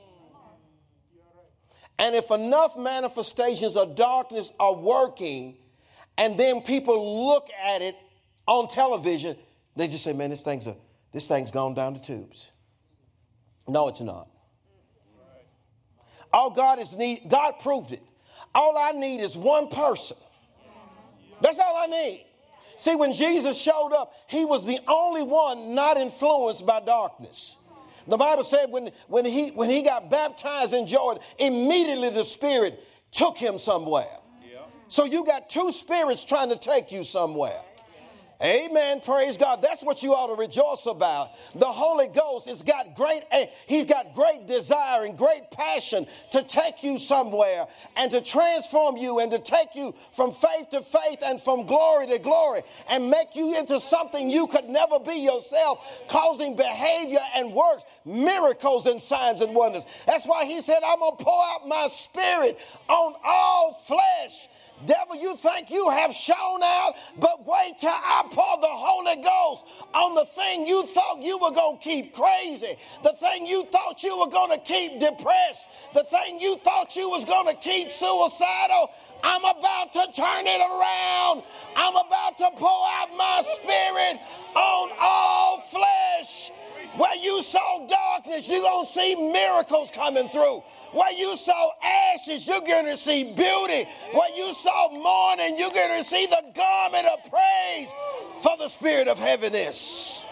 And 1.99 2.15
if 2.15 2.31
enough 2.31 2.77
manifestations 2.77 3.75
of 3.75 3.95
darkness 3.95 4.51
are 4.57 4.73
working, 4.73 5.57
and 6.17 6.39
then 6.39 6.61
people 6.61 7.27
look 7.27 7.49
at 7.61 7.81
it 7.81 7.95
on 8.47 8.69
television, 8.69 9.35
they 9.75 9.89
just 9.89 10.05
say, 10.05 10.13
man, 10.13 10.29
this 10.29 10.41
thing's, 10.41 10.65
a, 10.65 10.75
this 11.11 11.27
thing's 11.27 11.51
gone 11.51 11.73
down 11.73 11.93
the 11.93 11.99
tubes. 11.99 12.47
No, 13.67 13.89
it's 13.89 13.99
not. 13.99 14.29
All 16.31 16.51
God 16.51 16.79
is 16.79 16.93
need, 16.93 17.23
God 17.27 17.55
proved 17.61 17.91
it. 17.91 18.01
All 18.55 18.77
I 18.77 18.91
need 18.91 19.19
is 19.19 19.37
one 19.37 19.67
person. 19.67 20.17
That's 21.41 21.59
all 21.59 21.77
I 21.77 21.87
need. 21.87 22.25
See, 22.77 22.95
when 22.95 23.13
Jesus 23.13 23.59
showed 23.59 23.93
up, 23.93 24.13
he 24.27 24.45
was 24.45 24.65
the 24.65 24.79
only 24.87 25.23
one 25.23 25.75
not 25.75 25.97
influenced 25.97 26.65
by 26.65 26.79
darkness. 26.79 27.57
The 28.09 28.17
Bible 28.17 28.43
said 28.43 28.71
when, 28.71 28.91
when, 29.07 29.25
he, 29.25 29.49
when 29.49 29.69
he 29.69 29.81
got 29.81 30.09
baptized 30.09 30.73
in 30.73 30.87
Jordan, 30.87 31.23
immediately 31.37 32.09
the 32.09 32.23
Spirit 32.23 32.83
took 33.11 33.37
him 33.37 33.57
somewhere. 33.57 34.17
Yeah. 34.41 34.61
So 34.87 35.05
you 35.05 35.25
got 35.25 35.49
two 35.49 35.71
spirits 35.71 36.23
trying 36.23 36.49
to 36.49 36.57
take 36.57 36.91
you 36.91 37.03
somewhere. 37.03 37.61
Amen. 38.41 39.01
Praise 39.01 39.35
God. 39.35 39.61
That's 39.61 39.83
what 39.83 40.01
you 40.01 40.15
ought 40.15 40.27
to 40.27 40.39
rejoice 40.39 40.85
about. 40.85 41.31
The 41.55 41.65
Holy 41.65 42.07
Ghost 42.07 42.47
has 42.47 42.63
got 42.63 42.95
great, 42.95 43.23
eh, 43.31 43.47
he's 43.67 43.83
got 43.83 44.15
great 44.15 44.47
desire 44.47 45.03
and 45.03 45.17
great 45.17 45.51
passion 45.51 46.07
to 46.31 46.43
take 46.43 46.81
you 46.81 46.99
somewhere 46.99 47.67
and 47.97 48.09
to 48.11 48.21
transform 48.21 48.95
you 48.95 49.19
and 49.19 49.29
to 49.31 49.39
take 49.39 49.75
you 49.75 49.93
from 50.13 50.31
faith 50.31 50.69
to 50.71 50.81
faith 50.81 51.19
and 51.21 51.41
from 51.41 51.65
glory 51.65 52.07
to 52.07 52.17
glory 52.17 52.61
and 52.89 53.09
make 53.09 53.35
you 53.35 53.57
into 53.57 53.77
something 53.81 54.29
you 54.29 54.47
could 54.47 54.69
never 54.69 54.99
be 54.99 55.15
yourself, 55.15 55.79
causing 56.07 56.55
behavior 56.55 57.19
and 57.35 57.51
works, 57.51 57.83
miracles 58.05 58.85
and 58.85 59.01
signs 59.01 59.41
and 59.41 59.53
wonders. 59.53 59.83
That's 60.07 60.25
why 60.25 60.45
he 60.45 60.61
said, 60.61 60.79
I'm 60.85 60.99
going 60.99 61.17
to 61.17 61.23
pour 61.25 61.43
out 61.43 61.67
my 61.67 61.89
spirit 61.91 62.57
on 62.87 63.15
all 63.21 63.73
flesh 63.73 64.47
Devil, 64.85 65.17
you 65.17 65.35
think 65.35 65.69
you 65.69 65.89
have 65.89 66.13
shown 66.13 66.63
out, 66.63 66.93
but 67.17 67.45
wait 67.45 67.75
till 67.79 67.89
I 67.89 68.23
pour 68.31 68.59
the 68.61 68.67
Holy 68.69 69.21
Ghost 69.21 69.63
on 69.93 70.15
the 70.15 70.25
thing 70.25 70.65
you 70.65 70.85
thought 70.85 71.21
you 71.21 71.37
were 71.37 71.51
going 71.51 71.77
to 71.77 71.83
keep 71.83 72.13
crazy, 72.13 72.77
the 73.03 73.13
thing 73.13 73.45
you 73.45 73.65
thought 73.71 74.03
you 74.03 74.17
were 74.17 74.29
going 74.29 74.51
to 74.51 74.63
keep 74.63 74.99
depressed, 74.99 75.65
the 75.93 76.03
thing 76.03 76.39
you 76.39 76.57
thought 76.63 76.95
you 76.95 77.09
was 77.09 77.25
going 77.25 77.47
to 77.47 77.59
keep 77.61 77.91
suicidal. 77.91 78.91
I'm 79.21 79.43
about 79.43 79.91
to 79.93 80.07
turn 80.15 80.47
it 80.47 80.61
around. 80.61 81.43
I'm 81.75 81.95
about 81.95 82.37
to 82.37 82.49
pour 82.55 82.87
out 82.87 83.09
my 83.17 83.43
spirit 83.57 84.21
on 84.55 84.89
all 84.99 85.59
flesh. 85.59 86.51
Where 86.97 87.15
you 87.15 87.43
saw 87.43 87.87
darkness, 87.87 88.47
you're 88.47 88.61
going 88.61 88.85
to 88.85 88.91
see 88.91 89.15
miracles 89.31 89.89
coming 89.93 90.29
through. 90.29 90.63
Where 90.91 91.11
you 91.11 91.37
saw 91.37 91.69
ashes, 91.83 92.47
you're 92.47 92.61
going 92.61 92.85
to 92.85 92.97
see 92.97 93.25
beauty. 93.25 93.87
Where 94.11 94.35
you 94.35 94.53
saw 94.55 94.89
mourning, 94.91 95.55
you're 95.57 95.71
going 95.71 96.01
to 96.01 96.09
see 96.09 96.25
the 96.25 96.43
garment 96.55 97.05
of 97.05 97.19
praise 97.29 97.89
for 98.41 98.57
the 98.57 98.69
spirit 98.69 99.07
of 99.07 99.19
heaviness. 99.19 100.25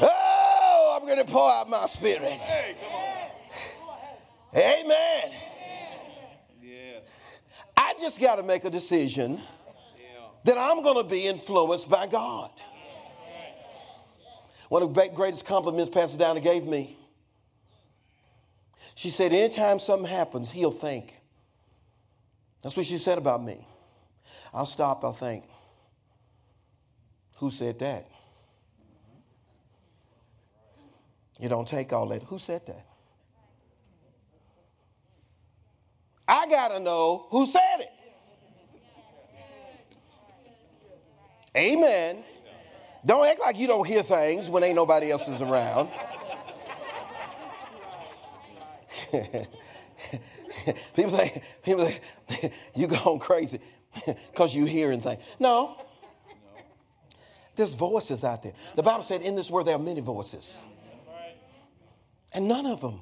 Oh, 0.00 0.98
I'm 0.98 1.06
going 1.06 1.18
to 1.18 1.30
pour 1.30 1.50
out 1.50 1.68
my 1.68 1.86
spirit. 1.86 2.40
Amen. 4.54 5.32
I 7.76 7.94
just 7.98 8.20
got 8.20 8.36
to 8.36 8.42
make 8.42 8.64
a 8.64 8.70
decision 8.70 9.40
that 10.44 10.56
I'm 10.56 10.82
going 10.82 10.96
to 10.96 11.04
be 11.04 11.26
influenced 11.26 11.88
by 11.88 12.06
God. 12.06 12.50
One 14.70 14.82
of 14.82 14.94
the 14.94 15.08
greatest 15.08 15.44
compliments 15.44 15.90
Pastor 15.90 16.16
Downer 16.16 16.40
gave 16.40 16.64
me 16.64 16.96
she 19.00 19.08
said, 19.08 19.32
anytime 19.32 19.78
something 19.78 20.10
happens, 20.10 20.50
he'll 20.50 20.70
think. 20.70 21.16
That's 22.62 22.76
what 22.76 22.84
she 22.84 22.98
said 22.98 23.16
about 23.16 23.42
me. 23.42 23.66
I'll 24.52 24.66
stop, 24.66 25.02
I'll 25.04 25.14
think. 25.14 25.44
Who 27.36 27.50
said 27.50 27.78
that? 27.78 28.10
You 31.38 31.48
don't 31.48 31.66
take 31.66 31.94
all 31.94 32.08
that. 32.08 32.24
Who 32.24 32.38
said 32.38 32.66
that? 32.66 32.84
I 36.28 36.46
got 36.46 36.68
to 36.68 36.80
know 36.80 37.26
who 37.30 37.46
said 37.46 37.78
it. 37.78 37.92
Amen. 41.56 42.22
Don't 43.04 43.26
act 43.26 43.40
like 43.40 43.56
you 43.56 43.66
don't 43.66 43.86
hear 43.86 44.02
things 44.02 44.50
when 44.50 44.62
ain't 44.62 44.76
nobody 44.76 45.10
else 45.10 45.26
is 45.26 45.40
around. 45.40 45.88
people 50.94 51.16
think, 51.16 51.42
people 51.64 51.90
think 52.28 52.52
you 52.74 52.86
going 52.86 53.18
crazy 53.18 53.60
because 54.30 54.54
you 54.54 54.66
hearing 54.66 55.00
things. 55.00 55.22
No. 55.38 55.76
There's 57.56 57.74
voices 57.74 58.24
out 58.24 58.42
there. 58.42 58.52
The 58.76 58.82
Bible 58.82 59.02
said 59.02 59.22
in 59.22 59.34
this 59.34 59.50
world 59.50 59.66
there 59.66 59.76
are 59.76 59.78
many 59.78 60.00
voices. 60.00 60.60
And 62.32 62.46
none 62.46 62.66
of 62.66 62.80
them 62.80 63.00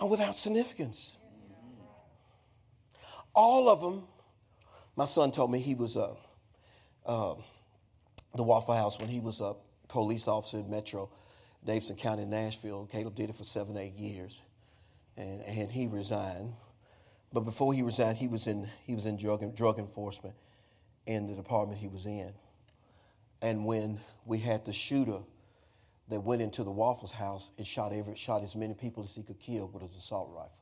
are 0.00 0.08
without 0.08 0.36
significance. 0.36 1.16
All 3.34 3.68
of 3.68 3.80
them, 3.80 4.02
my 4.96 5.04
son 5.04 5.32
told 5.32 5.50
me 5.50 5.60
he 5.60 5.74
was 5.74 5.96
uh, 5.96 6.14
uh, 7.06 7.34
the 8.34 8.42
Waffle 8.42 8.74
House 8.74 8.98
when 8.98 9.08
he 9.08 9.20
was 9.20 9.40
a 9.40 9.54
police 9.88 10.26
officer 10.26 10.58
in 10.58 10.70
Metro 10.70 11.10
Davidson 11.64 11.96
County, 11.96 12.24
Nashville. 12.24 12.88
Caleb 12.90 13.14
did 13.14 13.30
it 13.30 13.36
for 13.36 13.44
seven, 13.44 13.76
eight 13.76 13.94
years, 13.94 14.40
and, 15.16 15.42
and 15.42 15.70
he 15.70 15.86
resigned. 15.86 16.54
But 17.32 17.40
before 17.40 17.72
he 17.72 17.82
resigned, 17.82 18.18
he 18.18 18.28
was 18.28 18.46
in 18.46 18.68
he 18.84 18.94
was 18.94 19.06
in 19.06 19.16
drug 19.16 19.54
drug 19.54 19.78
enforcement 19.78 20.34
in 21.06 21.26
the 21.26 21.34
department 21.34 21.78
he 21.80 21.88
was 21.88 22.06
in. 22.06 22.32
And 23.40 23.64
when 23.64 24.00
we 24.24 24.38
had 24.38 24.64
the 24.64 24.72
shooter 24.72 25.18
that 26.08 26.20
went 26.20 26.42
into 26.42 26.62
the 26.62 26.70
Waffles 26.70 27.12
house 27.12 27.50
and 27.56 27.66
shot 27.66 27.92
every 27.92 28.16
shot 28.16 28.42
as 28.42 28.54
many 28.54 28.74
people 28.74 29.02
as 29.02 29.14
he 29.14 29.22
could 29.22 29.40
kill 29.40 29.68
with 29.68 29.82
an 29.82 29.90
assault 29.96 30.30
rifle. 30.32 30.61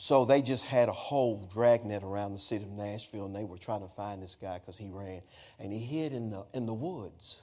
So 0.00 0.24
they 0.24 0.42
just 0.42 0.64
had 0.64 0.88
a 0.88 0.92
whole 0.92 1.50
dragnet 1.52 2.04
around 2.04 2.32
the 2.32 2.38
city 2.38 2.64
of 2.64 2.70
Nashville, 2.70 3.26
and 3.26 3.34
they 3.34 3.44
were 3.44 3.58
trying 3.58 3.80
to 3.80 3.88
find 3.88 4.22
this 4.22 4.36
guy 4.40 4.58
because 4.58 4.76
he 4.76 4.90
ran, 4.90 5.22
and 5.58 5.72
he 5.72 5.80
hid 5.80 6.12
in 6.12 6.30
the 6.30 6.46
in 6.54 6.66
the 6.66 6.72
woods. 6.72 7.38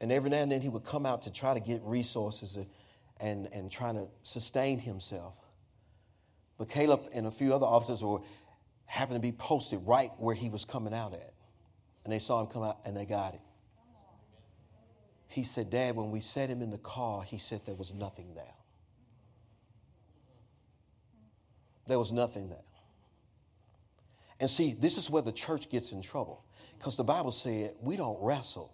And 0.00 0.10
every 0.10 0.30
now 0.30 0.38
and 0.38 0.50
then 0.50 0.60
he 0.60 0.68
would 0.68 0.84
come 0.84 1.04
out 1.04 1.22
to 1.22 1.30
try 1.30 1.54
to 1.54 1.60
get 1.60 1.80
resources 1.82 2.56
and, 2.56 2.66
and, 3.20 3.48
and 3.52 3.70
trying 3.70 3.94
to 3.94 4.08
sustain 4.22 4.80
himself. 4.80 5.34
But 6.58 6.68
Caleb 6.68 7.02
and 7.12 7.26
a 7.26 7.30
few 7.30 7.54
other 7.54 7.66
officers 7.66 8.02
were 8.02 8.20
happened 8.86 9.16
to 9.16 9.20
be 9.20 9.32
posted 9.32 9.80
right 9.84 10.10
where 10.18 10.34
he 10.34 10.50
was 10.50 10.64
coming 10.64 10.92
out 10.92 11.14
at. 11.14 11.32
And 12.04 12.12
they 12.12 12.18
saw 12.18 12.40
him 12.40 12.48
come 12.48 12.64
out 12.64 12.78
and 12.84 12.96
they 12.96 13.04
got 13.04 13.34
him. 13.34 13.40
He 15.28 15.44
said, 15.44 15.70
Dad, 15.70 15.94
when 15.94 16.10
we 16.10 16.20
set 16.20 16.50
him 16.50 16.62
in 16.62 16.70
the 16.70 16.78
car, 16.78 17.22
he 17.22 17.38
said 17.38 17.62
there 17.64 17.76
was 17.76 17.94
nothing 17.94 18.34
there. 18.34 18.54
There 21.86 21.98
was 21.98 22.12
nothing 22.12 22.48
there. 22.48 22.58
And 24.40 24.50
see, 24.50 24.72
this 24.72 24.98
is 24.98 25.08
where 25.08 25.22
the 25.22 25.32
church 25.32 25.70
gets 25.70 25.92
in 25.92 26.02
trouble 26.02 26.44
because 26.78 26.96
the 26.96 27.04
Bible 27.04 27.30
said 27.30 27.74
we 27.80 27.96
don't 27.96 28.18
wrestle 28.20 28.72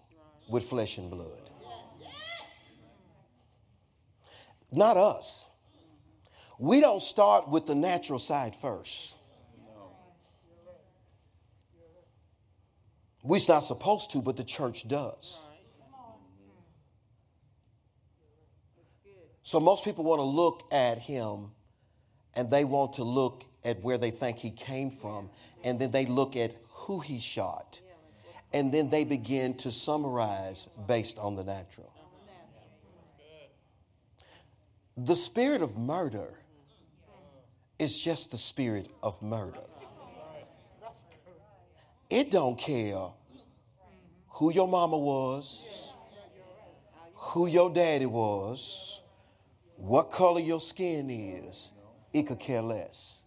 with 0.48 0.64
flesh 0.64 0.98
and 0.98 1.10
blood. 1.10 1.50
Not 4.72 4.96
us. 4.96 5.46
We 6.58 6.80
don't 6.80 7.02
start 7.02 7.48
with 7.48 7.66
the 7.66 7.74
natural 7.74 8.18
side 8.18 8.56
first. 8.56 9.16
We're 13.22 13.40
not 13.48 13.60
supposed 13.60 14.10
to, 14.12 14.22
but 14.22 14.36
the 14.36 14.44
church 14.44 14.88
does. 14.88 15.38
So 19.42 19.60
most 19.60 19.84
people 19.84 20.04
want 20.04 20.18
to 20.20 20.24
look 20.24 20.62
at 20.72 20.98
him 20.98 21.50
and 22.38 22.52
they 22.52 22.62
want 22.62 22.92
to 22.92 23.02
look 23.02 23.44
at 23.64 23.82
where 23.82 23.98
they 23.98 24.12
think 24.12 24.38
he 24.38 24.52
came 24.52 24.92
from, 24.92 25.28
and 25.64 25.80
then 25.80 25.90
they 25.90 26.06
look 26.06 26.36
at 26.36 26.54
who 26.68 27.00
he 27.00 27.18
shot, 27.18 27.80
and 28.52 28.72
then 28.72 28.90
they 28.90 29.02
begin 29.02 29.54
to 29.54 29.72
summarize 29.72 30.68
based 30.86 31.18
on 31.18 31.34
the 31.34 31.42
natural. 31.42 31.92
The 34.96 35.16
spirit 35.16 35.62
of 35.62 35.76
murder 35.76 36.38
is 37.76 37.98
just 37.98 38.30
the 38.30 38.38
spirit 38.38 38.88
of 39.02 39.20
murder. 39.20 39.66
It 42.08 42.30
don't 42.30 42.56
care 42.56 43.08
who 44.28 44.52
your 44.52 44.68
mama 44.68 44.96
was, 44.96 45.60
who 47.14 47.48
your 47.48 47.68
daddy 47.68 48.06
was, 48.06 49.00
what 49.74 50.12
color 50.12 50.40
your 50.40 50.60
skin 50.60 51.10
is. 51.10 51.72
It 52.12 52.26
could 52.26 52.40
care 52.40 52.62
less. 52.62 53.20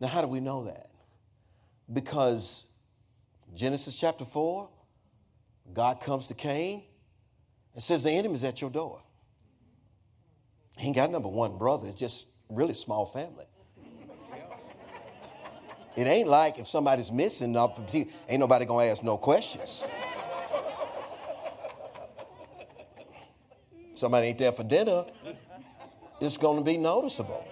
Now, 0.00 0.08
how 0.08 0.20
do 0.20 0.26
we 0.28 0.40
know 0.40 0.64
that? 0.64 0.90
Because 1.92 2.66
Genesis 3.54 3.94
chapter 3.94 4.24
4, 4.24 4.68
God 5.72 6.00
comes 6.00 6.26
to 6.28 6.34
Cain 6.34 6.82
and 7.74 7.82
says, 7.82 8.02
The 8.02 8.10
enemy's 8.10 8.44
at 8.44 8.60
your 8.60 8.70
door. 8.70 9.00
He 10.76 10.88
ain't 10.88 10.96
got 10.96 11.10
number 11.10 11.28
one 11.28 11.56
brother, 11.56 11.88
it's 11.88 11.98
just 11.98 12.26
really 12.48 12.74
small 12.74 13.06
family. 13.06 13.46
It 15.96 16.08
ain't 16.08 16.28
like 16.28 16.58
if 16.58 16.66
somebody's 16.66 17.12
missing, 17.12 17.56
uh, 17.56 17.68
ain't 18.28 18.40
nobody 18.40 18.64
gonna 18.64 18.86
ask 18.86 19.02
no 19.04 19.16
questions. 19.16 19.84
Somebody 24.04 24.26
ain't 24.26 24.38
there 24.38 24.52
for 24.52 24.64
dinner, 24.64 25.06
it's 26.20 26.36
gonna 26.36 26.60
be 26.60 26.76
noticeable. 26.76 27.42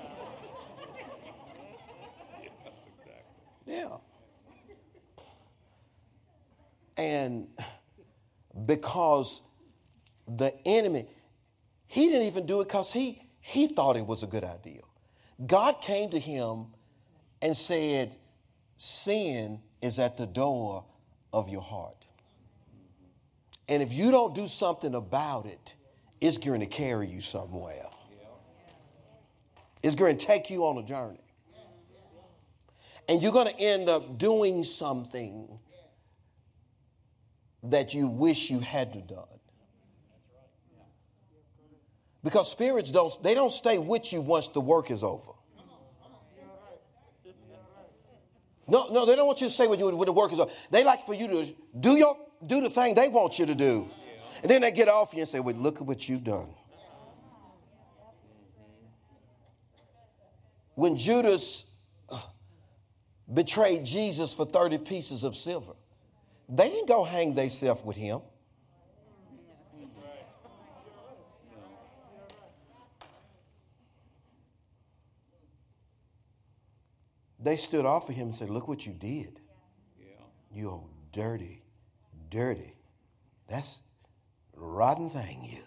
Yeah. 3.64 3.96
And 6.94 7.48
because 8.66 9.40
the 10.28 10.54
enemy, 10.66 11.06
he 11.86 12.10
didn't 12.10 12.26
even 12.26 12.44
do 12.44 12.60
it 12.60 12.68
because 12.68 12.92
he, 12.92 13.22
he 13.40 13.68
thought 13.68 13.96
it 13.96 14.06
was 14.06 14.22
a 14.22 14.26
good 14.26 14.44
idea. 14.44 14.82
God 15.46 15.80
came 15.80 16.10
to 16.10 16.18
him 16.18 16.66
and 17.40 17.56
said, 17.56 18.14
Sin 18.76 19.60
is 19.80 19.98
at 19.98 20.18
the 20.18 20.26
door 20.26 20.84
of 21.32 21.48
your 21.48 21.62
heart. 21.62 22.04
And 23.66 23.82
if 23.82 23.90
you 23.90 24.10
don't 24.10 24.34
do 24.34 24.48
something 24.48 24.94
about 24.94 25.46
it, 25.46 25.76
it's 26.22 26.38
going 26.38 26.60
to 26.60 26.66
carry 26.66 27.08
you 27.08 27.20
somewhere. 27.20 27.86
It's 29.82 29.96
going 29.96 30.16
to 30.16 30.24
take 30.24 30.50
you 30.50 30.64
on 30.64 30.78
a 30.78 30.84
journey. 30.84 31.18
And 33.08 33.20
you're 33.20 33.32
going 33.32 33.48
to 33.48 33.58
end 33.58 33.88
up 33.88 34.18
doing 34.18 34.62
something 34.62 35.58
that 37.64 37.92
you 37.92 38.06
wish 38.06 38.50
you 38.50 38.60
hadn't 38.60 39.08
done. 39.08 39.24
Because 42.22 42.48
spirits 42.48 42.92
don't, 42.92 43.20
they 43.24 43.34
don't 43.34 43.50
stay 43.50 43.78
with 43.78 44.12
you 44.12 44.20
once 44.20 44.46
the 44.46 44.60
work 44.60 44.92
is 44.92 45.02
over. 45.02 45.32
No, 48.68 48.86
no, 48.92 49.04
they 49.04 49.16
don't 49.16 49.26
want 49.26 49.40
you 49.40 49.48
to 49.48 49.52
stay 49.52 49.66
with 49.66 49.80
you 49.80 49.88
when 49.96 50.06
the 50.06 50.12
work 50.12 50.32
is 50.32 50.38
over. 50.38 50.52
They 50.70 50.84
like 50.84 51.04
for 51.04 51.14
you 51.14 51.26
to 51.26 51.52
do 51.80 51.96
your 51.96 52.16
do 52.46 52.60
the 52.60 52.70
thing 52.70 52.94
they 52.94 53.08
want 53.08 53.40
you 53.40 53.46
to 53.46 53.56
do. 53.56 53.90
And 54.42 54.50
then 54.50 54.62
they 54.62 54.72
get 54.72 54.88
off 54.88 55.14
you 55.14 55.20
and 55.20 55.28
say, 55.28 55.40
Well, 55.40 55.54
look 55.54 55.76
at 55.76 55.82
what 55.82 56.08
you've 56.08 56.24
done. 56.24 56.54
When 60.74 60.96
Judas 60.96 61.64
uh, 62.08 62.20
betrayed 63.32 63.84
Jesus 63.84 64.34
for 64.34 64.44
30 64.44 64.78
pieces 64.78 65.22
of 65.22 65.36
silver, 65.36 65.74
they 66.48 66.68
didn't 66.68 66.88
go 66.88 67.04
hang 67.04 67.34
themselves 67.34 67.84
with 67.84 67.96
him. 67.96 68.20
They 77.38 77.56
stood 77.56 77.84
off 77.84 78.08
of 78.08 78.14
him 78.14 78.28
and 78.28 78.34
said, 78.34 78.50
Look 78.50 78.68
what 78.68 78.86
you 78.86 78.92
did. 78.92 79.40
You 80.52 80.70
old 80.70 80.90
dirty, 81.12 81.62
dirty. 82.30 82.74
That's 83.48 83.78
rotten 84.66 85.10
thing, 85.10 85.44
you. 85.44 85.62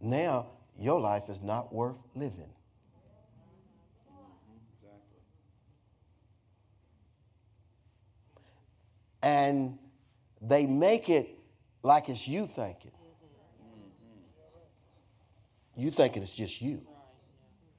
Now, 0.00 0.46
your 0.78 1.00
life 1.00 1.28
is 1.28 1.40
not 1.42 1.72
worth 1.72 1.98
living. 2.14 2.50
And 9.22 9.78
they 10.42 10.66
make 10.66 11.08
it 11.08 11.38
like 11.82 12.08
it's 12.08 12.28
you 12.28 12.46
thinking. 12.46 12.90
You 15.76 15.90
thinking 15.90 16.22
it's 16.22 16.34
just 16.34 16.60
you. 16.60 16.82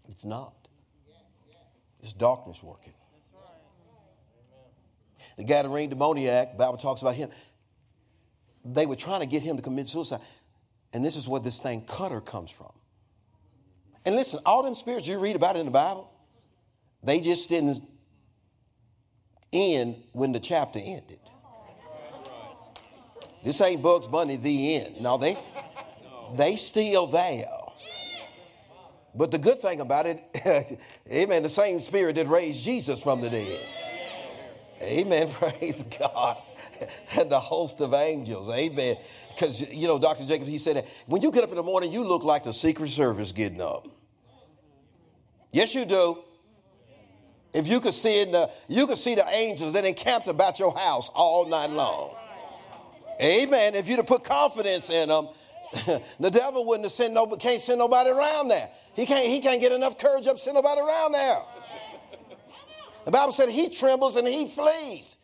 It's 0.09 0.25
not. 0.25 0.53
It's 2.01 2.13
darkness 2.13 2.61
working. 2.61 2.93
The 5.37 5.43
Gadarene 5.43 5.89
demoniac, 5.89 6.57
Bible 6.57 6.77
talks 6.77 7.01
about 7.01 7.15
him. 7.15 7.29
They 8.65 8.85
were 8.85 8.95
trying 8.95 9.19
to 9.19 9.27
get 9.27 9.43
him 9.43 9.55
to 9.57 9.61
commit 9.61 9.87
suicide. 9.87 10.21
And 10.91 11.05
this 11.05 11.15
is 11.15 11.27
where 11.27 11.39
this 11.39 11.59
thing 11.59 11.81
cutter 11.81 12.19
comes 12.19 12.49
from. 12.49 12.71
And 14.03 14.15
listen, 14.15 14.39
all 14.45 14.63
them 14.63 14.75
spirits 14.75 15.07
you 15.07 15.19
read 15.19 15.35
about 15.35 15.55
in 15.55 15.65
the 15.65 15.71
Bible, 15.71 16.11
they 17.03 17.19
just 17.19 17.47
didn't 17.49 17.83
end 19.53 20.03
when 20.11 20.31
the 20.31 20.39
chapter 20.39 20.79
ended. 20.79 21.19
This 23.43 23.61
ain't 23.61 23.81
Bugs 23.81 24.07
Bunny, 24.07 24.37
the 24.37 24.75
end. 24.75 25.01
No, 25.01 25.17
they 25.17 25.37
they 26.35 26.55
still 26.55 27.05
there. 27.07 27.47
But 29.13 29.31
the 29.31 29.37
good 29.37 29.59
thing 29.59 29.79
about 29.79 30.07
it, 30.07 30.79
amen, 31.09 31.43
the 31.43 31.49
same 31.49 31.79
spirit 31.79 32.15
that 32.15 32.27
raised 32.27 32.63
Jesus 32.63 32.99
from 32.99 33.21
the 33.21 33.29
dead. 33.29 33.65
Amen. 34.81 35.31
Praise 35.39 35.83
God. 35.97 36.37
And 37.17 37.31
the 37.31 37.39
host 37.39 37.79
of 37.81 37.93
angels. 37.93 38.49
Amen. 38.49 38.97
Because, 39.33 39.61
you 39.61 39.87
know, 39.87 39.99
Dr. 39.99 40.25
Jacob, 40.25 40.47
he 40.47 40.57
said 40.57 40.85
when 41.05 41.21
you 41.21 41.31
get 41.31 41.43
up 41.43 41.49
in 41.49 41.55
the 41.55 41.63
morning, 41.63 41.91
you 41.91 42.03
look 42.03 42.23
like 42.23 42.43
the 42.43 42.53
Secret 42.53 42.89
Service 42.89 43.31
getting 43.31 43.61
up. 43.61 43.87
Yes, 45.51 45.73
you 45.73 45.85
do. 45.85 46.23
If 47.53 47.69
you 47.69 47.79
could 47.79 47.93
see 47.93 48.19
it, 48.19 48.31
the, 48.33 48.49
you 48.67 48.85
could 48.85 48.97
see 48.97 49.15
the 49.15 49.25
angels 49.29 49.71
that 49.73 49.85
encamped 49.85 50.27
about 50.27 50.59
your 50.59 50.75
house 50.75 51.09
all 51.13 51.47
night 51.47 51.69
long. 51.69 52.13
Amen. 53.21 53.75
If 53.75 53.87
you'd 53.87 53.97
have 53.97 54.07
put 54.07 54.25
confidence 54.25 54.89
in 54.89 55.07
them, 55.07 55.29
the 56.19 56.29
devil 56.29 56.65
wouldn't 56.65 56.85
have 56.85 56.91
sent 56.91 57.13
no, 57.13 57.25
can't 57.27 57.61
send 57.61 57.79
nobody 57.79 58.09
around 58.09 58.49
there. 58.49 58.69
He 58.93 59.05
can't, 59.05 59.25
he 59.27 59.39
can't 59.39 59.61
get 59.61 59.71
enough 59.71 59.97
courage 59.97 60.27
up 60.27 60.35
to 60.35 60.41
send 60.41 60.55
nobody 60.55 60.81
around 60.81 61.13
there. 61.13 61.41
The 63.05 63.11
Bible 63.11 63.31
said 63.31 63.49
he 63.49 63.69
trembles 63.69 64.15
and 64.15 64.27
he 64.27 64.47
flees. 64.47 65.15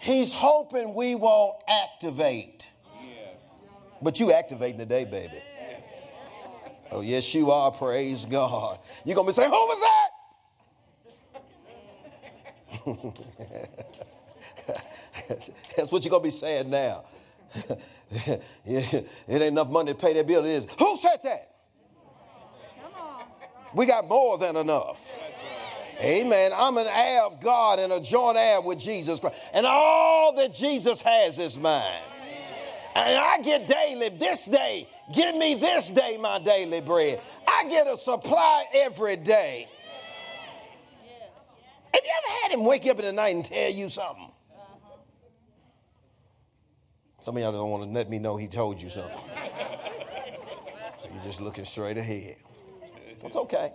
He's 0.00 0.32
hoping 0.32 0.94
we 0.94 1.14
won't 1.14 1.56
activate. 1.68 2.68
But 4.00 4.20
you 4.20 4.32
activating 4.32 4.78
today, 4.78 5.04
baby. 5.04 5.42
Oh, 6.90 7.00
yes, 7.00 7.34
you 7.34 7.50
are. 7.50 7.70
Praise 7.70 8.24
God. 8.24 8.78
You're 9.04 9.16
going 9.16 9.26
to 9.26 9.32
be 9.32 9.34
saying, 9.34 9.50
Who 9.50 9.56
was 9.56 9.80
that? 9.80 10.08
That's 15.76 15.92
what 15.92 16.04
you're 16.04 16.10
going 16.10 16.22
to 16.22 16.28
be 16.28 16.30
saying 16.30 16.70
now. 16.70 17.04
it 18.10 18.42
ain't 19.28 19.42
enough 19.42 19.68
money 19.68 19.92
to 19.92 19.98
pay 19.98 20.14
that 20.14 20.26
bill. 20.26 20.44
It 20.44 20.50
is. 20.50 20.66
Who 20.78 20.96
said 20.96 21.18
that? 21.24 21.50
We 23.74 23.84
got 23.86 24.08
more 24.08 24.38
than 24.38 24.56
enough. 24.56 25.17
Amen. 26.00 26.52
I'm 26.54 26.76
an 26.78 26.86
heir 26.86 27.22
of 27.22 27.40
God 27.40 27.78
and 27.78 27.92
a 27.92 28.00
joint 28.00 28.36
heir 28.36 28.60
with 28.60 28.78
Jesus 28.78 29.18
Christ. 29.18 29.36
And 29.52 29.66
all 29.66 30.34
that 30.36 30.54
Jesus 30.54 31.02
has 31.02 31.38
is 31.38 31.58
mine. 31.58 32.02
And 32.94 33.16
I 33.16 33.38
get 33.42 33.66
daily, 33.66 34.08
this 34.08 34.44
day, 34.44 34.88
give 35.12 35.34
me 35.36 35.54
this 35.54 35.88
day 35.88 36.16
my 36.18 36.38
daily 36.38 36.80
bread. 36.80 37.20
I 37.46 37.68
get 37.68 37.86
a 37.86 37.96
supply 37.96 38.64
every 38.74 39.16
day. 39.16 39.68
Have 41.94 42.02
you 42.04 42.10
ever 42.10 42.42
had 42.42 42.52
him 42.52 42.64
wake 42.64 42.86
up 42.86 42.98
in 42.98 43.04
the 43.04 43.12
night 43.12 43.34
and 43.34 43.44
tell 43.44 43.70
you 43.70 43.88
something? 43.88 44.30
Some 47.20 47.36
of 47.36 47.42
y'all 47.42 47.52
don't 47.52 47.70
want 47.70 47.82
to 47.84 47.88
let 47.90 48.08
me 48.08 48.18
know 48.18 48.36
he 48.36 48.46
told 48.46 48.80
you 48.80 48.88
something. 48.88 49.18
so 51.02 51.08
you're 51.12 51.24
just 51.24 51.40
looking 51.40 51.64
straight 51.64 51.98
ahead. 51.98 52.36
That's 53.20 53.36
okay. 53.36 53.72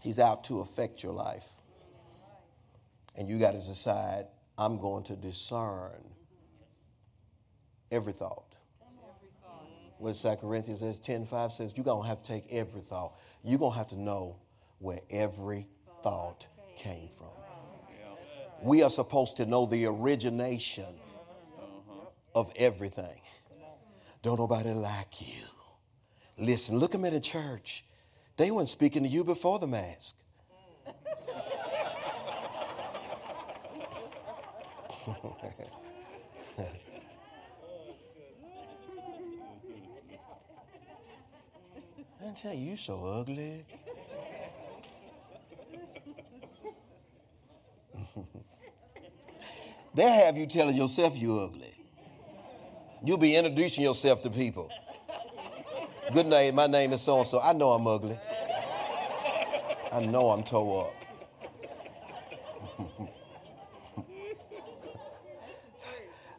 He's 0.00 0.18
out 0.18 0.44
to 0.44 0.60
affect 0.60 1.02
your 1.02 1.12
life. 1.12 1.46
And 3.14 3.28
you 3.28 3.38
got 3.38 3.52
to 3.52 3.60
decide, 3.60 4.26
I'm 4.56 4.78
going 4.78 5.04
to 5.04 5.16
discern 5.16 6.02
every 7.90 8.12
thought. 8.12 8.54
What 9.98 10.16
2 10.16 10.36
Corinthians 10.36 10.80
says, 10.80 10.98
10 10.98 11.26
5 11.26 11.52
says, 11.52 11.72
you're 11.76 11.84
going 11.84 12.02
to 12.02 12.08
have 12.08 12.22
to 12.22 12.28
take 12.28 12.50
every 12.50 12.80
thought. 12.80 13.18
You're 13.44 13.58
going 13.58 13.72
to 13.72 13.78
have 13.78 13.88
to 13.88 14.00
know 14.00 14.36
where 14.78 15.00
every 15.10 15.68
thought 16.02 16.46
came 16.78 17.10
from. 17.16 17.28
We 18.62 18.82
are 18.82 18.90
supposed 18.90 19.36
to 19.38 19.46
know 19.46 19.66
the 19.66 19.86
origination 19.86 20.94
of 22.34 22.50
everything. 22.56 23.20
Don't 24.22 24.38
nobody 24.38 24.70
like 24.70 25.20
you. 25.20 25.44
Listen, 26.38 26.78
look 26.78 26.94
at 26.94 27.12
a 27.12 27.20
church. 27.20 27.84
They 28.40 28.50
weren't 28.50 28.70
speaking 28.70 29.02
to 29.02 29.08
you 29.10 29.22
before 29.22 29.58
the 29.58 29.66
mask. 29.66 30.16
I 35.06 35.14
tell 42.34 42.54
you, 42.54 42.70
you 42.70 42.78
so 42.78 43.04
ugly. 43.04 43.66
they 49.94 50.10
have 50.10 50.38
you 50.38 50.46
telling 50.46 50.76
yourself 50.76 51.14
you're 51.14 51.44
ugly. 51.44 51.74
You'll 53.04 53.18
be 53.18 53.36
introducing 53.36 53.84
yourself 53.84 54.22
to 54.22 54.30
people. 54.30 54.70
Good 56.14 56.26
night, 56.26 56.54
my 56.54 56.66
name 56.66 56.94
is 56.94 57.02
so 57.02 57.18
and 57.18 57.28
so. 57.28 57.38
I 57.38 57.52
know 57.52 57.72
I'm 57.72 57.86
ugly. 57.86 58.18
I 59.92 60.00
know 60.00 60.30
I'm 60.30 60.42
toe 60.44 60.80
up. 60.80 60.94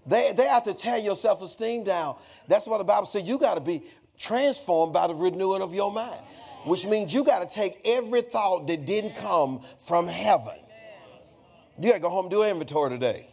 they, 0.06 0.34
they 0.34 0.48
have 0.48 0.64
to 0.64 0.74
tear 0.74 0.98
your 0.98 1.16
self 1.16 1.42
esteem 1.42 1.84
down. 1.84 2.16
That's 2.48 2.66
why 2.66 2.78
the 2.78 2.84
Bible 2.84 3.06
says 3.08 3.24
you 3.24 3.38
got 3.38 3.56
to 3.56 3.62
be 3.62 3.84
transformed 4.18 4.94
by 4.94 5.08
the 5.08 5.16
renewing 5.16 5.62
of 5.62 5.74
your 5.74 5.92
mind, 5.92 6.22
which 6.66 6.86
means 6.86 7.14
you 7.14 7.24
got 7.24 7.48
to 7.48 7.54
take 7.54 7.82
every 7.84 8.22
thought 8.22 8.68
that 8.68 8.86
didn't 8.86 9.16
come 9.16 9.62
from 9.80 10.08
heaven. 10.08 10.56
You 11.80 11.90
got 11.90 11.96
to 11.96 12.02
go 12.02 12.10
home 12.10 12.30
do 12.30 12.44
inventory 12.44 12.92
today. 12.92 13.28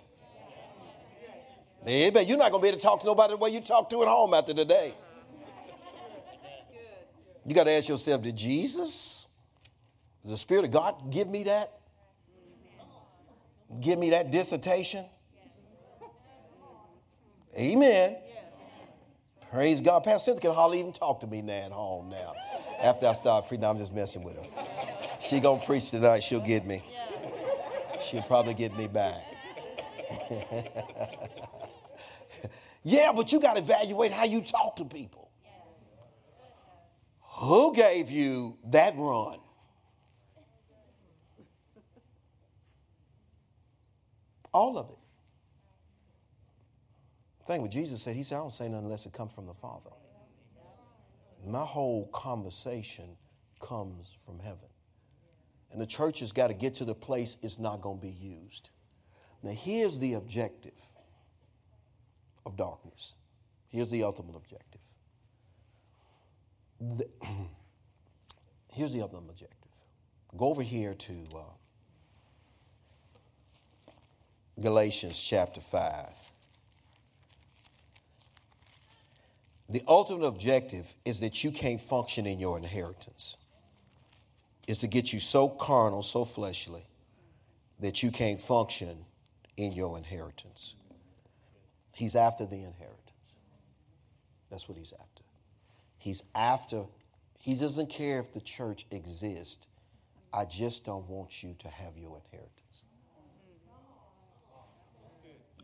Amen. 1.86 2.26
You're 2.26 2.38
not 2.38 2.50
going 2.50 2.60
to 2.60 2.64
be 2.64 2.68
able 2.68 2.78
to 2.78 2.82
talk 2.82 3.00
to 3.00 3.06
nobody 3.06 3.34
the 3.34 3.36
way 3.36 3.50
you 3.50 3.60
talk 3.60 3.88
to 3.90 4.02
at 4.02 4.08
home 4.08 4.34
after 4.34 4.52
today. 4.52 4.94
You 7.46 7.54
got 7.54 7.64
to 7.64 7.70
ask 7.70 7.88
yourself, 7.88 8.22
did 8.22 8.36
Jesus, 8.36 9.17
the 10.28 10.36
Spirit 10.36 10.64
of 10.66 10.70
God, 10.70 11.10
give 11.10 11.28
me 11.28 11.44
that? 11.44 11.80
Give 13.80 13.98
me 13.98 14.10
that 14.10 14.30
dissertation? 14.30 15.06
Amen. 17.56 18.16
Praise 19.50 19.80
God. 19.80 20.04
Pastor 20.04 20.32
Cynthia 20.32 20.42
can 20.42 20.54
hardly 20.54 20.80
even 20.80 20.92
talk 20.92 21.20
to 21.20 21.26
me 21.26 21.40
now 21.40 21.52
at 21.52 21.72
home 21.72 22.10
now. 22.10 22.34
After 22.80 23.06
I 23.06 23.14
start 23.14 23.48
preaching, 23.48 23.64
I'm 23.64 23.78
just 23.78 23.92
messing 23.92 24.22
with 24.22 24.36
her. 24.36 24.46
She 25.20 25.40
gonna 25.40 25.64
preach 25.64 25.90
tonight. 25.90 26.22
She'll 26.22 26.40
get 26.40 26.66
me. 26.66 26.84
She'll 28.08 28.22
probably 28.22 28.54
get 28.54 28.76
me 28.76 28.86
back. 28.86 29.22
yeah, 32.84 33.12
but 33.12 33.32
you 33.32 33.40
got 33.40 33.54
to 33.54 33.60
evaluate 33.60 34.12
how 34.12 34.24
you 34.24 34.42
talk 34.42 34.76
to 34.76 34.84
people. 34.84 35.30
Who 37.38 37.74
gave 37.74 38.10
you 38.10 38.58
that 38.66 38.94
run? 38.96 39.38
All 44.52 44.78
of 44.78 44.88
it. 44.90 44.96
The 47.40 47.46
thing 47.46 47.62
with 47.62 47.70
Jesus 47.70 48.02
said, 48.02 48.16
He 48.16 48.22
said, 48.22 48.36
I 48.36 48.38
don't 48.38 48.52
say 48.52 48.68
nothing 48.68 48.86
unless 48.86 49.06
it 49.06 49.12
comes 49.12 49.32
from 49.32 49.46
the 49.46 49.54
Father. 49.54 49.90
My 51.46 51.64
whole 51.64 52.08
conversation 52.12 53.16
comes 53.60 54.08
from 54.24 54.40
heaven. 54.40 54.68
And 55.70 55.80
the 55.80 55.86
church 55.86 56.20
has 56.20 56.32
got 56.32 56.48
to 56.48 56.54
get 56.54 56.74
to 56.76 56.84
the 56.84 56.94
place 56.94 57.36
it's 57.42 57.58
not 57.58 57.80
going 57.80 57.98
to 57.98 58.02
be 58.02 58.12
used. 58.12 58.70
Now, 59.42 59.52
here's 59.52 59.98
the 59.98 60.14
objective 60.14 60.72
of 62.44 62.56
darkness. 62.56 63.14
Here's 63.68 63.90
the 63.90 64.02
ultimate 64.02 64.34
objective. 64.34 64.80
The, 66.80 67.06
here's 68.72 68.92
the 68.92 69.02
ultimate 69.02 69.28
objective. 69.28 69.56
Go 70.36 70.46
over 70.46 70.62
here 70.62 70.94
to 70.94 71.12
uh, 71.34 71.40
Galatians 74.60 75.20
chapter 75.20 75.60
5. 75.60 76.06
The 79.68 79.82
ultimate 79.86 80.26
objective 80.26 80.94
is 81.04 81.20
that 81.20 81.44
you 81.44 81.52
can't 81.52 81.80
function 81.80 82.26
in 82.26 82.40
your 82.40 82.56
inheritance. 82.56 83.36
Is 84.66 84.78
to 84.78 84.86
get 84.86 85.12
you 85.12 85.20
so 85.20 85.48
carnal, 85.48 86.02
so 86.02 86.24
fleshly, 86.24 86.86
that 87.78 88.02
you 88.02 88.10
can't 88.10 88.40
function 88.40 89.04
in 89.56 89.72
your 89.72 89.96
inheritance. 89.96 90.74
He's 91.92 92.14
after 92.14 92.44
the 92.44 92.56
inheritance. 92.56 92.98
That's 94.50 94.68
what 94.68 94.78
he's 94.78 94.92
after. 94.92 95.22
He's 95.98 96.22
after, 96.34 96.84
he 97.38 97.54
doesn't 97.54 97.90
care 97.90 98.18
if 98.18 98.32
the 98.32 98.40
church 98.40 98.86
exists. 98.90 99.66
I 100.32 100.44
just 100.44 100.84
don't 100.84 101.08
want 101.08 101.42
you 101.42 101.54
to 101.60 101.68
have 101.68 101.96
your 101.96 102.20
inheritance. 102.24 102.67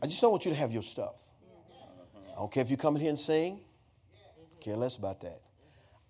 I 0.05 0.07
just 0.07 0.21
don't 0.21 0.33
want 0.33 0.45
you 0.45 0.51
to 0.51 0.57
have 0.59 0.71
your 0.71 0.83
stuff. 0.83 1.31
I 2.31 2.35
don't 2.37 2.53
care 2.53 2.63
if 2.63 2.71
you 2.71 2.77
come 2.77 2.95
in 2.95 3.01
here 3.01 3.09
and 3.09 3.19
sing, 3.19 3.61
care 4.61 4.77
less 4.77 4.97
about 4.97 5.23
that. 5.23 5.41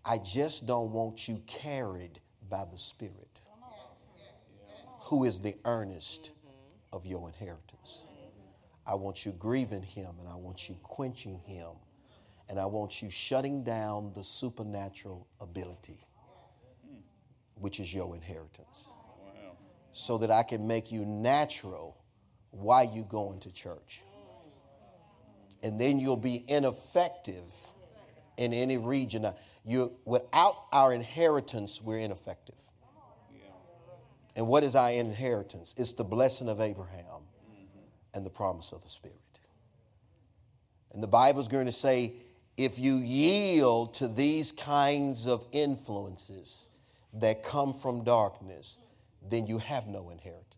I 0.04 0.18
just 0.18 0.66
don't 0.66 0.90
want 0.90 1.28
you 1.28 1.40
carried 1.46 2.18
by 2.50 2.64
the 2.64 2.76
Spirit, 2.76 3.40
who 5.02 5.22
is 5.22 5.38
the 5.38 5.54
earnest 5.64 6.32
of 6.92 7.06
your 7.06 7.28
inheritance. 7.28 8.00
I 8.84 8.96
want 8.96 9.24
you 9.24 9.30
grieving 9.30 9.84
Him 9.84 10.16
and 10.18 10.28
I 10.28 10.34
want 10.34 10.68
you 10.68 10.74
quenching 10.82 11.38
Him 11.46 11.76
and 12.48 12.58
I 12.58 12.66
want 12.66 13.00
you 13.00 13.10
shutting 13.10 13.62
down 13.62 14.10
the 14.16 14.24
supernatural 14.24 15.28
ability, 15.40 16.04
which 17.54 17.78
is 17.78 17.94
your 17.94 18.16
inheritance, 18.16 18.86
so 19.92 20.18
that 20.18 20.32
I 20.32 20.42
can 20.42 20.66
make 20.66 20.90
you 20.90 21.04
natural 21.04 21.96
while 22.54 22.84
you 22.84 23.04
going 23.08 23.40
to 23.40 23.50
church. 23.50 24.02
And 25.62 25.80
then 25.80 25.98
you'll 25.98 26.16
be 26.16 26.44
ineffective 26.46 27.52
in 28.36 28.52
any 28.52 28.76
region. 28.76 29.26
You, 29.64 29.92
without 30.04 30.56
our 30.72 30.92
inheritance, 30.92 31.80
we're 31.82 31.98
ineffective. 31.98 32.56
And 34.36 34.46
what 34.46 34.64
is 34.64 34.74
our 34.74 34.90
inheritance? 34.90 35.74
It's 35.76 35.92
the 35.92 36.04
blessing 36.04 36.48
of 36.48 36.60
Abraham 36.60 37.22
and 38.12 38.26
the 38.26 38.30
promise 38.30 38.72
of 38.72 38.82
the 38.82 38.90
Spirit. 38.90 39.18
And 40.92 41.02
the 41.02 41.08
Bible 41.08 41.40
is 41.40 41.48
going 41.48 41.66
to 41.66 41.72
say 41.72 42.14
if 42.56 42.78
you 42.78 42.96
yield 42.96 43.94
to 43.94 44.08
these 44.08 44.52
kinds 44.52 45.26
of 45.26 45.44
influences 45.52 46.68
that 47.14 47.42
come 47.42 47.72
from 47.72 48.04
darkness, 48.04 48.76
then 49.28 49.46
you 49.46 49.58
have 49.58 49.86
no 49.86 50.10
inheritance. 50.10 50.53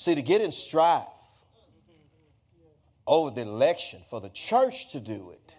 See, 0.00 0.14
to 0.14 0.22
get 0.22 0.40
in 0.40 0.50
strife 0.50 1.04
over 3.06 3.30
the 3.30 3.42
election, 3.42 4.00
for 4.08 4.18
the 4.18 4.30
church 4.30 4.92
to 4.92 4.98
do 4.98 5.32
it, 5.32 5.56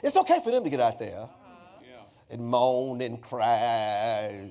it's 0.00 0.14
okay 0.14 0.38
for 0.44 0.52
them 0.52 0.62
to 0.62 0.70
get 0.70 0.78
out 0.78 1.00
there 1.00 1.28
and 2.30 2.40
moan 2.40 3.00
and 3.00 3.20
cry 3.20 4.48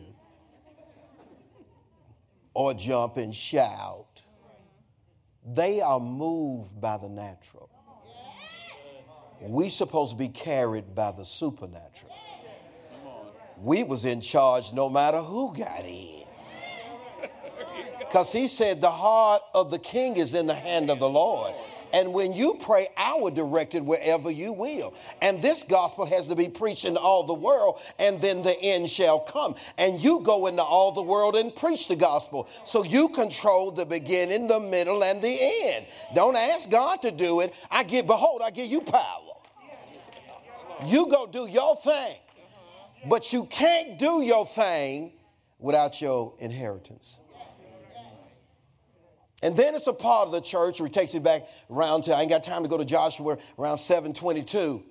or 2.53 2.73
jump 2.73 3.15
and 3.15 3.33
shout. 3.33 4.21
They 5.45 5.79
are 5.79 6.01
moved 6.01 6.81
by 6.81 6.97
the 6.97 7.07
natural. 7.07 7.69
We 9.39 9.69
supposed 9.69 10.11
to 10.11 10.17
be 10.17 10.27
carried 10.27 10.93
by 10.93 11.13
the 11.13 11.23
supernatural. 11.23 12.11
We 13.61 13.85
was 13.85 14.03
in 14.03 14.19
charge 14.19 14.73
no 14.73 14.89
matter 14.89 15.21
who 15.21 15.55
got 15.55 15.85
in. 15.85 16.25
Because 18.09 18.31
he 18.31 18.47
said 18.47 18.81
the 18.81 18.89
heart 18.89 19.43
of 19.53 19.69
the 19.69 19.77
king 19.77 20.17
is 20.17 20.33
in 20.33 20.47
the 20.47 20.55
hand 20.55 20.89
of 20.89 20.99
the 20.99 21.09
Lord. 21.09 21.53
And 21.93 22.13
when 22.13 22.33
you 22.33 22.55
pray, 22.59 22.87
I 22.97 23.15
will 23.15 23.31
direct 23.31 23.75
it 23.75 23.83
wherever 23.83 24.29
you 24.31 24.51
will. 24.51 24.93
And 25.21 25.41
this 25.41 25.63
gospel 25.67 26.05
has 26.05 26.25
to 26.27 26.35
be 26.35 26.49
preached 26.49 26.85
in 26.85 26.97
all 26.97 27.23
the 27.23 27.33
world, 27.33 27.79
and 27.97 28.21
then 28.21 28.41
the 28.43 28.59
end 28.59 28.89
shall 28.89 29.19
come. 29.19 29.55
And 29.77 29.99
you 29.99 30.21
go 30.21 30.47
into 30.47 30.63
all 30.63 30.91
the 30.91 31.03
world 31.03 31.35
and 31.35 31.55
preach 31.55 31.87
the 31.87 31.95
gospel. 31.95 32.47
So 32.65 32.83
you 32.83 33.09
control 33.09 33.71
the 33.71 33.85
beginning, 33.85 34.47
the 34.47 34.59
middle, 34.59 35.03
and 35.03 35.21
the 35.21 35.37
end. 35.39 35.85
Don't 36.15 36.35
ask 36.35 36.69
God 36.69 37.01
to 37.03 37.11
do 37.11 37.41
it. 37.41 37.53
I 37.69 37.83
give, 37.83 38.07
behold, 38.07 38.41
I 38.43 38.51
give 38.51 38.71
you 38.71 38.81
power. 38.81 39.33
You 40.85 41.07
go 41.09 41.27
do 41.27 41.47
your 41.47 41.75
thing. 41.75 42.17
But 43.07 43.31
you 43.33 43.45
can't 43.45 43.97
do 43.97 44.21
your 44.21 44.45
thing 44.45 45.13
without 45.59 46.01
your 46.01 46.33
inheritance. 46.39 47.17
And 49.41 49.55
then 49.55 49.73
it's 49.73 49.87
a 49.87 49.93
part 49.93 50.27
of 50.27 50.31
the 50.33 50.41
church 50.41 50.79
where 50.79 50.87
he 50.87 50.93
takes 50.93 51.13
it 51.13 51.23
back 51.23 51.47
around 51.69 52.03
to, 52.03 52.15
I 52.15 52.21
ain't 52.21 52.29
got 52.29 52.43
time 52.43 52.63
to 52.63 52.69
go 52.69 52.77
to 52.77 52.85
Joshua, 52.85 53.37
around 53.57 53.77
722, 53.77 54.83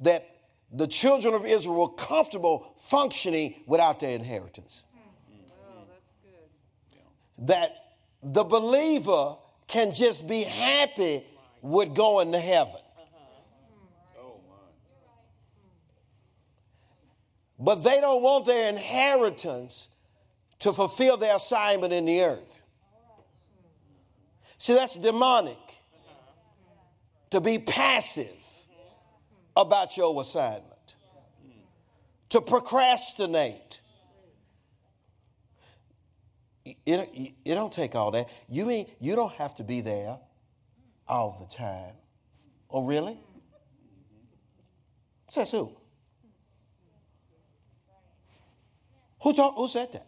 that 0.00 0.26
the 0.72 0.86
children 0.86 1.34
of 1.34 1.46
Israel 1.46 1.76
were 1.76 1.88
comfortable 1.88 2.74
functioning 2.78 3.54
without 3.66 4.00
their 4.00 4.10
inheritance. 4.10 4.82
Hmm. 4.92 5.08
Oh, 5.70 5.84
that 7.46 7.76
the 8.22 8.42
believer 8.42 9.36
can 9.68 9.94
just 9.94 10.26
be 10.26 10.42
happy 10.42 11.24
with 11.60 11.94
going 11.94 12.32
to 12.32 12.40
heaven. 12.40 12.74
Uh-huh. 12.74 13.18
Hmm. 14.16 14.20
Oh, 14.20 14.40
but 17.58 17.84
they 17.84 18.00
don't 18.00 18.22
want 18.22 18.46
their 18.46 18.68
inheritance 18.68 19.88
to 20.60 20.72
fulfill 20.72 21.16
their 21.16 21.36
assignment 21.36 21.92
in 21.92 22.04
the 22.06 22.22
earth. 22.22 22.61
See, 24.62 24.74
that's 24.74 24.94
demonic. 24.94 25.58
To 27.32 27.40
be 27.40 27.58
passive 27.58 28.28
about 29.56 29.96
your 29.96 30.20
assignment, 30.20 30.94
to 32.28 32.40
procrastinate. 32.40 33.80
It, 36.64 36.76
it, 36.86 37.32
it 37.44 37.54
don't 37.56 37.72
take 37.72 37.96
all 37.96 38.12
that. 38.12 38.28
You, 38.48 38.70
ain't, 38.70 38.90
you 39.00 39.16
don't 39.16 39.32
have 39.32 39.52
to 39.56 39.64
be 39.64 39.80
there 39.80 40.18
all 41.08 41.44
the 41.48 41.56
time. 41.56 41.94
Oh, 42.70 42.84
really? 42.84 43.18
Says 45.28 45.50
who? 45.50 45.72
Who, 49.22 49.32
talk, 49.34 49.56
who 49.56 49.66
said 49.66 49.92
that? 49.94 50.06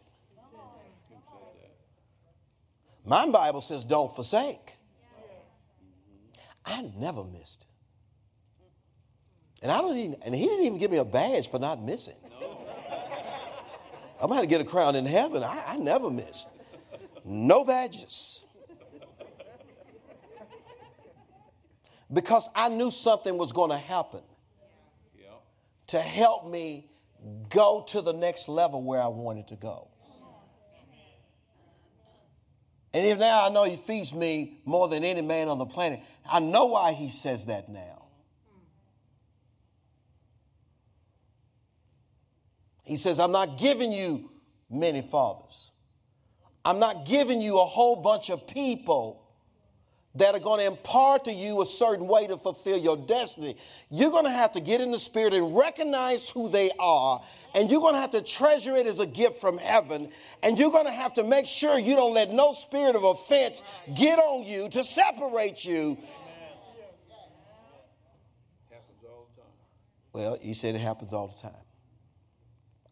My 3.05 3.29
Bible 3.29 3.61
says 3.61 3.85
don't 3.85 4.15
forsake. 4.15 4.73
I 6.65 6.91
never 6.97 7.23
missed. 7.25 7.67
And 9.61 9.71
I 9.71 9.81
don't 9.81 9.97
even, 9.97 10.23
and 10.23 10.35
he 10.35 10.45
didn't 10.45 10.65
even 10.65 10.79
give 10.79 10.91
me 10.91 10.99
a 10.99 11.05
badge 11.05 11.49
for 11.51 11.59
not 11.59 11.83
missing. 11.83 12.17
I'm 14.21 14.29
going 14.29 14.41
to 14.41 14.47
get 14.47 14.61
a 14.61 14.65
crown 14.65 14.95
in 14.97 15.05
heaven. 15.05 15.43
I, 15.43 15.65
I 15.67 15.77
never 15.77 16.11
missed. 16.11 16.49
No 17.25 17.65
badges. 17.65 18.45
Because 22.13 22.49
I 22.55 22.69
knew 22.69 22.91
something 22.91 23.37
was 23.37 23.53
going 23.53 23.71
to 23.71 23.79
happen 23.79 24.23
to 25.89 26.01
help 26.01 26.47
me 26.47 26.91
go 27.49 27.85
to 27.89 28.01
the 28.01 28.13
next 28.13 28.49
level 28.49 28.83
where 28.83 29.03
I 29.03 29.09
wanted 29.09 29.49
to 29.49 29.57
go. 29.57 29.89
And 32.95 33.05
if 33.05 33.19
now 33.19 33.45
I 33.45 33.49
know 33.49 33.65
he 33.65 33.75
feeds 33.75 34.15
me 34.15 34.61
more 34.65 34.87
than 34.87 35.03
any 35.03 35.21
man 35.21 35.49
on 35.49 35.59
the 35.59 35.67
planet, 35.67 36.01
I 36.25 36.39
know 36.39 36.67
why 36.67 36.93
he 36.93 37.09
says 37.09 37.47
that 37.47 37.69
now. 37.69 38.05
He 42.85 42.97
says, 42.97 43.19
I'm 43.19 43.33
not 43.33 43.59
giving 43.59 43.91
you 43.91 44.31
many 44.71 45.03
fathers. 45.03 45.73
I'm 46.65 46.79
not 46.79 47.05
giving 47.05 47.41
you 47.41 47.59
a 47.59 47.65
whole 47.65 47.97
bunch 47.97 48.31
of 48.31 48.47
people 48.47 49.24
that 50.17 50.35
are 50.35 50.41
going 50.41 50.61
to 50.61 50.67
impart 50.67 51.25
to 51.25 51.33
you 51.33 51.61
a 51.61 51.67
certain 51.67 52.07
way 52.07 52.27
to 52.27 52.37
fulfill 52.37 52.79
your 52.79 52.97
destiny. 52.97 53.57
You're 53.91 54.11
going 54.11 54.25
to 54.25 54.31
have 54.31 54.53
to 54.53 54.61
get 54.61 54.81
in 54.81 54.93
the 54.93 54.99
spirit 54.99 55.35
and 55.35 55.57
recognize 55.57 56.29
who 56.29 56.49
they 56.49 56.71
are, 56.79 57.23
and 57.55 57.69
you're 57.69 57.81
going 57.81 57.95
to 57.95 58.01
have 58.01 58.13
to 58.13 58.23
treasure 58.23 58.77
it 58.77 58.87
as 58.87 59.01
a 59.01 59.07
gift 59.07 59.41
from 59.41 59.59
heaven, 59.59 60.11
and 60.43 60.59
you're 60.59 60.71
going 60.71 60.87
to 60.87 60.93
have 60.93 61.15
to 61.15 61.25
make 61.25 61.49
sure 61.49 61.79
you 61.79 61.97
don't 61.97 62.15
let 62.15 62.33
no 62.33 62.53
spirit 62.53 62.95
of 62.95 63.03
offense 63.03 63.63
get 63.95 64.19
on 64.19 64.45
you 64.45 64.69
to 64.69 64.85
separate 64.85 65.65
you. 65.65 65.99
Well, 70.13 70.39
you 70.41 70.55
said 70.55 70.77
it 70.77 70.81
happens 70.81 71.13
all 71.13 71.27
the 71.27 71.43
time. 71.43 71.61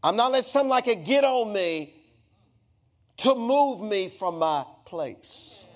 I'm 0.02 0.16
not 0.16 0.32
letting 0.32 0.50
something 0.50 0.68
like 0.68 0.88
it 0.88 1.04
get 1.04 1.22
on 1.22 1.52
me 1.52 1.94
to 3.18 3.36
move 3.36 3.80
me 3.80 4.08
from 4.08 4.40
my 4.40 4.64
place. 4.84 5.66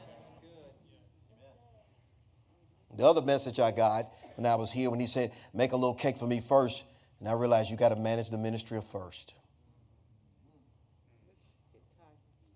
The 2.97 3.05
other 3.05 3.23
message 3.23 3.61
I 3.61 3.71
got 3.71 4.11
when 4.37 4.47
I 4.47 4.55
was 4.55 4.71
here, 4.71 4.91
when 4.91 5.01
he 5.01 5.07
said, 5.07 5.33
Make 5.53 5.73
a 5.73 5.77
little 5.77 5.95
cake 5.95 6.17
for 6.17 6.27
me 6.27 6.41
first, 6.41 6.85
and 7.21 7.29
I 7.29 7.33
realized 7.33 7.71
you 7.71 7.77
got 7.77 7.91
to 7.91 7.97
manage 7.97 8.31
the 8.31 8.39
ministry 8.39 8.79
of 8.79 8.87
first. 8.87 9.35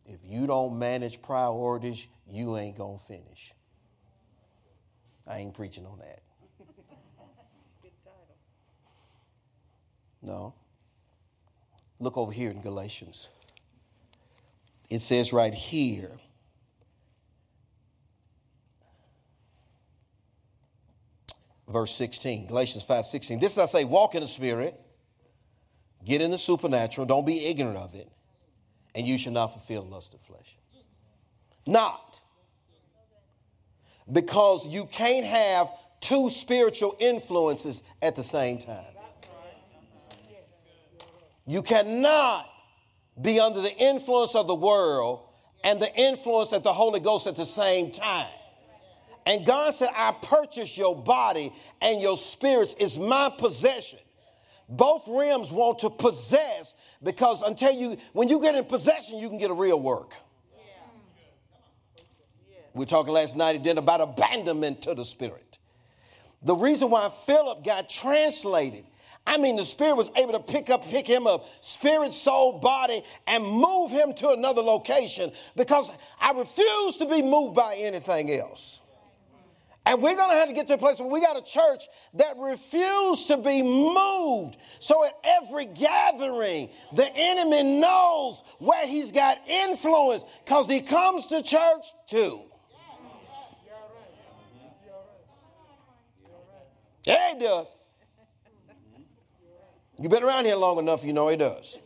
If 0.07 0.21
you 0.25 0.47
don't 0.47 0.79
manage 0.79 1.23
priorities, 1.23 2.07
you 2.29 2.57
ain't 2.57 2.77
going 2.77 2.99
to 2.99 3.05
finish. 3.05 3.53
I 5.27 5.39
ain't 5.39 5.55
preaching 5.55 5.87
on 5.87 5.99
that. 5.99 6.23
No. 10.23 10.55
Look 11.99 12.17
over 12.17 12.33
here 12.33 12.51
in 12.51 12.61
Galatians. 12.61 13.29
It 14.89 15.01
says 15.01 15.33
right 15.33 15.55
here, 15.55 16.11
verse 21.71 21.95
16. 21.97 22.47
Galatians 22.47 22.83
5 22.83 23.07
16. 23.07 23.41
This 23.41 23.57
I 23.57 23.67
say, 23.67 23.85
walk 23.85 24.15
in 24.15 24.23
the 24.23 24.29
Spirit, 24.29 24.79
get 26.05 26.21
in 26.21 26.31
the 26.31 26.39
supernatural, 26.39 27.07
don't 27.07 27.25
be 27.27 27.47
ignorant 27.47 27.79
of 27.79 27.95
it, 27.95 28.11
and 28.95 29.07
you 29.07 29.19
shall 29.19 29.33
not 29.33 29.49
fulfill 29.49 29.85
the 29.85 29.91
lust 29.91 30.15
of 30.15 30.21
flesh. 30.21 30.57
Not. 31.67 32.21
Because 34.11 34.67
you 34.67 34.87
can't 34.87 35.25
have 35.25 35.69
two 36.01 36.31
spiritual 36.31 36.97
influences 36.99 37.83
at 38.03 38.17
the 38.17 38.25
same 38.25 38.59
time. 38.59 38.85
You 41.47 41.63
cannot 41.63 42.47
be 43.21 43.41
under 43.41 43.61
the 43.61 43.77
influence 43.77 44.35
of 44.35 44.47
the 44.47 44.55
world 44.55 45.27
and 45.63 45.81
the 45.81 45.95
influence 45.95 46.53
of 46.53 46.63
the 46.63 46.73
Holy 46.73 47.01
Ghost 47.01 47.27
at 47.27 47.37
the 47.37 47.45
same 47.45 47.91
time. 47.91 48.29
And 49.31 49.47
God 49.47 49.77
said, 49.77 49.91
I 49.95 50.11
purchased 50.11 50.77
your 50.77 51.01
body 51.01 51.53
and 51.81 52.03
your 52.03 52.19
spirits 52.19 52.75
It's 52.81 52.99
my 52.99 53.29
possession. 53.31 54.01
Both 54.69 55.05
realms 55.07 55.53
want 55.53 55.79
to 55.81 55.91
possess 55.91 56.75
because 57.01 57.41
until 57.43 57.71
you, 57.71 57.97
when 58.13 58.29
you 58.29 58.41
get 58.43 58.57
in 58.57 58.65
possession, 58.65 59.21
you 59.21 59.29
can 59.29 59.39
get 59.39 59.53
a 59.53 59.55
real 59.55 59.81
work. 59.81 60.15
We 62.75 62.81
were 62.81 62.87
talking 62.87 63.13
last 63.13 63.37
night 63.37 63.55
again 63.55 63.79
about 63.79 64.01
abandonment 64.01 64.83
to 64.83 64.97
the 64.97 65.05
spirit. 65.05 65.59
The 66.43 66.57
reason 66.57 66.91
why 66.91 67.09
Philip 67.25 67.65
got 67.65 67.89
translated, 67.89 68.85
I 69.29 69.37
mean, 69.37 69.55
the 69.55 69.65
spirit 69.65 69.95
was 69.95 70.11
able 70.17 70.33
to 70.33 70.41
pick 70.41 70.71
up, 70.71 70.85
pick 70.85 71.07
him 71.07 71.29
up, 71.29 71.47
spirit, 71.61 72.15
soul, 72.15 72.59
body, 72.59 73.05
and 73.29 73.45
move 73.45 73.93
him 73.93 74.13
to 74.15 74.31
another 74.31 74.63
location 74.63 75.31
because 75.55 75.89
I 76.21 76.33
refuse 76.33 76.97
to 76.97 77.07
be 77.07 77.23
moved 77.23 77.55
by 77.55 77.77
anything 77.77 78.33
else. 78.33 78.81
And 79.87 80.03
we're 80.03 80.15
going 80.15 80.31
to 80.31 80.37
have 80.37 80.49
to 80.49 80.55
get 80.55 80.67
to 80.69 80.75
a 80.75 80.79
place 80.79 80.99
where 80.99 81.09
we 81.09 81.21
got 81.21 81.39
a 81.39 81.43
church 81.43 81.85
that 82.15 82.37
refused 82.39 83.29
to 83.29 83.39
be 83.39 83.63
moved. 83.63 84.57
So 84.79 85.05
at 85.05 85.13
every 85.25 85.67
gathering, 85.67 86.69
the 86.95 87.11
enemy 87.15 87.81
knows 87.81 88.43
where 88.59 88.87
he's 88.87 89.11
got 89.11 89.39
influence 89.49 90.23
because 90.45 90.69
he 90.69 90.83
comes 90.83 91.27
to 91.29 91.43
church 91.43 91.87
too. 92.09 92.43
Yeah, 97.05 97.33
he 97.33 97.41
does. 97.41 97.67
You've 99.99 100.11
been 100.11 100.23
around 100.23 100.45
here 100.45 100.57
long 100.57 100.79
enough, 100.79 101.05
you 101.05 101.13
know 101.13 101.29
he 101.29 101.37
does. 101.37 101.79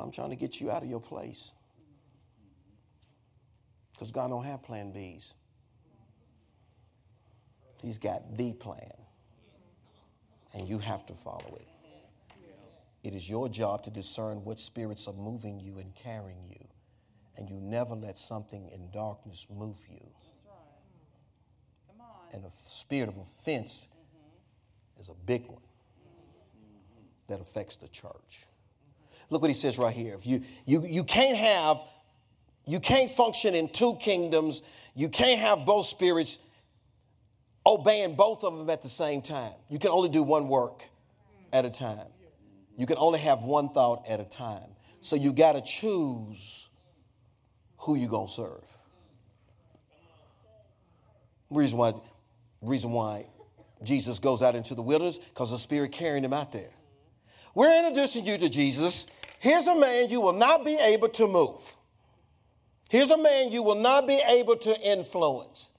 I'm 0.00 0.10
trying 0.10 0.30
to 0.30 0.36
get 0.36 0.60
you 0.60 0.70
out 0.70 0.82
of 0.82 0.88
your 0.88 1.00
place. 1.00 1.52
Because 3.92 4.12
God 4.12 4.28
don't 4.28 4.44
have 4.44 4.62
plan 4.62 4.92
Bs. 4.92 5.32
He's 7.82 7.98
got 7.98 8.36
the 8.36 8.52
plan. 8.52 8.92
And 10.54 10.68
you 10.68 10.78
have 10.78 11.04
to 11.06 11.14
follow 11.14 11.58
it. 11.60 11.68
It 13.02 13.14
is 13.14 13.28
your 13.28 13.48
job 13.48 13.84
to 13.84 13.90
discern 13.90 14.44
what 14.44 14.60
spirits 14.60 15.06
are 15.06 15.14
moving 15.14 15.60
you 15.60 15.78
and 15.78 15.94
carrying 15.94 16.48
you. 16.48 16.66
And 17.36 17.48
you 17.48 17.56
never 17.60 17.94
let 17.94 18.18
something 18.18 18.68
in 18.68 18.90
darkness 18.90 19.46
move 19.48 19.78
you. 19.88 20.04
And 22.32 22.44
a 22.44 22.50
spirit 22.66 23.08
of 23.08 23.16
offense 23.16 23.88
is 25.00 25.08
a 25.08 25.14
big 25.26 25.46
one 25.46 25.62
that 27.28 27.40
affects 27.40 27.76
the 27.76 27.88
church. 27.88 28.47
Look 29.30 29.42
what 29.42 29.50
he 29.50 29.54
says 29.54 29.78
right 29.78 29.94
here. 29.94 30.14
If 30.14 30.26
you, 30.26 30.42
you, 30.64 30.84
you 30.86 31.04
can't 31.04 31.36
have, 31.36 31.78
you 32.66 32.80
can't 32.80 33.10
function 33.10 33.54
in 33.54 33.68
two 33.68 33.96
kingdoms, 34.00 34.62
you 34.94 35.08
can't 35.08 35.40
have 35.40 35.64
both 35.64 35.86
spirits 35.86 36.38
obeying 37.66 38.14
both 38.14 38.42
of 38.44 38.56
them 38.56 38.70
at 38.70 38.82
the 38.82 38.88
same 38.88 39.20
time. 39.20 39.52
You 39.68 39.78
can 39.78 39.90
only 39.90 40.08
do 40.08 40.22
one 40.22 40.48
work 40.48 40.82
at 41.52 41.64
a 41.64 41.70
time. 41.70 42.06
You 42.76 42.86
can 42.86 42.96
only 42.96 43.18
have 43.20 43.42
one 43.42 43.70
thought 43.70 44.04
at 44.08 44.20
a 44.20 44.24
time. 44.24 44.70
So 45.00 45.16
you 45.16 45.32
got 45.32 45.52
to 45.52 45.60
choose 45.60 46.68
who 47.78 47.94
you're 47.94 48.08
going 48.08 48.28
to 48.28 48.32
serve. 48.32 48.76
Reason 51.50 51.78
why, 51.78 51.94
reason 52.62 52.90
why 52.90 53.26
Jesus 53.82 54.18
goes 54.18 54.42
out 54.42 54.54
into 54.54 54.74
the 54.74 54.82
wilderness 54.82 55.18
because 55.18 55.50
the 55.50 55.58
Spirit 55.58 55.92
carrying 55.92 56.24
him 56.24 56.32
out 56.32 56.52
there. 56.52 56.70
We're 57.54 57.76
introducing 57.76 58.26
you 58.26 58.38
to 58.38 58.48
Jesus. 58.48 59.06
Here's 59.38 59.66
a 59.66 59.74
man 59.74 60.10
you 60.10 60.20
will 60.20 60.32
not 60.32 60.64
be 60.64 60.74
able 60.74 61.08
to 61.10 61.26
move. 61.26 61.76
Here's 62.88 63.10
a 63.10 63.18
man 63.18 63.52
you 63.52 63.62
will 63.62 63.76
not 63.76 64.06
be 64.06 64.20
able 64.26 64.56
to 64.56 64.80
influence. 64.80 65.72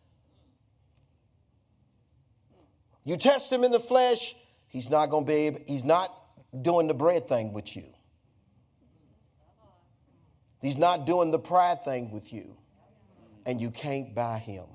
You 3.03 3.17
test 3.17 3.51
him 3.51 3.63
in 3.63 3.71
the 3.71 3.79
flesh, 3.79 4.35
he's 4.67 4.89
not 4.89 5.07
going 5.09 5.25
to 5.25 5.31
be 5.31 5.37
able, 5.47 5.61
he's 5.65 5.83
not 5.83 6.13
doing 6.61 6.87
the 6.87 6.93
bread 6.93 7.27
thing 7.27 7.53
with 7.53 7.75
you. 7.75 7.85
He's 10.61 10.77
not 10.77 11.05
doing 11.05 11.31
the 11.31 11.39
pride 11.39 11.83
thing 11.83 12.11
with 12.11 12.31
you. 12.31 12.55
And 13.45 13.59
you 13.59 13.71
can't 13.71 14.13
buy 14.13 14.37
him. 14.37 14.65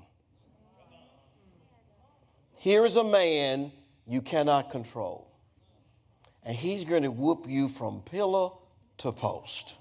Here 2.55 2.83
is 2.83 2.95
a 2.95 3.03
man 3.03 3.71
you 4.07 4.21
cannot 4.21 4.71
control. 4.71 5.31
And 6.43 6.55
he's 6.55 6.83
going 6.83 7.03
to 7.03 7.11
whoop 7.11 7.45
you 7.47 7.67
from 7.67 8.01
pillar 8.01 8.49
to 8.99 9.11
post. 9.11 9.75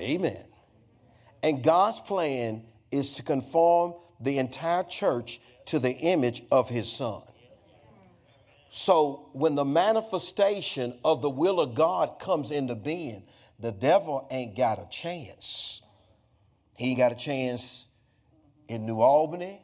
Amen. 0.00 0.44
And 1.42 1.62
God's 1.62 2.00
plan 2.00 2.64
is 2.90 3.14
to 3.16 3.22
conform 3.22 3.94
the 4.20 4.38
entire 4.38 4.82
church 4.84 5.40
to 5.66 5.78
the 5.78 5.90
image 5.90 6.42
of 6.50 6.68
his 6.68 6.90
son. 6.90 7.22
So 8.70 9.30
when 9.32 9.54
the 9.54 9.64
manifestation 9.64 10.98
of 11.04 11.22
the 11.22 11.30
will 11.30 11.60
of 11.60 11.74
God 11.74 12.18
comes 12.20 12.50
into 12.50 12.74
being, 12.74 13.24
the 13.58 13.72
devil 13.72 14.26
ain't 14.30 14.56
got 14.56 14.78
a 14.78 14.88
chance. 14.88 15.82
He 16.76 16.90
ain't 16.90 16.98
got 16.98 17.12
a 17.12 17.16
chance 17.16 17.86
in 18.68 18.86
New 18.86 19.00
Albany. 19.00 19.62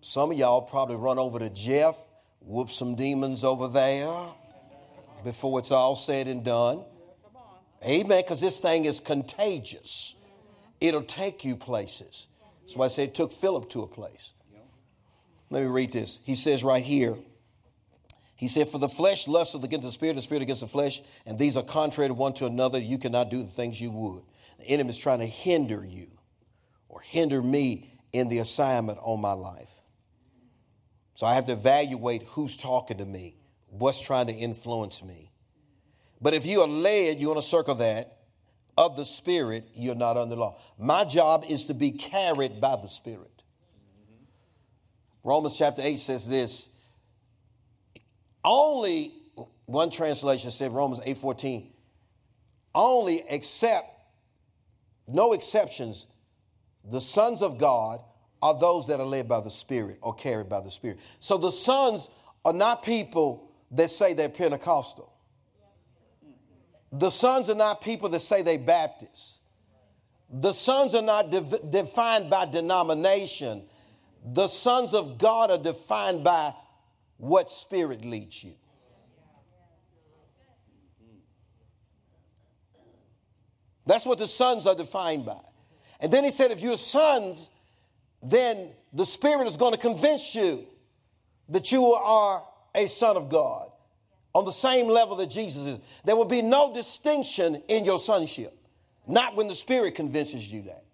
Some 0.00 0.30
of 0.30 0.38
y'all 0.38 0.62
probably 0.62 0.96
run 0.96 1.18
over 1.18 1.38
to 1.38 1.50
Jeff, 1.50 1.96
whoop 2.48 2.70
some 2.70 2.94
demons 2.94 3.44
over 3.44 3.68
there 3.68 4.10
before 5.22 5.58
it's 5.58 5.70
all 5.70 5.94
said 5.94 6.26
and 6.26 6.42
done. 6.42 6.82
Amen, 7.84 8.22
because 8.22 8.40
this 8.40 8.58
thing 8.58 8.86
is 8.86 9.00
contagious. 9.00 10.14
It'll 10.80 11.02
take 11.02 11.44
you 11.44 11.56
places. 11.56 12.26
That's 12.62 12.74
why 12.74 12.86
I 12.86 12.88
say 12.88 13.04
it 13.04 13.14
took 13.14 13.32
Philip 13.32 13.68
to 13.70 13.82
a 13.82 13.86
place. 13.86 14.32
Let 15.50 15.62
me 15.62 15.68
read 15.68 15.92
this. 15.92 16.18
He 16.24 16.34
says 16.34 16.64
right 16.64 16.82
here, 16.82 17.16
he 18.34 18.48
said, 18.48 18.68
For 18.68 18.78
the 18.78 18.88
flesh 18.88 19.28
lusteth 19.28 19.62
against 19.62 19.84
the 19.84 19.92
spirit, 19.92 20.16
the 20.16 20.22
spirit 20.22 20.42
against 20.42 20.60
the 20.62 20.68
flesh, 20.68 21.02
and 21.26 21.38
these 21.38 21.56
are 21.56 21.62
contrary 21.62 22.10
one 22.10 22.32
to 22.34 22.46
another. 22.46 22.78
You 22.78 22.96
cannot 22.96 23.30
do 23.30 23.42
the 23.42 23.50
things 23.50 23.80
you 23.80 23.90
would. 23.90 24.22
The 24.58 24.66
enemy 24.66 24.90
is 24.90 24.98
trying 24.98 25.20
to 25.20 25.26
hinder 25.26 25.84
you 25.84 26.08
or 26.88 27.00
hinder 27.00 27.42
me 27.42 27.90
in 28.12 28.28
the 28.28 28.38
assignment 28.38 28.98
on 29.02 29.20
my 29.20 29.32
life. 29.32 29.77
So 31.18 31.26
I 31.26 31.34
have 31.34 31.46
to 31.46 31.52
evaluate 31.52 32.22
who's 32.28 32.56
talking 32.56 32.98
to 32.98 33.04
me, 33.04 33.34
what's 33.70 33.98
trying 33.98 34.28
to 34.28 34.32
influence 34.32 35.02
me. 35.02 35.32
But 36.20 36.32
if 36.32 36.46
you 36.46 36.60
are 36.60 36.68
led, 36.68 37.18
you 37.18 37.26
want 37.26 37.40
to 37.40 37.46
circle 37.46 37.74
that, 37.74 38.18
of 38.76 38.96
the 38.96 39.04
Spirit, 39.04 39.68
you're 39.74 39.96
not 39.96 40.16
under 40.16 40.36
law. 40.36 40.60
My 40.78 41.04
job 41.04 41.44
is 41.48 41.64
to 41.64 41.74
be 41.74 41.90
carried 41.90 42.60
by 42.60 42.76
the 42.76 42.86
Spirit. 42.86 43.42
Romans 45.24 45.54
chapter 45.58 45.82
8 45.82 45.98
says 45.98 46.28
this 46.28 46.68
only 48.44 49.12
one 49.66 49.90
translation 49.90 50.52
said 50.52 50.70
Romans 50.70 51.00
8:14 51.00 51.72
only 52.76 53.24
except 53.28 53.90
no 55.08 55.32
exceptions 55.32 56.06
the 56.88 57.00
sons 57.00 57.42
of 57.42 57.58
God 57.58 58.02
are 58.42 58.58
those 58.58 58.86
that 58.86 59.00
are 59.00 59.06
led 59.06 59.28
by 59.28 59.40
the 59.40 59.50
Spirit 59.50 59.98
or 60.00 60.14
carried 60.14 60.48
by 60.48 60.60
the 60.60 60.70
Spirit. 60.70 60.98
So 61.20 61.36
the 61.38 61.50
sons 61.50 62.08
are 62.44 62.52
not 62.52 62.82
people 62.82 63.50
that 63.72 63.90
say 63.90 64.12
they're 64.12 64.28
Pentecostal. 64.28 65.12
The 66.92 67.10
sons 67.10 67.50
are 67.50 67.54
not 67.54 67.82
people 67.82 68.08
that 68.10 68.20
say 68.20 68.42
they're 68.42 68.58
Baptist. 68.58 69.40
The 70.30 70.52
sons 70.52 70.94
are 70.94 71.02
not 71.02 71.30
de- 71.30 71.60
defined 71.70 72.30
by 72.30 72.46
denomination. 72.46 73.64
The 74.24 74.48
sons 74.48 74.94
of 74.94 75.18
God 75.18 75.50
are 75.50 75.58
defined 75.58 76.24
by 76.24 76.54
what 77.16 77.50
spirit 77.50 78.04
leads 78.04 78.42
you. 78.44 78.54
That's 83.86 84.04
what 84.04 84.18
the 84.18 84.26
sons 84.26 84.66
are 84.66 84.74
defined 84.74 85.24
by. 85.24 85.40
And 85.98 86.12
then 86.12 86.22
he 86.22 86.30
said, 86.30 86.50
if 86.50 86.60
you're 86.60 86.76
sons, 86.76 87.50
then 88.22 88.70
the 88.92 89.04
Spirit 89.04 89.46
is 89.46 89.56
going 89.56 89.72
to 89.72 89.78
convince 89.78 90.34
you 90.34 90.66
that 91.48 91.72
you 91.72 91.92
are 91.92 92.44
a 92.74 92.86
son 92.86 93.16
of 93.16 93.28
God 93.28 93.70
on 94.34 94.44
the 94.44 94.52
same 94.52 94.88
level 94.88 95.16
that 95.16 95.30
Jesus 95.30 95.64
is. 95.64 95.78
There 96.04 96.16
will 96.16 96.24
be 96.24 96.42
no 96.42 96.72
distinction 96.74 97.62
in 97.68 97.84
your 97.84 97.98
sonship, 97.98 98.56
not 99.06 99.36
when 99.36 99.48
the 99.48 99.54
Spirit 99.54 99.94
convinces 99.94 100.46
you 100.46 100.62
that. 100.62 100.84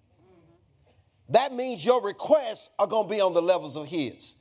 That 1.31 1.55
means 1.55 1.85
your 1.85 2.03
requests 2.03 2.70
are 2.79 2.87
going 2.87 3.09
to 3.09 3.14
be 3.14 3.20
on 3.20 3.33
the 3.33 3.43
levels 3.43 3.77
of 3.77 3.87
His. 3.87 4.35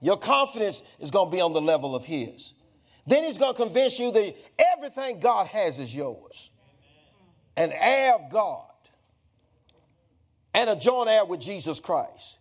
Your 0.00 0.16
confidence 0.16 0.82
is 1.00 1.10
going 1.10 1.30
to 1.30 1.36
be 1.36 1.40
on 1.40 1.52
the 1.52 1.60
level 1.60 1.96
of 1.96 2.04
His. 2.04 2.54
Then 3.06 3.24
He's 3.24 3.38
going 3.38 3.54
to 3.54 3.60
convince 3.60 3.98
you 3.98 4.12
that 4.12 4.36
everything 4.58 5.18
God 5.18 5.48
has 5.48 5.78
is 5.78 5.94
yours. 5.94 6.50
An 7.56 7.72
heir 7.72 8.14
of 8.14 8.30
God 8.30 8.67
and 10.54 10.70
a 10.70 10.76
joint 10.76 11.08
heir 11.08 11.24
with 11.24 11.40
Jesus 11.40 11.80
Christ. 11.80 12.38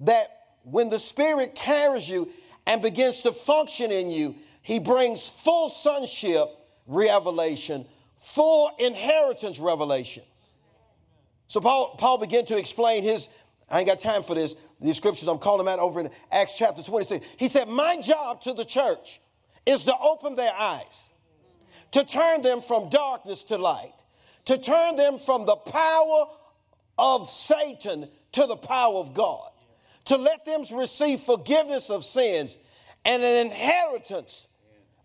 That 0.00 0.28
when 0.64 0.90
the 0.90 0.98
Spirit 0.98 1.54
carries 1.54 2.08
you 2.08 2.28
and 2.66 2.80
begins 2.82 3.22
to 3.22 3.32
function 3.32 3.90
in 3.90 4.10
you, 4.10 4.36
He 4.62 4.78
brings 4.78 5.26
full 5.26 5.68
sonship 5.68 6.48
revelation, 6.86 7.86
full 8.18 8.70
inheritance 8.78 9.58
revelation. 9.58 10.22
So 11.48 11.60
Paul, 11.60 11.96
Paul 11.98 12.18
began 12.18 12.46
to 12.46 12.56
explain 12.56 13.02
his, 13.02 13.28
I 13.70 13.80
ain't 13.80 13.86
got 13.86 14.00
time 14.00 14.22
for 14.22 14.34
this, 14.34 14.54
the 14.80 14.94
scriptures 14.94 15.28
I'm 15.28 15.38
calling 15.38 15.64
them 15.64 15.68
out 15.68 15.78
over 15.78 16.00
in 16.00 16.10
Acts 16.30 16.56
chapter 16.56 16.82
26. 16.82 17.24
He 17.36 17.48
said, 17.48 17.68
My 17.68 18.00
job 18.00 18.40
to 18.42 18.54
the 18.54 18.64
church 18.64 19.20
is 19.66 19.84
to 19.84 19.94
open 19.98 20.34
their 20.34 20.54
eyes, 20.54 21.04
to 21.92 22.04
turn 22.04 22.42
them 22.42 22.62
from 22.62 22.88
darkness 22.88 23.42
to 23.44 23.58
light, 23.58 23.92
to 24.46 24.58
turn 24.58 24.96
them 24.96 25.18
from 25.18 25.46
the 25.46 25.56
power 25.56 26.26
of 26.98 27.30
Satan 27.30 28.08
to 28.32 28.46
the 28.46 28.56
power 28.56 28.96
of 28.96 29.14
God, 29.14 29.50
to 30.06 30.16
let 30.16 30.44
them 30.44 30.64
receive 30.74 31.20
forgiveness 31.20 31.90
of 31.90 32.04
sins 32.04 32.56
and 33.04 33.22
an 33.22 33.46
inheritance. 33.46 34.46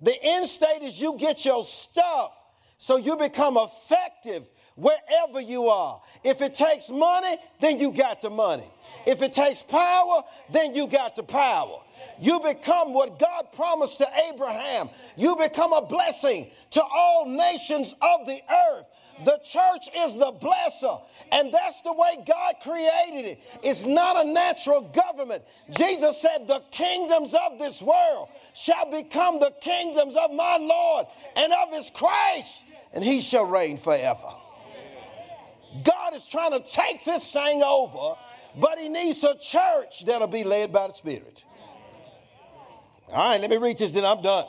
The 0.02 0.16
end 0.22 0.48
state 0.48 0.84
is 0.84 1.00
you 1.00 1.18
get 1.18 1.46
your 1.46 1.66
stuff 1.66 2.34
so 2.78 2.98
you 2.98 3.16
become 3.18 3.58
effective 3.58 4.44
wherever 4.76 5.42
you 5.42 5.68
are. 5.68 6.02
If 6.24 6.42
it 6.42 6.54
takes 6.54 6.90
money, 6.90 7.38
then 7.60 7.80
you 7.80 7.92
got 7.92 8.22
the 8.22 8.30
money. 8.30 8.72
If 9.06 9.22
it 9.22 9.34
takes 9.34 9.64
power, 9.64 10.22
then 10.52 10.76
you 10.76 10.88
got 10.88 11.16
the 11.16 11.24
power. 11.24 11.80
You 12.20 12.40
become 12.40 12.94
what 12.94 13.18
God 13.18 13.48
promised 13.56 13.98
to 13.98 14.08
Abraham. 14.32 14.90
You 15.16 15.36
become 15.36 15.74
a 15.74 15.82
blessing 15.82 16.52
to 16.72 16.84
all 16.84 17.26
nations 17.26 17.96
of 18.02 18.28
the 18.28 18.40
earth. 18.50 18.86
The 19.26 19.40
church 19.44 19.90
is 19.96 20.14
the 20.14 20.32
blesser. 20.34 21.02
And 21.32 21.54
that's 21.54 21.82
the 21.82 21.94
way 21.94 22.24
God 22.26 22.56
created 22.62 23.26
it. 23.26 23.40
It's 23.64 23.86
not 23.86 24.26
a 24.26 24.30
natural 24.30 24.82
government. 24.82 25.44
Jesus 25.72 26.22
said, 26.22 26.48
The 26.48 26.62
kingdoms 26.72 27.34
of 27.34 27.60
this 27.60 27.82
world 27.82 28.30
shall 28.54 28.90
become 28.92 29.40
the 29.40 29.54
kingdoms 29.62 30.16
of 30.16 30.32
my 30.32 30.58
Lord 30.58 31.08
and 31.36 31.52
of 31.54 31.74
his 31.74 31.90
Christ, 31.90 32.64
and 32.94 33.04
he 33.04 33.22
shall 33.22 33.46
reign 33.46 33.78
forever. 33.78 34.34
God 35.84 36.16
is 36.16 36.26
trying 36.26 36.52
to 36.52 36.60
take 36.60 37.04
this 37.04 37.32
thing 37.32 37.62
over, 37.64 38.16
but 38.56 38.78
he 38.78 38.90
needs 38.90 39.24
a 39.24 39.38
church 39.38 40.06
that'll 40.06 40.28
be 40.28 40.44
led 40.44 40.72
by 40.72 40.88
the 40.88 40.94
Spirit. 40.94 41.44
All 43.10 43.30
right, 43.30 43.40
let 43.40 43.50
me 43.50 43.58
read 43.58 43.78
this, 43.78 43.92
then 43.92 44.06
I'm 44.06 44.22
done. 44.22 44.46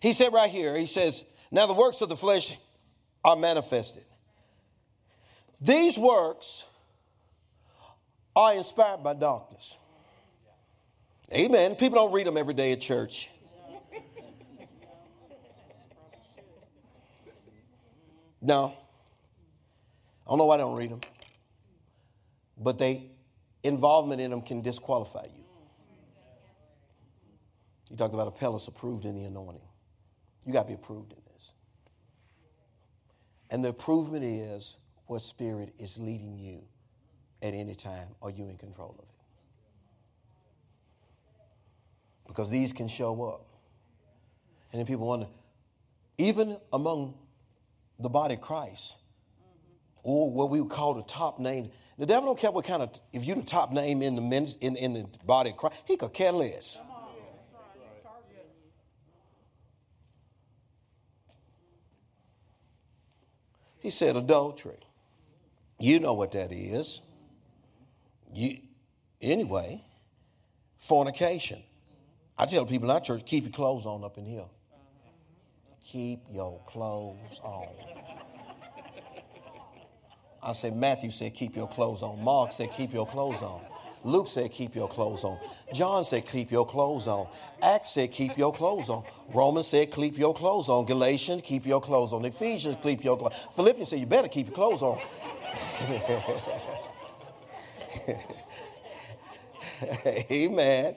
He 0.00 0.12
said 0.12 0.32
right 0.32 0.50
here, 0.50 0.76
he 0.76 0.86
says, 0.86 1.24
Now 1.50 1.66
the 1.66 1.74
works 1.74 2.00
of 2.00 2.08
the 2.08 2.16
flesh 2.16 2.56
are 3.24 3.36
manifested. 3.36 4.04
These 5.60 5.96
works 5.96 6.64
are 8.34 8.54
inspired 8.54 9.02
by 9.02 9.14
darkness. 9.14 9.76
Amen. 11.32 11.76
People 11.76 11.96
don't 12.02 12.12
read 12.12 12.26
them 12.26 12.36
every 12.36 12.54
day 12.54 12.72
at 12.72 12.80
church. 12.80 13.28
No. 18.40 18.74
I 20.26 20.30
don't 20.30 20.38
know 20.38 20.46
why 20.46 20.56
I 20.56 20.58
don't 20.58 20.76
read 20.76 20.90
them. 20.90 21.00
but 22.58 22.78
they 22.78 23.10
involvement 23.62 24.20
in 24.20 24.30
them 24.30 24.42
can 24.42 24.60
disqualify 24.62 25.24
you. 25.24 25.44
You 27.88 27.96
talked 27.96 28.14
about 28.14 28.26
Apollos 28.26 28.66
approved 28.66 29.04
in 29.04 29.14
the 29.14 29.24
anointing. 29.24 29.62
You 30.44 30.52
got 30.52 30.62
to 30.62 30.68
be 30.68 30.74
approved 30.74 31.12
in. 31.12 31.21
And 33.52 33.62
the 33.62 33.68
improvement 33.68 34.24
is 34.24 34.78
what 35.06 35.22
spirit 35.22 35.74
is 35.78 35.98
leading 35.98 36.38
you 36.38 36.62
at 37.42 37.52
any 37.52 37.74
time. 37.74 38.08
Are 38.22 38.30
you 38.30 38.48
in 38.48 38.56
control 38.56 38.96
of 38.98 39.04
it? 39.04 39.10
Because 42.26 42.48
these 42.48 42.72
can 42.72 42.88
show 42.88 43.22
up. 43.24 43.46
And 44.72 44.80
then 44.80 44.86
people 44.86 45.06
wonder, 45.06 45.26
even 46.16 46.56
among 46.72 47.14
the 47.98 48.08
body 48.08 48.34
of 48.34 48.40
Christ, 48.40 48.94
or 50.02 50.30
what 50.32 50.48
we 50.48 50.58
would 50.60 50.70
call 50.70 50.94
the 50.94 51.02
top 51.02 51.38
name. 51.38 51.70
The 51.98 52.06
devil 52.06 52.30
don't 52.30 52.38
care 52.38 52.50
what 52.50 52.64
kind 52.64 52.82
of, 52.82 52.90
if 53.12 53.26
you're 53.26 53.36
the 53.36 53.42
top 53.42 53.70
name 53.70 54.02
in 54.02 54.16
the, 54.16 54.22
men, 54.22 54.48
in, 54.62 54.76
in 54.76 54.94
the 54.94 55.06
body 55.26 55.50
of 55.50 55.58
Christ, 55.58 55.76
he 55.84 55.98
could 55.98 56.14
care 56.14 56.32
less. 56.32 56.78
He 63.82 63.90
said 63.90 64.16
adultery. 64.16 64.78
You 65.80 65.98
know 65.98 66.12
what 66.12 66.30
that 66.32 66.52
is. 66.52 67.02
You, 68.32 68.58
anyway, 69.20 69.82
fornication. 70.78 71.64
I 72.38 72.46
tell 72.46 72.64
people 72.64 72.88
in 72.88 72.94
our 72.94 73.00
church, 73.00 73.24
keep 73.26 73.42
your 73.42 73.52
clothes 73.52 73.84
on 73.84 74.04
up 74.04 74.16
in 74.18 74.24
here. 74.24 74.44
Keep 75.84 76.20
your 76.32 76.60
clothes 76.66 77.40
on. 77.42 77.68
I 80.40 80.52
say, 80.52 80.70
Matthew 80.70 81.10
said, 81.10 81.34
keep 81.34 81.56
your 81.56 81.68
clothes 81.68 82.02
on. 82.02 82.22
Mark 82.22 82.52
said, 82.52 82.70
keep 82.76 82.92
your 82.92 83.06
clothes 83.06 83.42
on. 83.42 83.62
Luke 84.04 84.26
said, 84.28 84.50
keep 84.50 84.74
your 84.74 84.88
clothes 84.88 85.22
on. 85.24 85.38
John 85.72 86.04
said, 86.04 86.26
keep 86.26 86.50
your 86.50 86.66
clothes 86.66 87.06
on. 87.06 87.28
Acts 87.60 87.90
said, 87.90 88.10
keep 88.10 88.36
your 88.36 88.52
clothes 88.52 88.88
on. 88.88 89.04
Romans 89.32 89.68
said, 89.68 89.92
keep 89.92 90.18
your 90.18 90.34
clothes 90.34 90.68
on. 90.68 90.84
Galatians, 90.86 91.42
keep 91.44 91.64
your 91.64 91.80
clothes 91.80 92.12
on. 92.12 92.24
Ephesians, 92.24 92.76
keep 92.82 93.04
your 93.04 93.16
clothes 93.16 93.32
on. 93.34 93.52
Philippians 93.54 93.88
said, 93.90 94.00
you 94.00 94.06
better 94.06 94.28
keep 94.28 94.46
your 94.48 94.54
clothes 94.54 94.82
on. 94.82 94.98
Amen. 100.30 100.94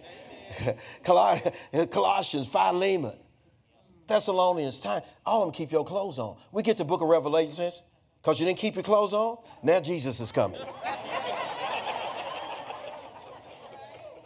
Colossians, 1.03 2.47
Philemon, 2.47 3.13
Thessalonians, 4.07 4.79
time. 4.79 5.01
All 5.25 5.43
of 5.43 5.47
them 5.47 5.53
keep 5.53 5.71
your 5.71 5.85
clothes 5.85 6.19
on. 6.19 6.37
We 6.51 6.63
get 6.63 6.77
the 6.77 6.85
book 6.85 7.01
of 7.01 7.07
Revelation 7.07 7.71
because 8.21 8.39
you 8.39 8.45
didn't 8.45 8.59
keep 8.59 8.75
your 8.75 8.83
clothes 8.83 9.13
on. 9.13 9.37
Now 9.63 9.79
Jesus 9.79 10.19
is 10.19 10.31
coming. 10.31 10.61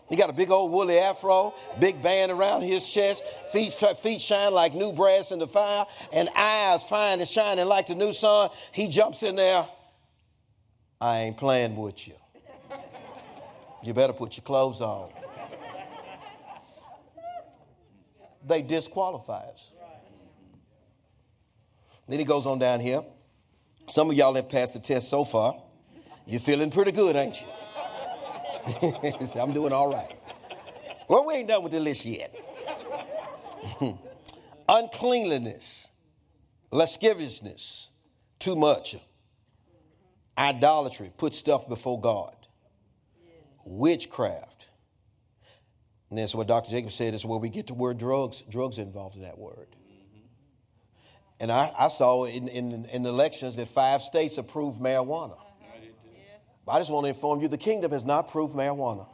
He 0.10 0.16
got 0.16 0.30
a 0.30 0.34
big 0.34 0.49
old 0.49 0.72
woolly 0.72 0.97
afro, 0.97 1.53
big 1.80 2.01
band 2.01 2.32
around 2.32 2.64
his 2.64 2.84
chest, 2.84 3.24
feet, 3.51 3.74
feet 3.74 4.20
shine 4.20 4.53
like 4.53 4.74
new 4.74 4.91
brass 4.91 5.32
in 5.32 5.38
the 5.38 5.47
fire, 5.47 5.86
and 6.12 6.30
eyes 6.36 6.84
fine 6.84 7.20
and 7.20 7.30
shining 7.30 7.68
like 7.68 7.88
the 7.88 7.95
new 7.95 8.12
sun. 8.12 8.49
He 8.72 8.88
jumps 8.88 9.22
in 9.22 9.36
there. 9.36 9.68
I 10.99 11.20
ain't 11.20 11.38
playing 11.38 11.76
with 11.76 12.07
you. 12.07 12.16
You 13.84 13.93
better 13.93 14.14
put 14.14 14.36
your 14.36 14.43
clothes 14.43 14.82
on. 14.82 15.12
They 18.45 18.64
disqualify 18.64 19.43
us. 19.53 19.72
Then 22.07 22.18
he 22.18 22.26
goes 22.26 22.47
on 22.47 22.57
down 22.57 22.80
here. 22.80 23.03
Some 23.88 24.10
of 24.10 24.18
y'all 24.18 24.34
have 24.34 24.49
passed 24.49 24.74
the 24.74 24.80
test 24.80 25.10
so 25.10 25.24
far. 25.24 25.62
You're 26.26 26.39
feeling 26.39 26.72
pretty 26.72 26.91
good, 26.91 27.16
ain't 27.16 27.39
you? 27.39 27.47
I'm 29.36 29.53
doing 29.53 29.74
all 29.74 29.91
right. 29.91 30.16
Well, 31.07 31.26
we 31.26 31.36
ain't 31.36 31.47
done 31.47 31.64
with 31.64 31.72
the 31.72 31.80
list 31.80 32.05
yet. 32.05 32.36
Uncleanliness, 34.70 35.88
lasciviousness, 36.72 37.89
too 38.38 38.55
much, 38.55 38.95
idolatry, 40.38 41.12
put 41.18 41.36
stuff 41.36 41.68
before 41.68 41.99
God, 41.99 42.36
witchcraft. 43.66 44.68
And 46.10 46.18
that's 46.18 46.34
what 46.34 46.47
Dr. 46.47 46.72
Jacob 46.72 46.91
said 46.91 47.14
is 47.14 47.26
where 47.26 47.38
we 47.38 47.49
get 47.49 47.68
the 47.68 47.74
word 47.74 47.97
drugs. 47.97 48.43
Drugs 48.49 48.78
involved 48.78 49.16
in 49.16 49.22
that 49.24 49.38
word. 49.38 49.68
And 51.39 51.51
I, 51.51 51.72
I 51.78 51.88
saw 51.88 52.26
in, 52.26 52.47
in, 52.47 52.86
in 52.86 53.05
elections 53.05 53.55
that 53.55 53.70
five 53.70 54.01
states 54.01 54.38
approved 54.38 54.82
marijuana. 54.82 55.38
I 56.70 56.80
just 56.80 56.91
want 56.91 57.05
to 57.05 57.09
inform 57.09 57.41
you 57.41 57.47
the 57.47 57.57
kingdom 57.57 57.91
has 57.91 58.05
not 58.05 58.30
approved 58.30 58.55
marijuana. 58.55 59.07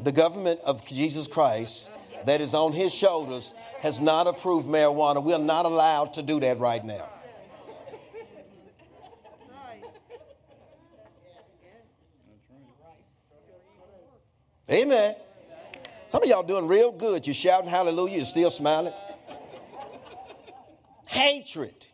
The 0.00 0.12
government 0.12 0.60
of 0.64 0.84
Jesus 0.84 1.28
Christ 1.28 1.88
that 2.26 2.40
is 2.40 2.54
on 2.54 2.72
his 2.72 2.92
shoulders 2.92 3.54
has 3.80 4.00
not 4.00 4.26
approved 4.26 4.68
marijuana. 4.68 5.22
We 5.22 5.32
are 5.32 5.38
not 5.38 5.64
allowed 5.64 6.14
to 6.14 6.22
do 6.22 6.40
that 6.40 6.58
right 6.58 6.84
now. 6.84 7.08
Amen. 14.70 15.16
Some 16.08 16.22
of 16.22 16.28
y'all 16.28 16.42
doing 16.42 16.66
real 16.66 16.92
good. 16.92 17.26
You're 17.26 17.34
shouting 17.34 17.68
hallelujah, 17.68 18.18
you're 18.18 18.26
still 18.26 18.50
smiling. 18.50 18.94
Hatred. 21.04 21.86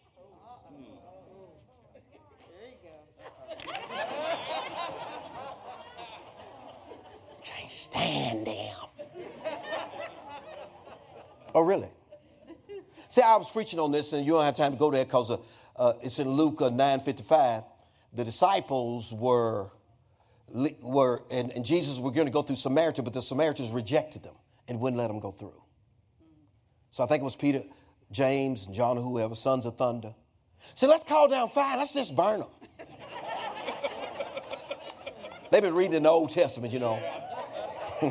Stand 7.91 8.47
them. 8.47 8.75
oh, 11.55 11.61
really? 11.61 11.89
See, 13.09 13.23
I 13.23 13.37
was 13.37 13.51
preaching 13.51 13.79
on 13.79 13.91
this, 13.91 14.13
and 14.13 14.25
you 14.25 14.33
don't 14.33 14.45
have 14.45 14.57
time 14.57 14.73
to 14.73 14.79
go 14.79 14.91
there 14.91 15.05
because 15.05 15.31
uh, 15.31 15.39
uh, 15.77 15.95
it's 16.03 16.19
in 16.19 16.29
Luke 16.29 16.61
uh, 16.61 16.71
9.55. 16.71 17.65
The 18.13 18.25
disciples 18.25 19.13
were, 19.13 19.71
were 20.49 21.23
and, 21.31 21.53
and 21.53 21.65
Jesus 21.65 21.99
were 21.99 22.11
going 22.11 22.27
to 22.27 22.33
go 22.33 22.43
through 22.43 22.57
Samaritan, 22.57 23.05
but 23.05 23.13
the 23.13 23.23
Samaritans 23.23 23.71
rejected 23.71 24.23
them 24.23 24.35
and 24.67 24.81
wouldn't 24.81 24.99
let 24.99 25.09
them 25.09 25.21
go 25.21 25.31
through. 25.31 25.63
So 26.91 27.05
I 27.05 27.07
think 27.07 27.23
it 27.23 27.25
was 27.25 27.37
Peter, 27.37 27.63
James, 28.11 28.67
and 28.67 28.75
John, 28.75 28.99
or 28.99 29.03
whoever, 29.03 29.35
sons 29.35 29.67
of 29.67 29.77
thunder. 29.77 30.15
So 30.75 30.87
let's 30.87 31.05
call 31.05 31.29
down 31.29 31.49
fire. 31.49 31.79
Let's 31.79 31.93
just 31.93 32.15
burn 32.15 32.41
them. 32.41 32.49
They've 35.51 35.63
been 35.63 35.75
reading 35.75 36.03
the 36.03 36.09
Old 36.11 36.31
Testament, 36.31 36.73
you 36.73 36.79
know. 36.79 37.01
you 38.03 38.11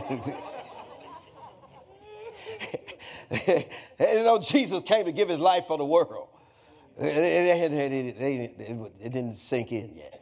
know, 3.99 4.39
Jesus 4.39 4.81
came 4.83 5.05
to 5.05 5.11
give 5.11 5.29
his 5.29 5.39
life 5.39 5.65
for 5.67 5.77
the 5.77 5.85
world. 5.85 6.27
It, 6.99 8.57
didn't 9.13 9.38
sink 9.38 9.71
in 9.71 9.95
yet. 9.95 10.21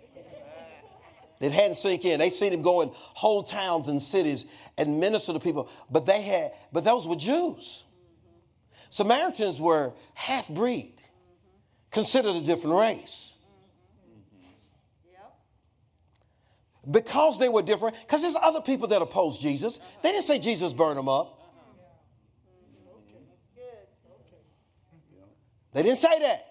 It 1.40 1.52
hadn't 1.52 1.76
sink 1.76 2.06
in. 2.06 2.20
They 2.20 2.30
seen 2.30 2.54
him 2.54 2.62
go 2.62 2.82
in 2.82 2.92
whole 2.94 3.44
towns 3.44 3.88
and 3.88 4.02
cities 4.02 4.46
and 4.78 5.00
minister 5.00 5.34
to 5.34 5.40
people, 5.40 5.70
but 5.90 6.06
they 6.06 6.22
had, 6.22 6.54
but 6.72 6.84
those 6.84 7.08
were 7.08 7.16
Jews. 7.16 7.84
Samaritans 8.90 9.60
were 9.60 9.94
half 10.14 10.48
breed, 10.48 10.96
considered 11.92 12.36
a 12.36 12.42
different 12.42 12.78
race. 12.78 13.35
Because 16.90 17.40
they 17.40 17.50
were 17.50 17.62
different, 17.62 17.96
because 18.06 18.22
there's 18.22 18.36
other 18.42 18.62
people 18.62 18.88
that 18.90 19.02
oppose 19.02 19.38
Jesus. 19.38 19.80
They 20.04 20.12
didn't 20.12 20.26
say 20.26 20.40
Jesus 20.40 20.74
burned 20.74 20.98
them 20.98 21.10
up. 21.10 21.42
They 25.74 25.84
didn't 25.84 25.98
say 25.98 26.20
that. 26.20 26.46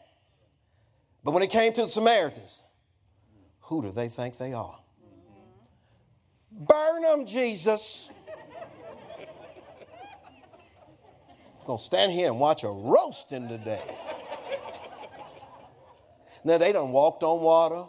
But 1.23 1.33
when 1.33 1.43
it 1.43 1.51
came 1.51 1.73
to 1.73 1.83
the 1.83 1.89
Samaritans, 1.89 2.61
who 3.61 3.81
do 3.81 3.91
they 3.91 4.11
think 4.11 4.37
they 4.37 4.53
are? 4.53 4.79
Burn 6.51 7.03
them, 7.03 7.27
Jesus. 7.27 8.11
I'm 11.61 11.67
going 11.67 11.79
to 11.79 11.85
stand 11.85 12.13
here 12.13 12.27
and 12.27 12.39
watch 12.39 12.63
a 12.63 12.69
roasting 12.69 13.49
today. 13.49 13.81
Now, 16.45 16.59
they 16.59 16.73
done 16.73 16.93
walked 16.93 17.23
on 17.23 17.41
water. 17.41 17.85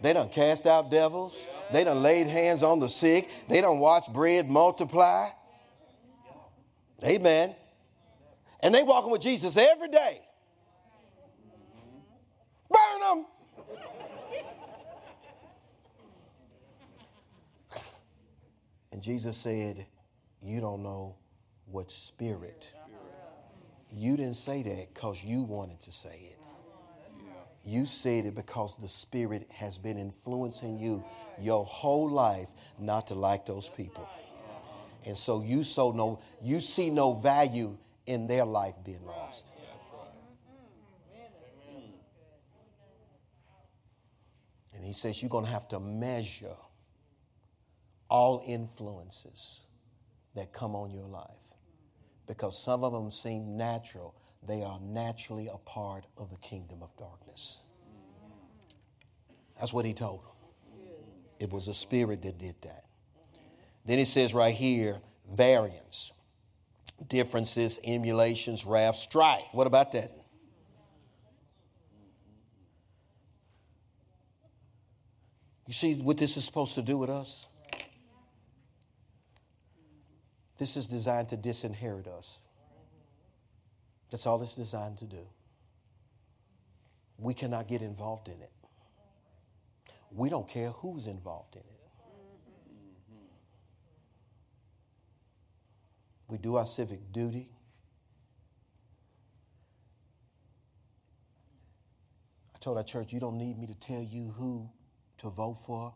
They 0.00 0.14
done 0.14 0.30
cast 0.30 0.66
out 0.66 0.90
devils. 0.90 1.36
They 1.72 1.84
done 1.84 2.02
laid 2.02 2.26
hands 2.26 2.62
on 2.62 2.80
the 2.80 2.88
sick. 2.88 3.28
They 3.48 3.60
done 3.60 3.78
watched 3.78 4.12
bread 4.12 4.48
multiply. 4.48 5.30
Amen. 7.02 7.54
And 8.60 8.74
they 8.74 8.82
walking 8.82 9.10
with 9.10 9.22
Jesus 9.22 9.56
every 9.56 9.88
day. 9.88 10.20
Burn 12.70 13.00
them. 13.00 13.26
And 18.92 19.02
Jesus 19.02 19.36
said, 19.36 19.86
You 20.42 20.60
don't 20.60 20.82
know 20.82 21.16
what 21.66 21.90
spirit. 21.90 22.68
You 23.94 24.16
didn't 24.16 24.36
say 24.36 24.62
that 24.62 24.94
because 24.94 25.22
you 25.24 25.42
wanted 25.42 25.80
to 25.82 25.92
say 25.92 26.30
it. 26.32 26.41
You 27.64 27.86
said 27.86 28.26
it 28.26 28.34
because 28.34 28.76
the 28.76 28.88
Spirit 28.88 29.46
has 29.50 29.78
been 29.78 29.98
influencing 29.98 30.78
you 30.78 31.04
your 31.40 31.64
whole 31.64 32.10
life 32.10 32.48
not 32.78 33.08
to 33.08 33.14
like 33.14 33.46
those 33.46 33.68
people. 33.68 34.08
And 35.04 35.16
so 35.16 35.42
you 35.42 35.64
so 35.64 35.92
no 35.92 36.20
you 36.42 36.60
see 36.60 36.90
no 36.90 37.12
value 37.12 37.76
in 38.06 38.26
their 38.26 38.44
life 38.44 38.74
being 38.84 39.04
lost. 39.04 39.50
And 44.74 44.84
he 44.84 44.92
says 44.92 45.22
you're 45.22 45.28
going 45.28 45.44
to 45.44 45.50
have 45.50 45.68
to 45.68 45.78
measure 45.78 46.56
all 48.08 48.42
influences 48.46 49.62
that 50.34 50.52
come 50.52 50.74
on 50.74 50.90
your 50.90 51.06
life 51.06 51.30
because 52.26 52.62
some 52.62 52.84
of 52.84 52.92
them 52.92 53.10
seem 53.10 53.56
natural. 53.56 54.14
They 54.46 54.62
are 54.62 54.80
naturally 54.80 55.48
a 55.48 55.58
part 55.58 56.04
of 56.16 56.30
the 56.30 56.36
kingdom 56.36 56.82
of 56.82 56.96
darkness. 56.96 57.58
That's 59.58 59.72
what 59.72 59.84
he 59.84 59.94
told 59.94 60.24
them. 60.24 60.32
It 61.38 61.52
was 61.52 61.68
a 61.68 61.74
spirit 61.74 62.22
that 62.22 62.38
did 62.38 62.56
that. 62.62 62.84
Then 63.84 63.98
he 63.98 64.04
says 64.04 64.34
right 64.34 64.54
here 64.54 65.00
variance, 65.30 66.12
differences, 67.08 67.78
emulations, 67.84 68.64
wrath, 68.64 68.96
strife. 68.96 69.48
What 69.52 69.66
about 69.66 69.92
that? 69.92 70.16
You 75.66 75.74
see 75.74 75.94
what 75.94 76.18
this 76.18 76.36
is 76.36 76.44
supposed 76.44 76.74
to 76.74 76.82
do 76.82 76.98
with 76.98 77.08
us? 77.08 77.46
This 80.58 80.76
is 80.76 80.86
designed 80.86 81.28
to 81.30 81.36
disinherit 81.36 82.06
us. 82.06 82.38
That's 84.12 84.26
all 84.26 84.42
it's 84.42 84.54
designed 84.54 84.98
to 84.98 85.06
do. 85.06 85.26
We 87.16 87.32
cannot 87.32 87.66
get 87.66 87.80
involved 87.80 88.28
in 88.28 88.34
it. 88.42 88.52
We 90.10 90.28
don't 90.28 90.46
care 90.46 90.68
who's 90.68 91.06
involved 91.06 91.56
in 91.56 91.62
it. 91.62 91.66
We 96.28 96.36
do 96.36 96.56
our 96.56 96.66
civic 96.66 97.10
duty. 97.10 97.48
I 102.54 102.58
told 102.58 102.76
our 102.76 102.84
church, 102.84 103.14
you 103.14 103.20
don't 103.20 103.38
need 103.38 103.58
me 103.58 103.66
to 103.66 103.74
tell 103.74 104.02
you 104.02 104.34
who 104.36 104.68
to 105.18 105.30
vote 105.30 105.58
for. 105.64 105.94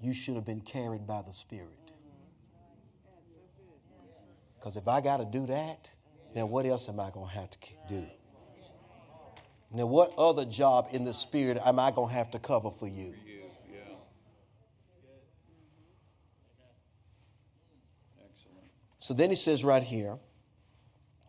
You 0.00 0.14
should 0.14 0.34
have 0.36 0.46
been 0.46 0.62
carried 0.62 1.06
by 1.06 1.20
the 1.20 1.32
Spirit. 1.32 1.92
Because 4.58 4.78
if 4.78 4.88
I 4.88 5.02
got 5.02 5.18
to 5.18 5.26
do 5.26 5.46
that, 5.46 5.90
then 6.34 6.48
what 6.48 6.66
else 6.66 6.88
am 6.88 7.00
I 7.00 7.10
going 7.10 7.28
to 7.28 7.34
have 7.34 7.50
to 7.50 7.58
do? 7.88 8.06
Now, 9.72 9.86
what 9.86 10.12
other 10.18 10.44
job 10.44 10.88
in 10.90 11.04
the 11.04 11.14
Spirit 11.14 11.58
am 11.64 11.78
I 11.78 11.92
going 11.92 12.08
to 12.08 12.14
have 12.14 12.30
to 12.32 12.38
cover 12.38 12.70
for 12.70 12.88
you? 12.88 13.14
So 18.98 19.14
then 19.14 19.30
he 19.30 19.36
says 19.36 19.64
right 19.64 19.82
here, 19.82 20.18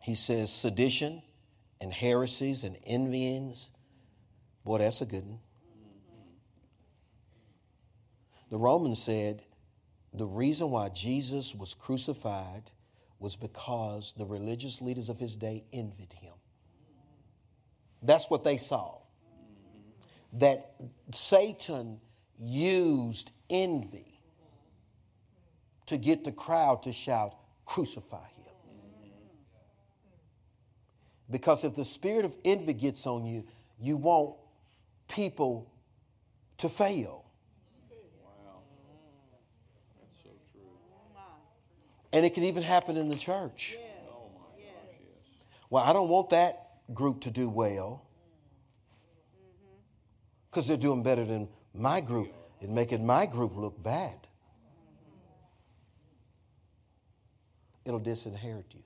he 0.00 0.14
says 0.14 0.52
sedition 0.52 1.22
and 1.80 1.92
heresies 1.92 2.64
and 2.64 2.76
envyings. 2.86 3.70
Boy, 4.64 4.78
that's 4.78 5.00
a 5.00 5.06
good 5.06 5.26
one. 5.26 5.38
The 8.50 8.58
Romans 8.58 9.02
said 9.02 9.42
the 10.12 10.26
reason 10.26 10.70
why 10.70 10.90
Jesus 10.90 11.54
was 11.54 11.72
crucified 11.72 12.70
was 13.22 13.36
because 13.36 14.12
the 14.16 14.26
religious 14.26 14.80
leaders 14.80 15.08
of 15.08 15.20
his 15.20 15.36
day 15.36 15.62
envied 15.72 16.12
him. 16.12 16.34
That's 18.02 18.28
what 18.28 18.42
they 18.42 18.58
saw. 18.58 18.98
That 20.32 20.74
Satan 21.14 22.00
used 22.36 23.30
envy 23.48 24.18
to 25.86 25.96
get 25.96 26.24
the 26.24 26.32
crowd 26.32 26.82
to 26.82 26.92
shout, 26.92 27.36
Crucify 27.64 28.26
him. 28.36 28.54
Because 31.30 31.62
if 31.62 31.76
the 31.76 31.84
spirit 31.84 32.24
of 32.24 32.36
envy 32.44 32.72
gets 32.72 33.06
on 33.06 33.24
you, 33.24 33.44
you 33.78 33.96
want 33.96 34.34
people 35.08 35.70
to 36.58 36.68
fail. 36.68 37.24
And 42.12 42.26
it 42.26 42.34
can 42.34 42.44
even 42.44 42.62
happen 42.62 42.96
in 42.96 43.08
the 43.08 43.16
church. 43.16 43.76
Well, 45.70 45.82
I 45.82 45.92
don't 45.92 46.08
want 46.08 46.30
that 46.30 46.68
group 46.92 47.22
to 47.22 47.30
do 47.30 47.48
well 47.48 48.04
because 50.50 50.68
they're 50.68 50.76
doing 50.76 51.02
better 51.02 51.24
than 51.24 51.48
my 51.74 52.00
group. 52.00 52.32
and 52.60 52.74
making 52.74 53.04
my 53.04 53.26
group 53.26 53.56
look 53.56 53.82
bad. 53.82 54.28
It'll 57.84 57.98
disinherit 57.98 58.66
you. 58.72 58.82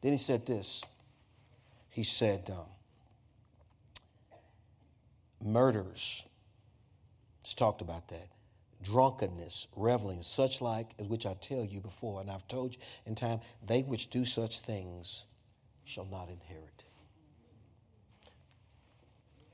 Then 0.00 0.12
he 0.12 0.18
said 0.18 0.46
this. 0.46 0.82
He 1.90 2.04
said, 2.04 2.50
um, 2.50 4.38
murders. 5.44 6.24
Just 7.42 7.58
talked 7.58 7.82
about 7.82 8.08
that 8.08 8.28
drunkenness, 8.86 9.66
reveling, 9.76 10.22
such 10.22 10.60
like 10.60 10.92
as 10.98 11.06
which 11.06 11.26
I 11.26 11.34
tell 11.34 11.64
you 11.64 11.80
before, 11.80 12.20
and 12.20 12.30
I've 12.30 12.46
told 12.48 12.74
you 12.74 12.80
in 13.04 13.14
time, 13.14 13.40
they 13.66 13.82
which 13.82 14.10
do 14.10 14.24
such 14.24 14.60
things 14.60 15.24
shall 15.84 16.06
not 16.06 16.28
inherit 16.28 16.76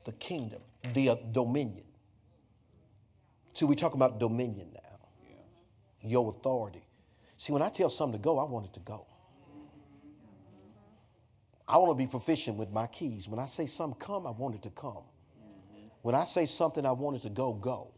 the 0.05 0.11
kingdom, 0.13 0.61
the 0.93 1.09
uh, 1.09 1.15
dominion. 1.31 1.85
See, 3.53 3.65
we 3.65 3.75
talk 3.75 3.93
about 3.93 4.19
dominion 4.19 4.67
now, 4.73 5.07
yeah. 5.29 6.09
your 6.09 6.29
authority. 6.29 6.85
See, 7.37 7.53
when 7.53 7.61
I 7.61 7.69
tell 7.69 7.89
something 7.89 8.19
to 8.19 8.23
go, 8.23 8.39
I 8.39 8.43
want 8.43 8.65
it 8.65 8.73
to 8.73 8.79
go. 8.79 9.05
I 11.67 11.77
want 11.77 11.91
to 11.91 11.95
be 11.95 12.07
proficient 12.07 12.57
with 12.57 12.71
my 12.71 12.87
keys. 12.87 13.29
When 13.29 13.39
I 13.39 13.45
say 13.45 13.67
something 13.67 13.99
come, 13.99 14.27
I 14.27 14.31
want 14.31 14.55
it 14.55 14.63
to 14.63 14.69
come. 14.69 15.03
When 16.01 16.15
I 16.15 16.25
say 16.25 16.45
something 16.45 16.85
I 16.85 16.91
want 16.91 17.17
it 17.17 17.21
to 17.21 17.29
go, 17.29 17.53
go. 17.53 17.91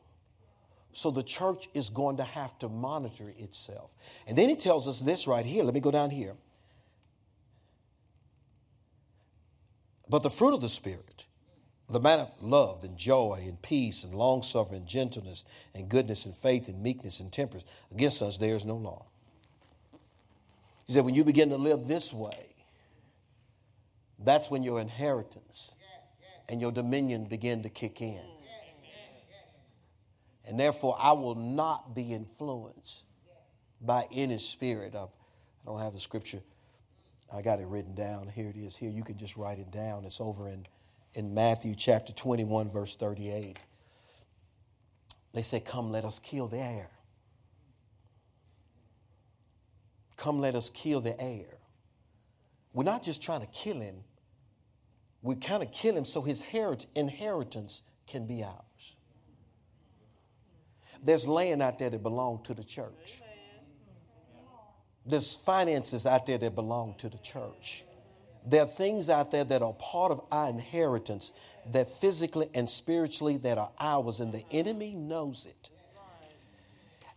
So 0.96 1.12
the 1.12 1.24
church 1.24 1.68
is 1.74 1.90
going 1.90 2.16
to 2.18 2.24
have 2.24 2.58
to 2.60 2.70
monitor 2.70 3.34
itself. 3.38 3.94
And 4.26 4.38
then 4.38 4.48
he 4.48 4.56
tells 4.56 4.88
us 4.88 5.00
this 5.00 5.28
right 5.28 5.46
here. 5.46 5.62
Let 5.66 5.74
me 5.74 5.82
go 5.82 5.92
down 5.92 6.10
here. 6.10 6.36
But 10.08 10.24
the 10.24 10.30
fruit 10.30 10.54
of 10.54 10.62
the 10.62 10.70
Spirit, 10.70 11.26
the 11.90 12.00
man 12.00 12.22
of 12.22 12.32
love 12.42 12.86
and 12.86 12.96
joy 12.98 13.44
and 13.46 13.62
peace 13.62 14.06
and 14.06 14.16
long 14.16 14.42
suffering, 14.42 14.86
gentleness 14.86 15.44
and 15.74 15.90
goodness 15.90 16.26
and 16.26 16.34
faith 16.34 16.70
and 16.70 16.82
meekness 16.82 17.20
and 17.20 17.30
temperance, 17.30 17.68
against 17.92 18.22
us 18.22 18.38
there 18.38 18.56
is 18.56 18.64
no 18.64 18.78
law. 18.78 19.06
He 20.86 20.94
said, 20.94 21.04
when 21.04 21.14
you 21.14 21.26
begin 21.26 21.50
to 21.50 21.58
live 21.58 21.90
this 21.90 22.14
way, 22.14 22.56
that's 24.18 24.50
when 24.50 24.64
your 24.64 24.80
inheritance 24.80 25.74
and 26.48 26.62
your 26.62 26.72
dominion 26.72 27.26
begin 27.26 27.64
to 27.64 27.70
kick 27.70 28.02
in. 28.02 28.22
And 30.48 30.60
therefore, 30.60 30.96
I 31.00 31.14
will 31.14 31.36
not 31.36 31.96
be 31.96 32.14
influenced 32.14 33.04
by 33.82 34.08
any 34.12 34.38
spirit. 34.38 34.96
of, 34.96 35.10
I 35.66 35.72
don't 35.72 35.80
have 35.80 35.94
the 35.94 36.00
scripture. 36.00 36.42
I 37.34 37.42
got 37.42 37.60
it 37.60 37.68
written 37.68 37.96
down. 37.96 38.28
Here 38.28 38.50
it 38.50 38.58
is. 38.58 38.76
Here, 38.76 38.90
you 38.90 39.04
can 39.04 39.18
just 39.18 39.36
write 39.36 39.60
it 39.60 39.72
down. 39.72 40.06
It's 40.06 40.22
over 40.22 40.48
in, 40.48 40.68
in 41.14 41.34
Matthew 41.34 41.76
chapter 41.76 42.14
21, 42.14 42.70
verse 42.70 42.96
38. 42.96 43.58
They 45.34 45.42
say, 45.42 45.60
Come, 45.60 45.92
let 45.92 46.06
us 46.06 46.20
kill 46.20 46.48
the 46.48 46.60
heir. 46.60 46.90
Come, 50.16 50.40
let 50.40 50.56
us 50.56 50.70
kill 50.70 51.02
the 51.02 51.20
heir. 51.20 51.58
We're 52.74 52.84
not 52.84 53.04
just 53.04 53.22
trying 53.22 53.42
to 53.42 53.48
kill 53.48 53.80
him, 53.80 54.04
we 55.22 55.36
kind 55.36 55.64
of 55.64 55.72
kill 55.72 55.98
him 55.98 56.06
so 56.06 56.22
his 56.22 56.44
inheritance 56.94 57.82
can 58.06 58.28
be 58.28 58.44
ours. 58.44 58.95
There's 61.04 61.28
land 61.28 61.62
out 61.62 61.80
there 61.80 61.90
that 61.90 62.04
belong 62.04 62.44
to 62.46 62.54
the 62.54 62.64
church. 62.64 63.22
There's 65.06 65.36
finances 65.36 66.06
out 66.06 66.26
there 66.26 66.38
that 66.38 66.56
belong 66.56 66.96
to 66.98 67.10
the 67.10 67.20
church. 67.20 67.84
There 68.46 68.62
are 68.62 68.68
things 68.68 69.10
out 69.10 69.32
there 69.32 69.44
that 69.44 69.62
are 69.62 69.74
part 69.74 70.12
of 70.12 70.22
our 70.32 70.50
inheritance 70.50 71.32
that 71.72 71.90
physically 71.90 72.50
and 72.54 72.70
spiritually 72.70 73.38
that 73.38 73.58
are 73.58 73.72
ours, 73.80 74.20
and 74.20 74.32
the 74.32 74.46
enemy 74.52 74.94
knows 74.94 75.46
it. 75.46 75.70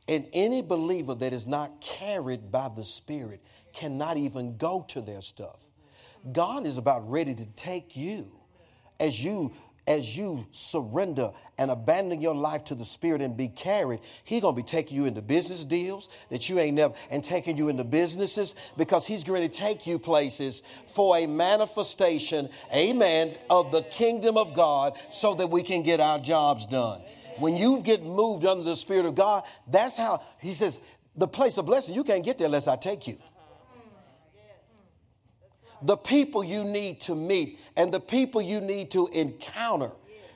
And 0.07 0.27
any 0.33 0.63
believer 0.63 1.15
that 1.15 1.35
is 1.35 1.47
not 1.47 1.83
carried 1.83 2.51
by 2.51 2.71
the 2.75 2.85
Spirit 2.85 3.43
cannot 3.75 4.17
even 4.17 4.57
go 4.57 4.87
to 4.89 5.03
their 5.03 5.21
stuff. 5.21 5.61
God 6.33 6.67
is 6.67 6.79
about 6.79 7.09
ready 7.11 7.35
to 7.35 7.45
take 7.45 7.95
you 7.95 8.33
as 8.99 9.23
you 9.23 9.53
as 9.89 10.15
you 10.15 10.47
surrender 10.53 11.33
and 11.57 11.71
abandon 11.71 12.21
your 12.21 12.35
life 12.35 12.63
to 12.63 12.75
the 12.75 12.85
Spirit 12.85 13.23
and 13.23 13.37
be 13.37 13.49
carried, 13.49 14.01
He's 14.23 14.43
to 14.43 14.53
be 14.53 14.63
taking 14.63 14.99
you 14.99 15.07
into 15.07 15.23
business 15.23 15.65
deals 15.65 16.11
that 16.29 16.47
you 16.49 16.59
ain't 16.59 16.77
never, 16.77 16.93
and 17.11 17.25
taking 17.25 17.57
you 17.57 17.71
into 17.71 17.85
businesses 17.85 18.55
because 18.77 19.07
He's 19.07 19.25
going 19.25 19.49
to 19.49 19.57
take 19.57 19.87
you 19.87 19.99
places 19.99 20.63
for 20.87 21.17
a 21.17 21.27
manifestation, 21.27 22.51
amen, 22.73 23.37
of 23.49 23.73
the 23.73 23.83
kingdom 23.83 24.37
of 24.37 24.55
God 24.55 24.93
so 25.11 25.35
that 25.37 25.49
we 25.49 25.63
can 25.63 25.83
get 25.83 26.01
our 26.01 26.19
jobs 26.19 26.67
done. 26.67 27.01
When 27.39 27.57
you 27.57 27.81
get 27.81 28.05
moved 28.05 28.45
under 28.45 28.65
the 28.65 28.77
Spirit 28.77 29.07
of 29.07 29.15
God, 29.15 29.45
that's 29.67 29.97
how 29.97 30.23
He 30.39 30.53
says, 30.53 30.79
the 31.17 31.27
place 31.27 31.57
of 31.57 31.65
blessing, 31.65 31.95
you 31.95 32.05
can't 32.05 32.25
get 32.25 32.37
there 32.37 32.47
unless 32.47 32.69
I 32.69 32.77
take 32.77 33.09
you 33.09 33.19
the 35.83 35.97
people 35.97 36.43
you 36.43 36.65
need 36.65 37.01
to 37.03 37.15
meet 37.15 37.59
and 37.77 37.93
the 37.93 38.01
people 38.01 38.43
you 38.43 38.61
need 38.61 38.91
to 38.93 39.07
encounter 39.09 39.91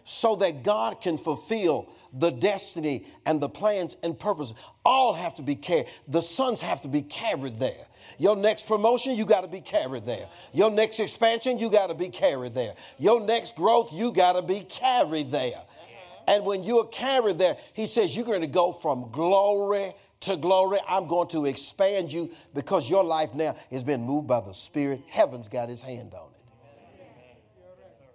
so 0.05 0.36
that 0.36 0.62
God 0.62 1.01
can 1.01 1.16
fulfill 1.16 1.88
the 2.12 2.30
destiny 2.30 3.07
and 3.24 3.40
the 3.40 3.49
plans 3.49 3.97
and 4.03 4.18
purposes. 4.18 4.55
All 4.84 5.14
have 5.14 5.34
to 5.34 5.43
be 5.43 5.57
carried. 5.57 5.86
The 6.09 6.20
sons 6.20 6.61
have 6.61 6.80
to 6.82 6.88
be 6.88 7.03
carried 7.03 7.59
there. 7.59 7.86
Your 8.18 8.36
next 8.36 8.66
promotion, 8.66 9.16
you 9.16 9.24
got 9.24 9.43
to 9.43 9.49
be 9.49 9.61
carried 9.61 10.05
there. 10.05 10.28
Your 10.53 10.70
next 10.70 11.01
expansion, 11.01 11.59
you 11.59 11.70
got 11.70 11.86
to 11.86 11.95
be 11.95 12.09
carried 12.09 12.55
there. 12.55 12.74
Your 12.99 13.20
next 13.20 13.57
growth, 13.57 13.93
you 13.93 14.12
got 14.12 14.34
to 14.34 14.43
be 14.43 14.61
carried 14.61 15.30
there. 15.30 15.62
And 16.26 16.45
when 16.45 16.62
you're 16.62 16.86
carried 16.86 17.38
there, 17.38 17.57
he 17.72 17.86
says 17.86 18.14
you're 18.14 18.26
going 18.26 18.43
to 18.43 18.47
go 18.47 18.72
from 18.72 19.11
glory 19.11 19.95
to 20.22 20.36
glory. 20.36 20.78
I'm 20.88 21.06
going 21.06 21.28
to 21.28 21.46
expand 21.46 22.12
you 22.12 22.30
because 22.54 22.88
your 22.88 23.04
life 23.04 23.34
now 23.34 23.56
has 23.70 23.84
been 23.84 24.02
moved 24.02 24.26
by 24.28 24.40
the 24.40 24.52
Spirit. 24.52 25.02
Heaven's 25.08 25.48
got 25.48 25.68
his 25.68 25.82
hand 25.82 26.14
on 26.14 26.28
it. 26.30 26.42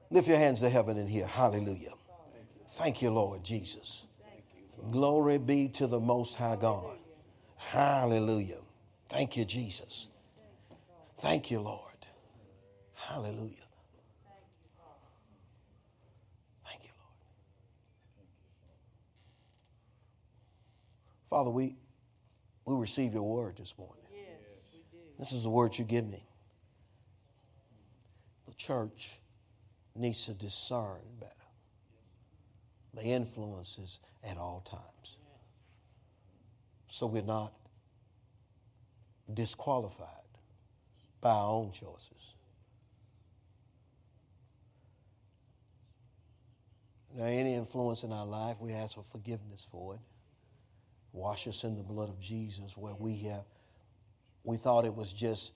Lift 0.10 0.28
your 0.28 0.38
hands 0.38 0.62
to 0.62 0.70
heaven 0.70 0.97
in 0.97 1.08
here. 1.08 1.28
Hallelujah. 1.28 1.93
Thank 2.72 3.01
you, 3.01 3.12
Lord 3.12 3.43
Jesus. 3.43 4.03
Glory 4.91 5.38
be 5.38 5.68
to 5.70 5.88
the 5.88 5.99
Most 5.99 6.36
High 6.36 6.55
God. 6.55 6.97
Hallelujah. 7.55 8.60
Thank 9.10 9.36
you, 9.36 9.43
Jesus. 9.45 10.08
Thank 11.20 11.49
you, 11.51 11.60
Lord. 11.60 11.82
Hallelujah. 12.93 13.66
Thank 16.66 16.84
you, 16.84 16.91
Lord. 16.99 17.18
Father, 21.30 21.49
we 21.49 21.76
we 22.68 22.76
received 22.76 23.13
your 23.13 23.24
word 23.24 23.55
this 23.57 23.74
morning. 23.78 24.03
Yes, 24.13 24.26
this 25.18 25.32
is 25.32 25.43
the 25.43 25.49
word 25.49 25.78
you 25.78 25.86
give 25.86 26.05
me. 26.05 26.28
The 28.45 28.53
church 28.55 29.11
needs 29.95 30.26
to 30.26 30.34
discern 30.34 30.99
better 31.18 31.32
the 32.93 33.03
influences 33.03 33.99
at 34.22 34.38
all 34.38 34.61
times. 34.70 35.15
So 36.89 37.05
we're 37.05 37.22
not 37.22 37.53
disqualified 39.34 40.07
by 41.22 41.30
our 41.30 41.49
own 41.49 41.72
choices. 41.72 42.34
Now, 47.15 47.26
any 47.26 47.53
influence 47.53 48.03
in 48.03 48.11
our 48.11 48.26
life, 48.26 48.57
we 48.59 48.74
ask 48.74 48.95
for 48.95 49.03
forgiveness 49.03 49.65
for 49.72 49.95
it. 49.95 50.01
Wash 51.18 51.47
us 51.47 51.63
in 51.63 51.76
the 51.76 51.84
blood 51.84 52.09
of 52.09 52.20
Jesus 52.20 52.78
where 52.78 52.93
we 52.95 53.18
have 53.18 53.43
we 54.47 54.55
thought 54.55 54.86
it 54.86 54.95
was 54.95 55.11
just 55.11 55.51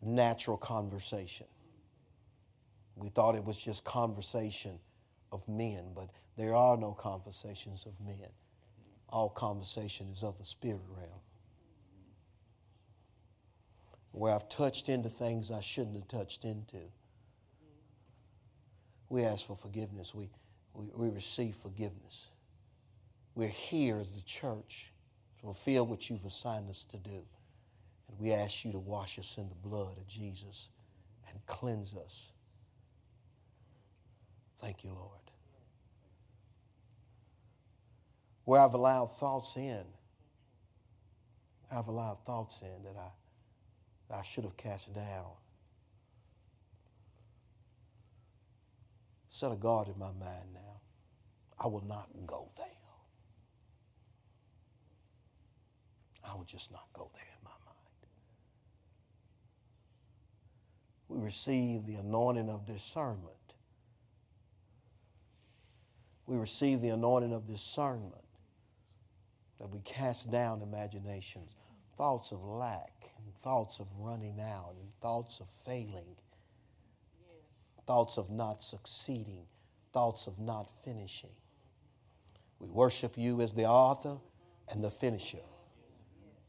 natural 0.00 0.56
conversation. 0.56 1.46
We 2.94 3.08
thought 3.08 3.34
it 3.34 3.44
was 3.44 3.56
just 3.56 3.84
conversation 3.84 4.78
of 5.32 5.46
men, 5.48 5.86
but 5.92 6.10
there 6.36 6.54
are 6.54 6.76
no 6.76 6.92
conversations 6.92 7.84
of 7.84 7.98
men. 8.00 8.28
All 9.08 9.28
conversation 9.28 10.08
is 10.12 10.22
of 10.22 10.38
the 10.38 10.44
spirit 10.44 10.82
realm. 10.88 11.20
Where 14.12 14.32
I've 14.32 14.48
touched 14.48 14.88
into 14.88 15.08
things 15.08 15.50
I 15.50 15.60
shouldn't 15.60 15.96
have 15.96 16.06
touched 16.06 16.44
into. 16.44 16.78
We 19.08 19.24
ask 19.24 19.46
for 19.46 19.56
forgiveness. 19.56 20.14
We, 20.14 20.30
we, 20.74 20.86
we 20.94 21.08
receive 21.08 21.56
forgiveness. 21.56 22.28
We're 23.34 23.48
here 23.48 23.98
as 23.98 24.12
the 24.12 24.20
church 24.22 24.92
to 25.38 25.42
fulfill 25.42 25.86
what 25.86 26.10
you've 26.10 26.24
assigned 26.24 26.68
us 26.68 26.84
to 26.90 26.98
do. 26.98 27.22
And 28.08 28.18
we 28.18 28.32
ask 28.32 28.64
you 28.64 28.72
to 28.72 28.78
wash 28.78 29.18
us 29.18 29.36
in 29.38 29.48
the 29.48 29.68
blood 29.68 29.96
of 29.96 30.06
Jesus 30.06 30.68
and 31.28 31.38
cleanse 31.46 31.94
us. 31.94 32.28
Thank 34.60 34.84
you, 34.84 34.90
Lord. 34.90 35.18
Where 38.44 38.60
I've 38.60 38.74
allowed 38.74 39.06
thoughts 39.06 39.56
in, 39.56 39.84
I've 41.70 41.88
allowed 41.88 42.24
thoughts 42.26 42.60
in 42.60 42.84
that 42.84 42.98
I, 42.98 43.08
that 44.08 44.18
I 44.18 44.22
should 44.22 44.44
have 44.44 44.56
cast 44.56 44.92
down. 44.92 45.30
Set 49.30 49.50
a 49.50 49.56
guard 49.56 49.88
in 49.88 49.98
my 49.98 50.12
mind 50.12 50.52
now. 50.52 50.80
I 51.58 51.66
will 51.68 51.84
not 51.86 52.08
go 52.26 52.50
there. 52.58 52.81
I 56.24 56.34
would 56.36 56.46
just 56.46 56.70
not 56.70 56.86
go 56.92 57.10
there 57.14 57.22
in 57.22 57.44
my 57.44 57.50
mind. 57.50 57.72
We 61.08 61.18
receive 61.18 61.86
the 61.86 61.94
anointing 61.94 62.48
of 62.48 62.64
discernment. 62.66 63.36
We 66.26 66.36
receive 66.36 66.80
the 66.80 66.90
anointing 66.90 67.32
of 67.32 67.46
discernment 67.46 68.24
that 69.58 69.68
we 69.68 69.80
cast 69.80 70.30
down 70.30 70.62
imaginations, 70.62 71.54
thoughts 71.96 72.32
of 72.32 72.42
lack, 72.42 73.10
and 73.18 73.34
thoughts 73.42 73.78
of 73.80 73.86
running 73.98 74.40
out, 74.40 74.74
and 74.80 74.88
thoughts 75.00 75.40
of 75.40 75.48
failing, 75.48 76.16
thoughts 77.86 78.16
of 78.16 78.30
not 78.30 78.62
succeeding, 78.62 79.44
thoughts 79.92 80.26
of 80.26 80.38
not 80.38 80.70
finishing. 80.84 81.30
We 82.58 82.68
worship 82.68 83.18
you 83.18 83.40
as 83.40 83.52
the 83.52 83.66
author 83.66 84.18
and 84.68 84.82
the 84.82 84.90
finisher 84.90 85.38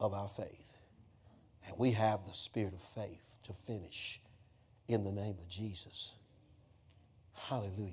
of 0.00 0.12
our 0.12 0.28
faith. 0.28 0.72
And 1.66 1.78
we 1.78 1.92
have 1.92 2.20
the 2.26 2.34
spirit 2.34 2.74
of 2.74 2.82
faith 2.82 3.38
to 3.44 3.52
finish 3.52 4.20
in 4.88 5.04
the 5.04 5.12
name 5.12 5.36
of 5.40 5.48
Jesus. 5.48 6.12
Hallelujah. 7.34 7.92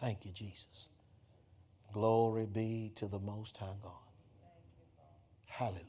Thank 0.00 0.24
you, 0.24 0.32
Jesus. 0.32 0.88
Glory 1.92 2.46
be 2.46 2.92
to 2.96 3.06
the 3.06 3.18
Most 3.18 3.56
High 3.56 3.66
God. 3.82 3.92
Hallelujah. 5.46 5.82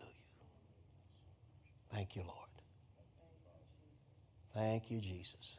Thank 1.92 2.16
you, 2.16 2.22
Lord. 2.22 2.34
Thank 4.54 4.90
you, 4.90 5.02
Jesus. 5.02 5.58